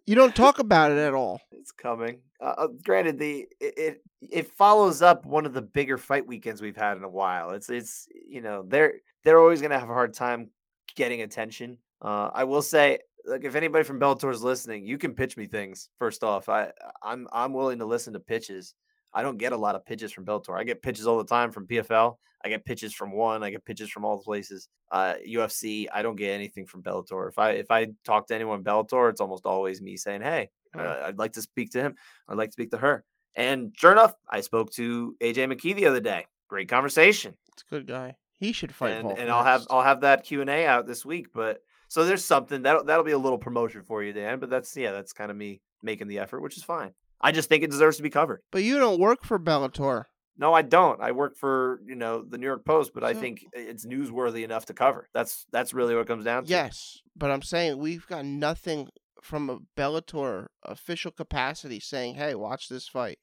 [0.06, 1.42] you don't talk about it at all.
[1.52, 2.20] It's coming.
[2.40, 6.62] Uh, uh, granted, the it, it it follows up one of the bigger fight weekends
[6.62, 7.52] we've had in a while.
[7.52, 10.50] It's it's you know they're they're always gonna have a hard time
[10.98, 11.78] getting attention.
[12.02, 15.48] Uh, I will say, like if anybody from Bellator is listening, you can pitch me
[15.48, 15.89] things.
[15.98, 16.72] First off, I
[17.02, 18.74] I'm I'm willing to listen to pitches.
[19.14, 20.60] I don't get a lot of pitches from Bellator.
[20.60, 22.18] I get pitches all the time from PFL.
[22.43, 23.43] I get pitches from one.
[23.43, 24.68] I get pitches from all the places.
[24.91, 25.88] Uh, UFC.
[25.93, 27.30] I don't get anything from Bellator.
[27.30, 30.50] If I if I talk to anyone in Bellator, it's almost always me saying, "Hey,
[30.78, 31.95] uh, I'd like to speak to him.
[32.28, 33.04] I'd like to speak to her."
[33.36, 36.26] And sure enough, I spoke to AJ McKee the other day.
[36.48, 38.16] Great conversation, It's a good guy.
[38.38, 39.66] He should fight and, Volk and I'll have.
[39.70, 41.28] I'll have that Q and A out this week.
[41.34, 44.40] But So there's something that'll that'll be a little promotion for you, Dan.
[44.40, 46.92] But that's yeah, that's kind of me making the effort, which is fine.
[47.20, 48.42] I just think it deserves to be covered.
[48.52, 50.06] But you don't work for Bellator.
[50.38, 51.02] No, I don't.
[51.02, 54.66] I work for you know the New York Post, but I think it's newsworthy enough
[54.66, 55.10] to cover.
[55.14, 56.50] That's that's really what it comes down to.
[56.50, 58.90] Yes, but I'm saying we've got nothing
[59.24, 63.18] from a Bellator official capacity saying, "Hey, watch this fight,"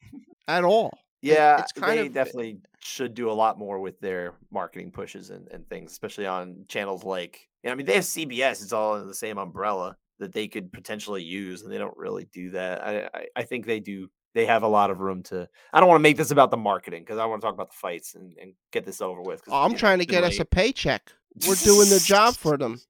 [0.48, 0.98] at all.
[1.24, 5.30] Yeah, it's kind they of- definitely should do a lot more with their marketing pushes
[5.30, 7.48] and, and things, especially on channels like.
[7.66, 11.22] I mean, they have CBS; it's all in the same umbrella that they could potentially
[11.22, 12.86] use, and they don't really do that.
[12.86, 14.08] I I, I think they do.
[14.34, 15.48] They have a lot of room to.
[15.72, 17.70] I don't want to make this about the marketing because I want to talk about
[17.70, 19.42] the fights and, and get this over with.
[19.48, 21.10] Oh, I'm you know, trying to get us a paycheck.
[21.48, 22.80] We're doing the job for them.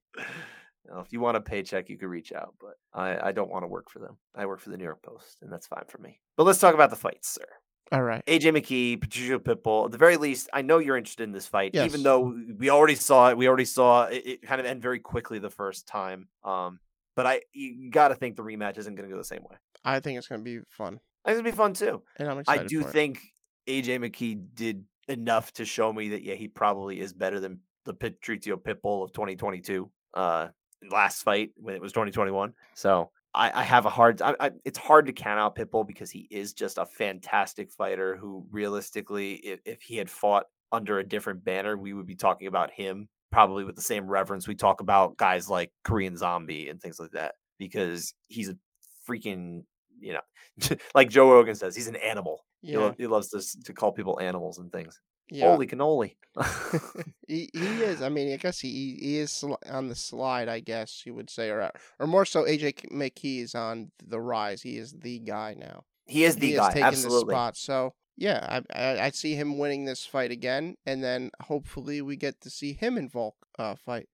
[0.85, 3.63] Well, if you want a paycheck, you can reach out, but I, I don't want
[3.63, 4.17] to work for them.
[4.35, 6.19] I work for the New York Post, and that's fine for me.
[6.37, 7.45] But let's talk about the fights, sir.
[7.91, 8.25] All right.
[8.25, 9.85] AJ McKee, Patricio Pitbull.
[9.85, 11.85] At the very least, I know you're interested in this fight, Yes.
[11.85, 13.37] even though we already saw it.
[13.37, 16.27] We already saw it, it kind of end very quickly the first time.
[16.43, 16.79] Um,
[17.15, 19.55] but I, you got to think the rematch isn't going to go the same way.
[19.83, 22.01] I think it's gonna be fun, I think it's gonna be fun too.
[22.17, 22.67] and I'm I excited.
[22.69, 22.91] do for it.
[22.91, 23.21] think
[23.69, 27.93] AJ McKee did enough to show me that yeah, he probably is better than the
[27.93, 29.87] Patricio Pitbull of 2022.
[30.15, 30.47] Uh,
[30.89, 32.53] last fight when it was 2021.
[32.73, 34.21] So I, I have a hard.
[34.21, 38.15] I, I, it's hard to count out Pitbull because he is just a fantastic fighter.
[38.15, 42.47] Who realistically, if, if he had fought under a different banner, we would be talking
[42.47, 46.81] about him probably with the same reverence we talk about guys like Korean Zombie and
[46.81, 48.55] things like that because he's a
[49.09, 49.63] freaking
[49.99, 52.45] you know like Joe Rogan says he's an animal.
[52.61, 54.99] He, lo- he loves to to call people animals and things.
[55.29, 55.49] Yeah.
[55.49, 56.15] Holy cannoli!
[57.27, 58.01] he he is.
[58.01, 60.47] I mean, I guess he he is on the slide.
[60.49, 64.19] I guess you would say, or uh, or more so, AJ McKee is on the
[64.19, 64.61] rise.
[64.61, 65.83] He is the guy now.
[66.05, 66.67] he is the he guy.
[66.69, 67.33] taking the Absolutely.
[67.33, 67.57] spot.
[67.57, 72.15] So yeah, I, I I see him winning this fight again, and then hopefully we
[72.15, 74.07] get to see him and Volk uh, fight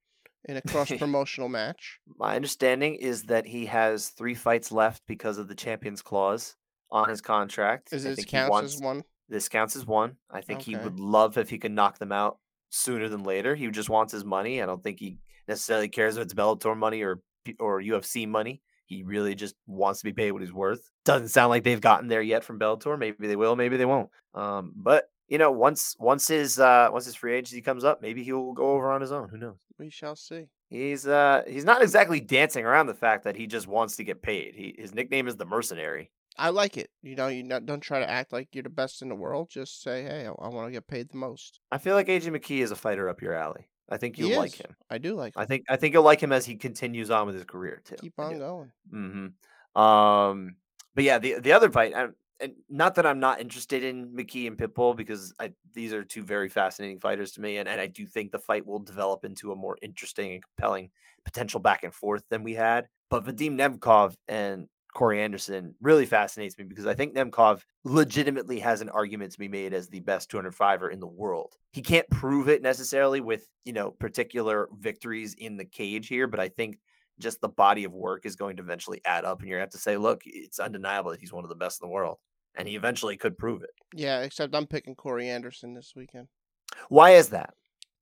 [0.45, 1.99] in a cross promotional match.
[2.17, 6.55] My understanding is that he has three fights left because of the champions clause
[6.91, 7.93] on his contract.
[7.93, 9.03] Is I this think he counts wants- as one?
[9.31, 10.17] This counts as one.
[10.29, 12.37] I think he would love if he could knock them out
[12.69, 13.55] sooner than later.
[13.55, 14.61] He just wants his money.
[14.61, 17.21] I don't think he necessarily cares if it's Bellator money or
[17.57, 18.61] or UFC money.
[18.87, 20.91] He really just wants to be paid what he's worth.
[21.05, 22.99] Doesn't sound like they've gotten there yet from Bellator.
[22.99, 23.55] Maybe they will.
[23.55, 24.09] Maybe they won't.
[24.33, 28.25] Um, but you know, once once his uh, once his free agency comes up, maybe
[28.25, 29.29] he'll go over on his own.
[29.29, 29.55] Who knows?
[29.79, 30.47] We shall see.
[30.69, 34.21] He's uh he's not exactly dancing around the fact that he just wants to get
[34.21, 34.55] paid.
[34.55, 36.11] He his nickname is the mercenary.
[36.41, 36.89] I like it.
[37.03, 39.49] You know, you not, don't try to act like you're the best in the world.
[39.51, 41.59] Just say, hey, I, I want to get paid the most.
[41.71, 43.69] I feel like AJ McKee is a fighter up your alley.
[43.89, 44.75] I think you'll like him.
[44.89, 45.35] I do like.
[45.35, 45.41] Him.
[45.41, 47.97] I think I think you'll like him as he continues on with his career too.
[47.97, 48.71] Keep on going.
[48.91, 49.81] Mm-hmm.
[49.81, 50.55] Um,
[50.95, 54.47] but yeah, the the other fight, and, and not that I'm not interested in McKee
[54.47, 57.87] and Pitbull because I these are two very fascinating fighters to me, and, and I
[57.87, 60.89] do think the fight will develop into a more interesting and compelling
[61.23, 62.87] potential back and forth than we had.
[63.09, 68.81] But Vadim Nemkov and Corey Anderson really fascinates me because I think Nemkov legitimately has
[68.81, 71.55] an argument to be made as the best 205er in the world.
[71.71, 76.39] He can't prove it necessarily with, you know, particular victories in the cage here, but
[76.39, 76.77] I think
[77.19, 79.73] just the body of work is going to eventually add up and you're going to
[79.73, 82.17] have to say, look, it's undeniable that he's one of the best in the world.
[82.55, 83.69] And he eventually could prove it.
[83.95, 86.27] Yeah, except I'm picking Corey Anderson this weekend
[86.89, 87.53] Why is that?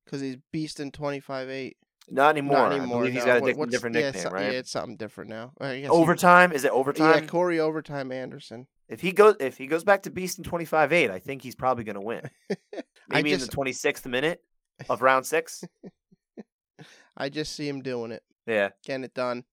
[0.04, 1.74] because he's beast in 25-8.
[2.08, 2.56] Not anymore.
[2.58, 2.98] Not anymore.
[3.00, 3.26] believe he's no.
[3.26, 4.52] got a What- dic- what's- different yeah, nickname, so- right?
[4.52, 5.52] Yeah, it's something different now.
[5.60, 6.52] Guess he- overtime?
[6.52, 7.22] Is it overtime?
[7.24, 8.66] Yeah, Corey overtime Anderson.
[8.88, 11.84] if he goes if he goes back to beast in 25-8, I think he's probably
[11.84, 12.22] going to win.
[12.74, 14.42] I Maybe just, in the 26th minute
[14.88, 15.62] of round 6.
[17.16, 18.70] I just see him doing it, Yeah.
[18.84, 19.44] getting it done.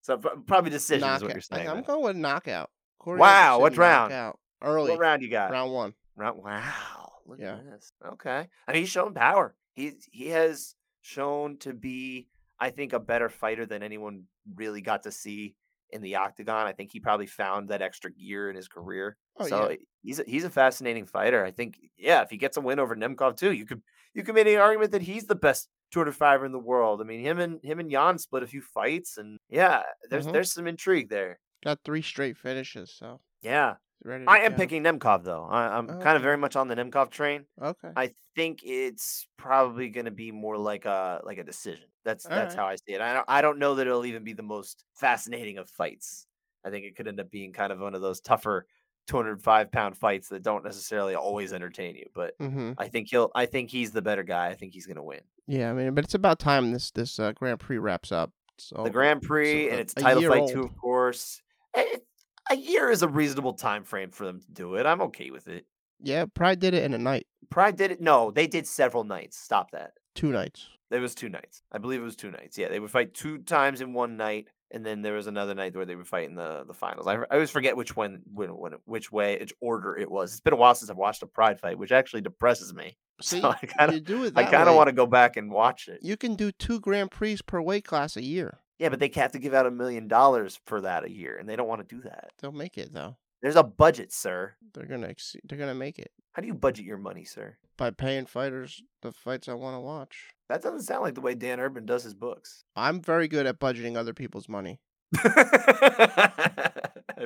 [0.00, 1.22] So probably decision is Knockout.
[1.22, 1.68] what you're saying.
[1.68, 2.70] I, am going with knockout.
[2.98, 4.10] Corey Wow, Anderson, what round?
[4.10, 4.38] knockout.
[4.62, 5.50] Early What round you got?
[5.52, 5.94] round one.
[6.16, 7.12] Round- Wow.
[7.26, 7.54] Look Yeah.
[7.54, 7.92] at this.
[8.04, 8.48] Okay.
[8.66, 9.54] I mean, he's showing power.
[9.74, 12.28] He he has shown to be,
[12.58, 14.24] I think, a better fighter than anyone
[14.54, 15.56] really got to see
[15.90, 16.66] in the octagon.
[16.66, 19.18] I think he probably found that extra gear in his career.
[19.36, 21.44] Oh so yeah, he's a, he's a fascinating fighter.
[21.44, 23.82] I think, yeah, if he gets a win over Nemkov too, you could
[24.14, 27.00] you could make an argument that he's the best 205 in the world.
[27.00, 30.28] I mean, him and him and Jan split a few fights, and yeah, there's Mhm.
[30.28, 31.40] there's some intrigue there.
[31.64, 32.92] got three straight finishes.
[32.92, 34.24] So Yeah, ready.
[34.26, 35.44] I am picking Nemkov though.
[35.44, 37.44] I, I'm Oh, kind of very much on the Nemkov train.
[37.60, 37.88] Okay.
[37.96, 41.86] I think it's probably going to be more like a like a decision.
[42.04, 42.56] That's that's Alright.
[42.56, 43.00] how I see it.
[43.00, 46.26] I don't I don't know that it'll even be the most fascinating of fights.
[46.64, 48.66] I think it could end up being kind of one of those tougher
[49.08, 52.06] 205 pound fights that don't necessarily always entertain you.
[52.14, 52.72] But mm-hmm.
[52.78, 54.48] I think he'll I think he's the better guy.
[54.48, 57.18] I think he's going to win Yeah, I mean, but it's about time this this
[57.18, 58.32] uh, Grand Prix wraps up.
[58.58, 61.42] So the Grand Prix a- and it's a title fight too, of course.
[61.74, 62.04] It-
[62.50, 64.86] a year is a reasonable time frame for them to do it.
[64.86, 65.66] I'm okay with it.
[66.00, 68.00] yeah, Pride did it in a night, Pride did it.
[68.00, 69.38] No, they did several nights.
[69.38, 69.92] Stop that.
[70.14, 70.68] two nights.
[70.90, 71.62] It was two nights.
[71.72, 72.58] I believe it was two nights.
[72.58, 75.74] Yeah, they would fight two times in one night, and then there was another night
[75.74, 77.06] where they would fight in the the finals.
[77.06, 80.32] I, I always forget which one, when, when, which way, which order it was.
[80.32, 82.98] It's been a while since I've watched a Pride fight, which actually depresses me.
[83.22, 85.36] See, So I kind you of, do it I kind of want to go back
[85.38, 86.00] and watch it.
[86.02, 88.58] You can do two Grand Prix per weight class a year.
[88.82, 91.48] Yeah, but they have to give out a million dollars for that a year, and
[91.48, 92.32] they don't want to do that.
[92.40, 93.16] They'll make it though.
[93.40, 94.54] There's a budget, sir.
[94.74, 97.56] They're gonna ex- they're gonna make it How do you budget your money, sir?
[97.76, 100.30] by paying fighters the fights I want to watch.
[100.48, 102.64] That doesn't sound like the way Dan Urban does his books.
[102.74, 104.80] I'm very good at budgeting other people's money.
[105.16, 106.32] I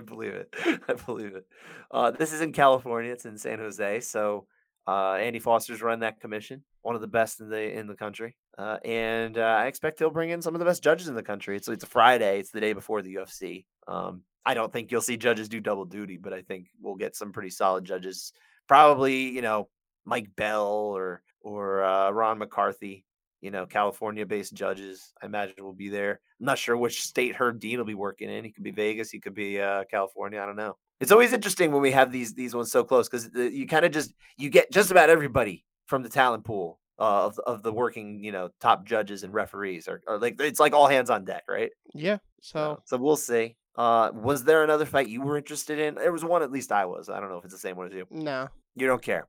[0.05, 0.55] believe it.
[0.89, 1.47] I believe it.
[1.91, 3.13] Uh, this is in California.
[3.13, 4.01] It's in San Jose.
[4.01, 4.47] So
[4.87, 8.37] uh, Andy Foster's run that commission, one of the best in the in the country,
[8.59, 11.23] uh, and uh, I expect he'll bring in some of the best judges in the
[11.23, 11.57] country.
[11.57, 12.39] It's it's a Friday.
[12.39, 13.65] It's the day before the UFC.
[13.89, 17.17] Um, I don't think you'll see judges do double duty, but I think we'll get
[17.17, 18.33] some pretty solid judges.
[18.69, 19.69] Probably, you know,
[20.05, 23.05] Mike Bell or or uh, Ron McCarthy
[23.41, 25.13] you know, California-based judges.
[25.23, 26.21] I imagine will be there.
[26.41, 28.45] I'm not sure which state Herb Dean will be working in.
[28.45, 29.11] He could be Vegas.
[29.11, 30.41] He could be uh, California.
[30.41, 30.77] I don't know.
[31.01, 33.93] It's always interesting when we have these these ones so close because you kind of
[33.93, 38.23] just you get just about everybody from the talent pool uh, of of the working
[38.25, 41.45] you know top judges and referees or, or like it's like all hands on deck,
[41.49, 41.71] right?
[41.95, 42.19] Yeah.
[42.41, 43.57] So So so we'll see.
[43.77, 45.97] Uh, was there another fight you were interested in?
[45.97, 47.11] There was one at least I was.
[47.11, 48.07] I don't know if it's the same one as you.
[48.11, 48.49] no.
[48.75, 49.27] You don't care.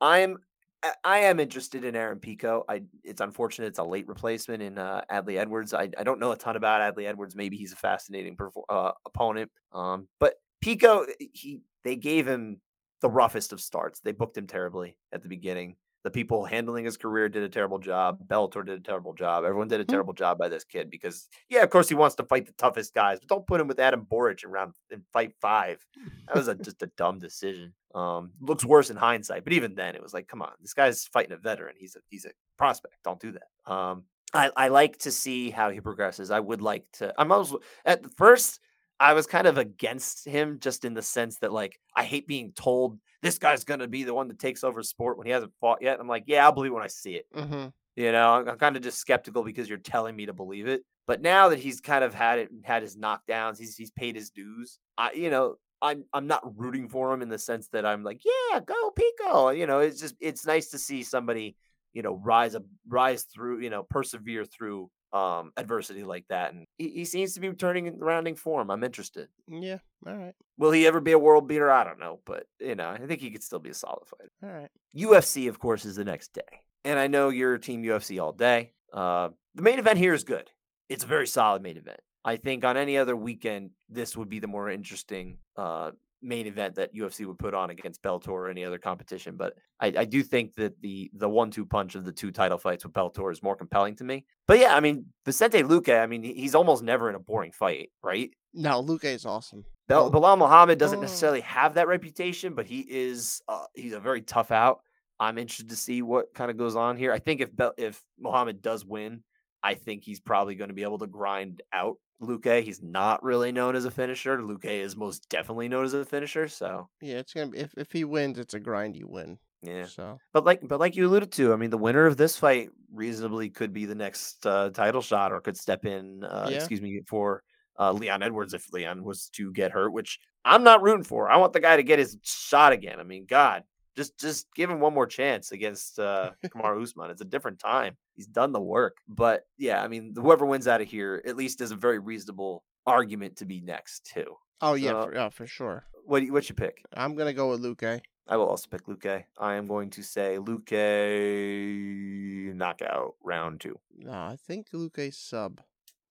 [0.00, 0.38] I'm
[0.82, 2.64] I- I am interested in Aaron Pico.
[2.66, 5.74] I it's unfortunate it's a late replacement in uh, Adli Edwards.
[5.74, 7.36] I, I don't know a ton about Adli Edwards.
[7.36, 9.50] Maybe he's a fascinating perfor- uh, opponent.
[9.72, 12.60] Um, but Pico he they gave him
[13.00, 14.00] the roughest of starts.
[14.00, 15.76] They booked him terribly at the beginning.
[16.02, 18.26] The people handling his career did a terrible job.
[18.26, 19.44] Bellator did a terrible job.
[19.44, 19.90] Everyone did a Hmm.
[19.90, 22.94] terrible job by this kid because, yeah, of course he wants to fight the toughest
[22.94, 25.84] guys, but don't put him with Adam Borics in round in fight five.
[26.26, 27.74] That was a, just a dumb decision.
[27.94, 31.06] Um, looks worse in hindsight, but even then, it was like, come on, this guy's
[31.06, 31.74] fighting a veteran.
[31.78, 32.94] He's a he's a prospect.
[33.04, 33.70] Don't do that.
[33.72, 36.30] Um, I I like to see how he progresses.
[36.30, 37.12] I would like to.
[37.18, 38.60] I'm also at the first.
[39.00, 42.52] I was kind of against him just in the sense that like I hate being
[42.52, 45.80] told this guy's gonna be the one that takes over sport when he hasn't fought
[45.80, 45.98] yet.
[45.98, 47.26] I'm like, yeah, I'll believe when I see it.
[47.34, 47.68] Mm-hmm.
[47.96, 50.82] You know, I'm, I'm kind of just skeptical because you're telling me to believe it.
[51.06, 54.30] But now that he's kind of had it, had his knockdowns, he's he's paid his
[54.30, 54.78] dues.
[54.98, 58.20] I, you know, I'm I'm not rooting for him in the sense that I'm like,
[58.24, 59.48] yeah, go Pico.
[59.48, 61.56] You know, it's just it's nice to see somebody,
[61.94, 66.52] you know, rise up, rise through, you know, persevere through um adversity like that.
[66.52, 68.70] And he, he seems to be turning in rounding form.
[68.70, 69.28] I'm interested.
[69.48, 69.78] Yeah.
[70.06, 70.34] All right.
[70.58, 71.70] Will he ever be a world beater?
[71.70, 74.30] I don't know, but you know, I think he could still be a solid fighter.
[74.42, 74.70] All right.
[74.96, 76.42] UFC, of course, is the next day.
[76.84, 78.72] And I know you're Team UFC all day.
[78.92, 80.50] Uh, the main event here is good.
[80.88, 82.00] It's a very solid main event.
[82.24, 85.92] I think on any other weekend, this would be the more interesting uh,
[86.22, 89.36] main event that UFC would put on against Bellator or any other competition.
[89.36, 92.58] But I, I do think that the the one two punch of the two title
[92.58, 94.24] fights with Bellator is more compelling to me.
[94.46, 97.90] But yeah, I mean Vicente Luque, I mean he's almost never in a boring fight,
[98.02, 98.30] right?
[98.52, 99.64] No, Luque is awesome.
[99.88, 101.02] Bel- Belal Muhammad doesn't Oh.
[101.02, 104.80] necessarily have that reputation, but he is uh, he's a very tough out.
[105.18, 107.12] I'm interested to see what kind of goes on here.
[107.12, 109.22] I think if Bel- if Muhammad does win,
[109.62, 112.62] I think he's probably going to be able to grind out Luque.
[112.62, 114.38] He's not really known as a finisher.
[114.38, 116.48] Luque is most definitely known as a finisher.
[116.48, 119.38] So Yeah, it's gonna be if if he wins, it's a grindy win.
[119.62, 122.36] yeah, So but like but like you alluded to, I mean, the winner of this
[122.36, 126.24] fight reasonably could be the next uh, title shot or could step in.
[126.24, 126.56] Uh, Yeah.
[126.56, 127.42] Excuse me for
[127.78, 131.30] uh, Leon Edwards if Leon was to get hurt, which I'm not rooting for.
[131.30, 133.00] I want the guy to get his shot again.
[133.00, 133.62] I mean, God,
[133.96, 137.10] just just give him one more chance against uh, Kamaru Usman.
[137.10, 137.96] It's a different time.
[138.14, 141.60] He's done the work, but yeah, I mean, whoever wins out of here at least
[141.60, 144.36] is a very reasonable argument to be next too.
[144.60, 145.84] oh yeah, So- for, yeah, for sure.
[146.04, 146.82] What you, what you pick?
[146.94, 148.00] I'm gonna go with Luque.
[148.26, 149.24] I will also pick Luque.
[149.38, 153.78] I am going to say Luque knockout round two.
[153.96, 155.60] No, I think Luque sub.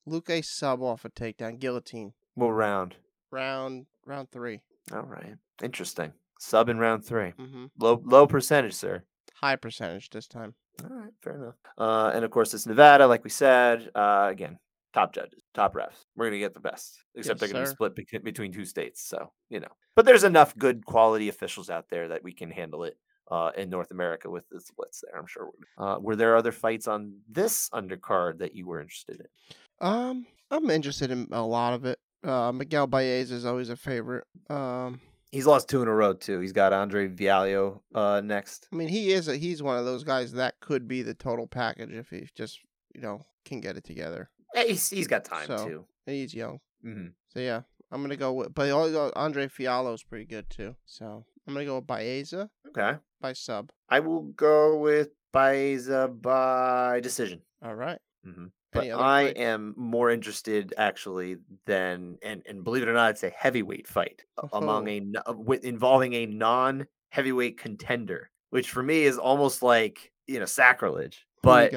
[0.08, 2.14] Luque sub off a takedown guillotine.
[2.36, 2.96] What round?
[3.32, 4.62] Round round three.
[4.92, 5.36] All right.
[5.62, 6.14] Interesting.
[6.40, 7.34] Sub in round three.
[7.40, 7.66] Mm-hmm.
[7.78, 9.04] Low low percentage, sir.
[9.36, 10.56] High percentage this time.
[10.84, 11.56] All right, fair enough.
[11.78, 13.90] Uh, and of course, it's Nevada, like we said.
[13.94, 14.58] Uh, again,
[14.94, 16.06] top judges, top refs.
[16.16, 17.74] We're gonna get the best, except Yes, they're gonna sir.
[17.94, 19.06] be split between two states.
[19.08, 22.84] So you know, but there's enough good quality officials out there that we can handle
[22.86, 22.98] it.
[23.32, 25.52] Uh, in North America with the splits there, I'm sure.
[25.78, 29.88] Uh, were there other fights on this undercard that you were interested in?
[29.88, 32.00] Um, I'm interested in a lot of it.
[32.24, 34.24] Uh, Miguel Baeza is always a favorite.
[34.50, 35.00] Um,
[35.32, 36.40] He's lost two in a row too.
[36.40, 37.56] He's got Andre Fili
[37.94, 38.68] uh, next.
[38.72, 41.46] I mean, he is a, he's one of those guys that could be the total
[41.48, 42.60] package if he just
[42.96, 44.30] you know can get it together.
[44.56, 45.86] He's, he's got time So- too.
[46.06, 47.62] He's young, hmm so yeah,
[47.92, 48.56] I'm gonna go with.
[48.56, 50.76] But al- Andre Fili is pretty good too.
[50.88, 52.98] So I'm gonna go with Baeza Okay.
[53.22, 53.70] by sub.
[53.90, 57.42] I will go with Baeza by decision.
[57.64, 58.00] All right.
[58.24, 59.38] hmm But I fight?
[59.38, 64.24] am more interested actually than and and believe it or not, it's a heavyweight fight
[64.38, 65.22] a- among Oh.
[65.26, 70.46] a with involving a non heavyweight contender, which for me is almost like you know
[70.46, 71.26] sacrilege.
[71.42, 71.74] But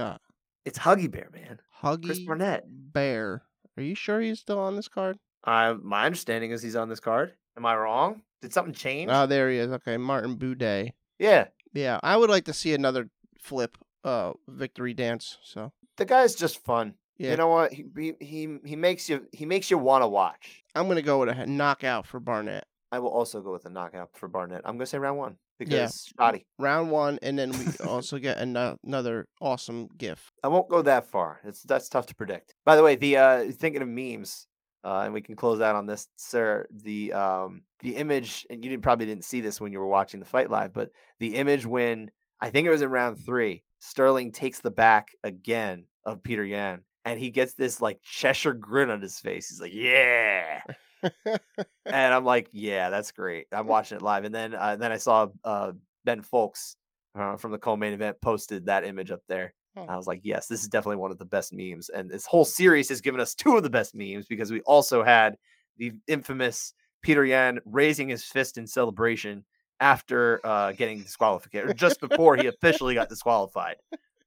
[0.64, 1.60] it's Huggy Bear, man.
[1.82, 2.64] Huggy Chris Barnett.
[2.68, 3.42] Bear.
[3.76, 5.18] Are you sure he's still on this card?
[5.44, 7.32] Uh, my understanding is he's on this card.
[7.56, 8.22] Am I wrong?
[8.42, 9.10] Did something change?
[9.12, 9.72] Oh, there he is.
[9.72, 10.92] Okay, Martin Buday.
[11.18, 13.08] yeah, Yeah, I would like to see another
[13.38, 15.38] flip uh victory dance.
[15.42, 16.94] So the guy's just fun.
[17.18, 17.72] yeah, You know what?
[17.72, 20.62] He he he, he makes you he makes you want to watch.
[20.74, 22.64] I'm gonna go with a knockout for Barnett.
[22.90, 24.62] I will also go with a knockout for Barnett.
[24.64, 25.86] I'm gonna say round one Yeah.
[25.86, 26.46] because shoddy.
[26.58, 30.30] Round one, and then we also get ano- another awesome gif.
[30.42, 31.40] I won't go that far.
[31.44, 32.54] It's that's tough to predict.
[32.64, 34.46] By the way, the uh thinking of memes,
[34.84, 36.66] uh, and we can close out on this, sir.
[36.70, 40.20] The um the image, and you didn't probably didn't see this when you were watching
[40.20, 42.10] the fight live, but the image when
[42.40, 46.82] I think it was in round three, Sterling takes the back again of Petr Yan,
[47.04, 49.48] and he gets this like Cheshire grin on his face.
[49.48, 50.62] He's like, "Yeah,"
[51.24, 54.98] and I'm like, "Yeah, that's great." I'm watching it live, and then uh, then I
[54.98, 55.72] saw uh
[56.04, 56.76] Ben Folks
[57.16, 59.52] uh, from the co-main event posted that image up there.
[59.76, 59.84] Oh.
[59.88, 61.88] I was like, yes, this is definitely one of the best memes.
[61.88, 65.02] And this whole series has given us two of the best memes because we also
[65.02, 65.36] had
[65.78, 66.72] the infamous
[67.04, 69.44] Petr Yan raising his fist in celebration
[69.82, 73.76] after uh, getting disqualified, or just before he officially got disqualified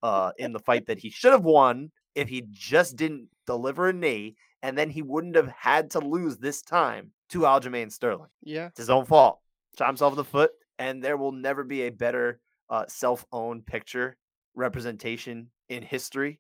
[0.04, 3.94] uh, in the fight that he should have won if he just didn't deliver a
[3.94, 8.30] knee, and then he wouldn't have had to lose this time to Aljamain Sterling.
[8.44, 9.40] yeah, It's his own fault.
[9.78, 14.18] Shot himself in the foot, and there will never be a better uh, self-owned picture
[14.56, 16.40] representation in history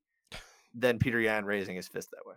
[0.74, 2.36] than Petr Yan raising his fist that way.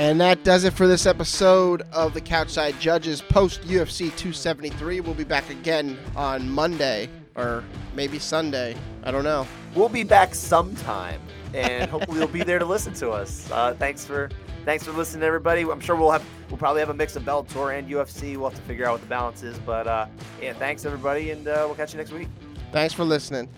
[0.00, 5.00] And that does it for this episode of the Couchside Judges post UFC 273.
[5.00, 7.62] We'll be back again on Monday or
[7.94, 8.74] maybe Sunday.
[9.02, 9.46] I don't know.
[9.74, 11.20] We'll be back sometime,
[11.52, 13.46] and hopefully you'll be there to listen to us.
[13.52, 14.30] Uh, thanks for
[14.64, 15.64] thanks for listening, everybody.
[15.70, 18.38] I'm sure we'll have we'll probably have a mix of Bellator and UFC.
[18.38, 20.06] We'll have to figure out what the balance is, but uh,
[20.40, 22.28] yeah, thanks everybody, and uh, we'll catch you next week.
[22.72, 23.50] Thanks for listening.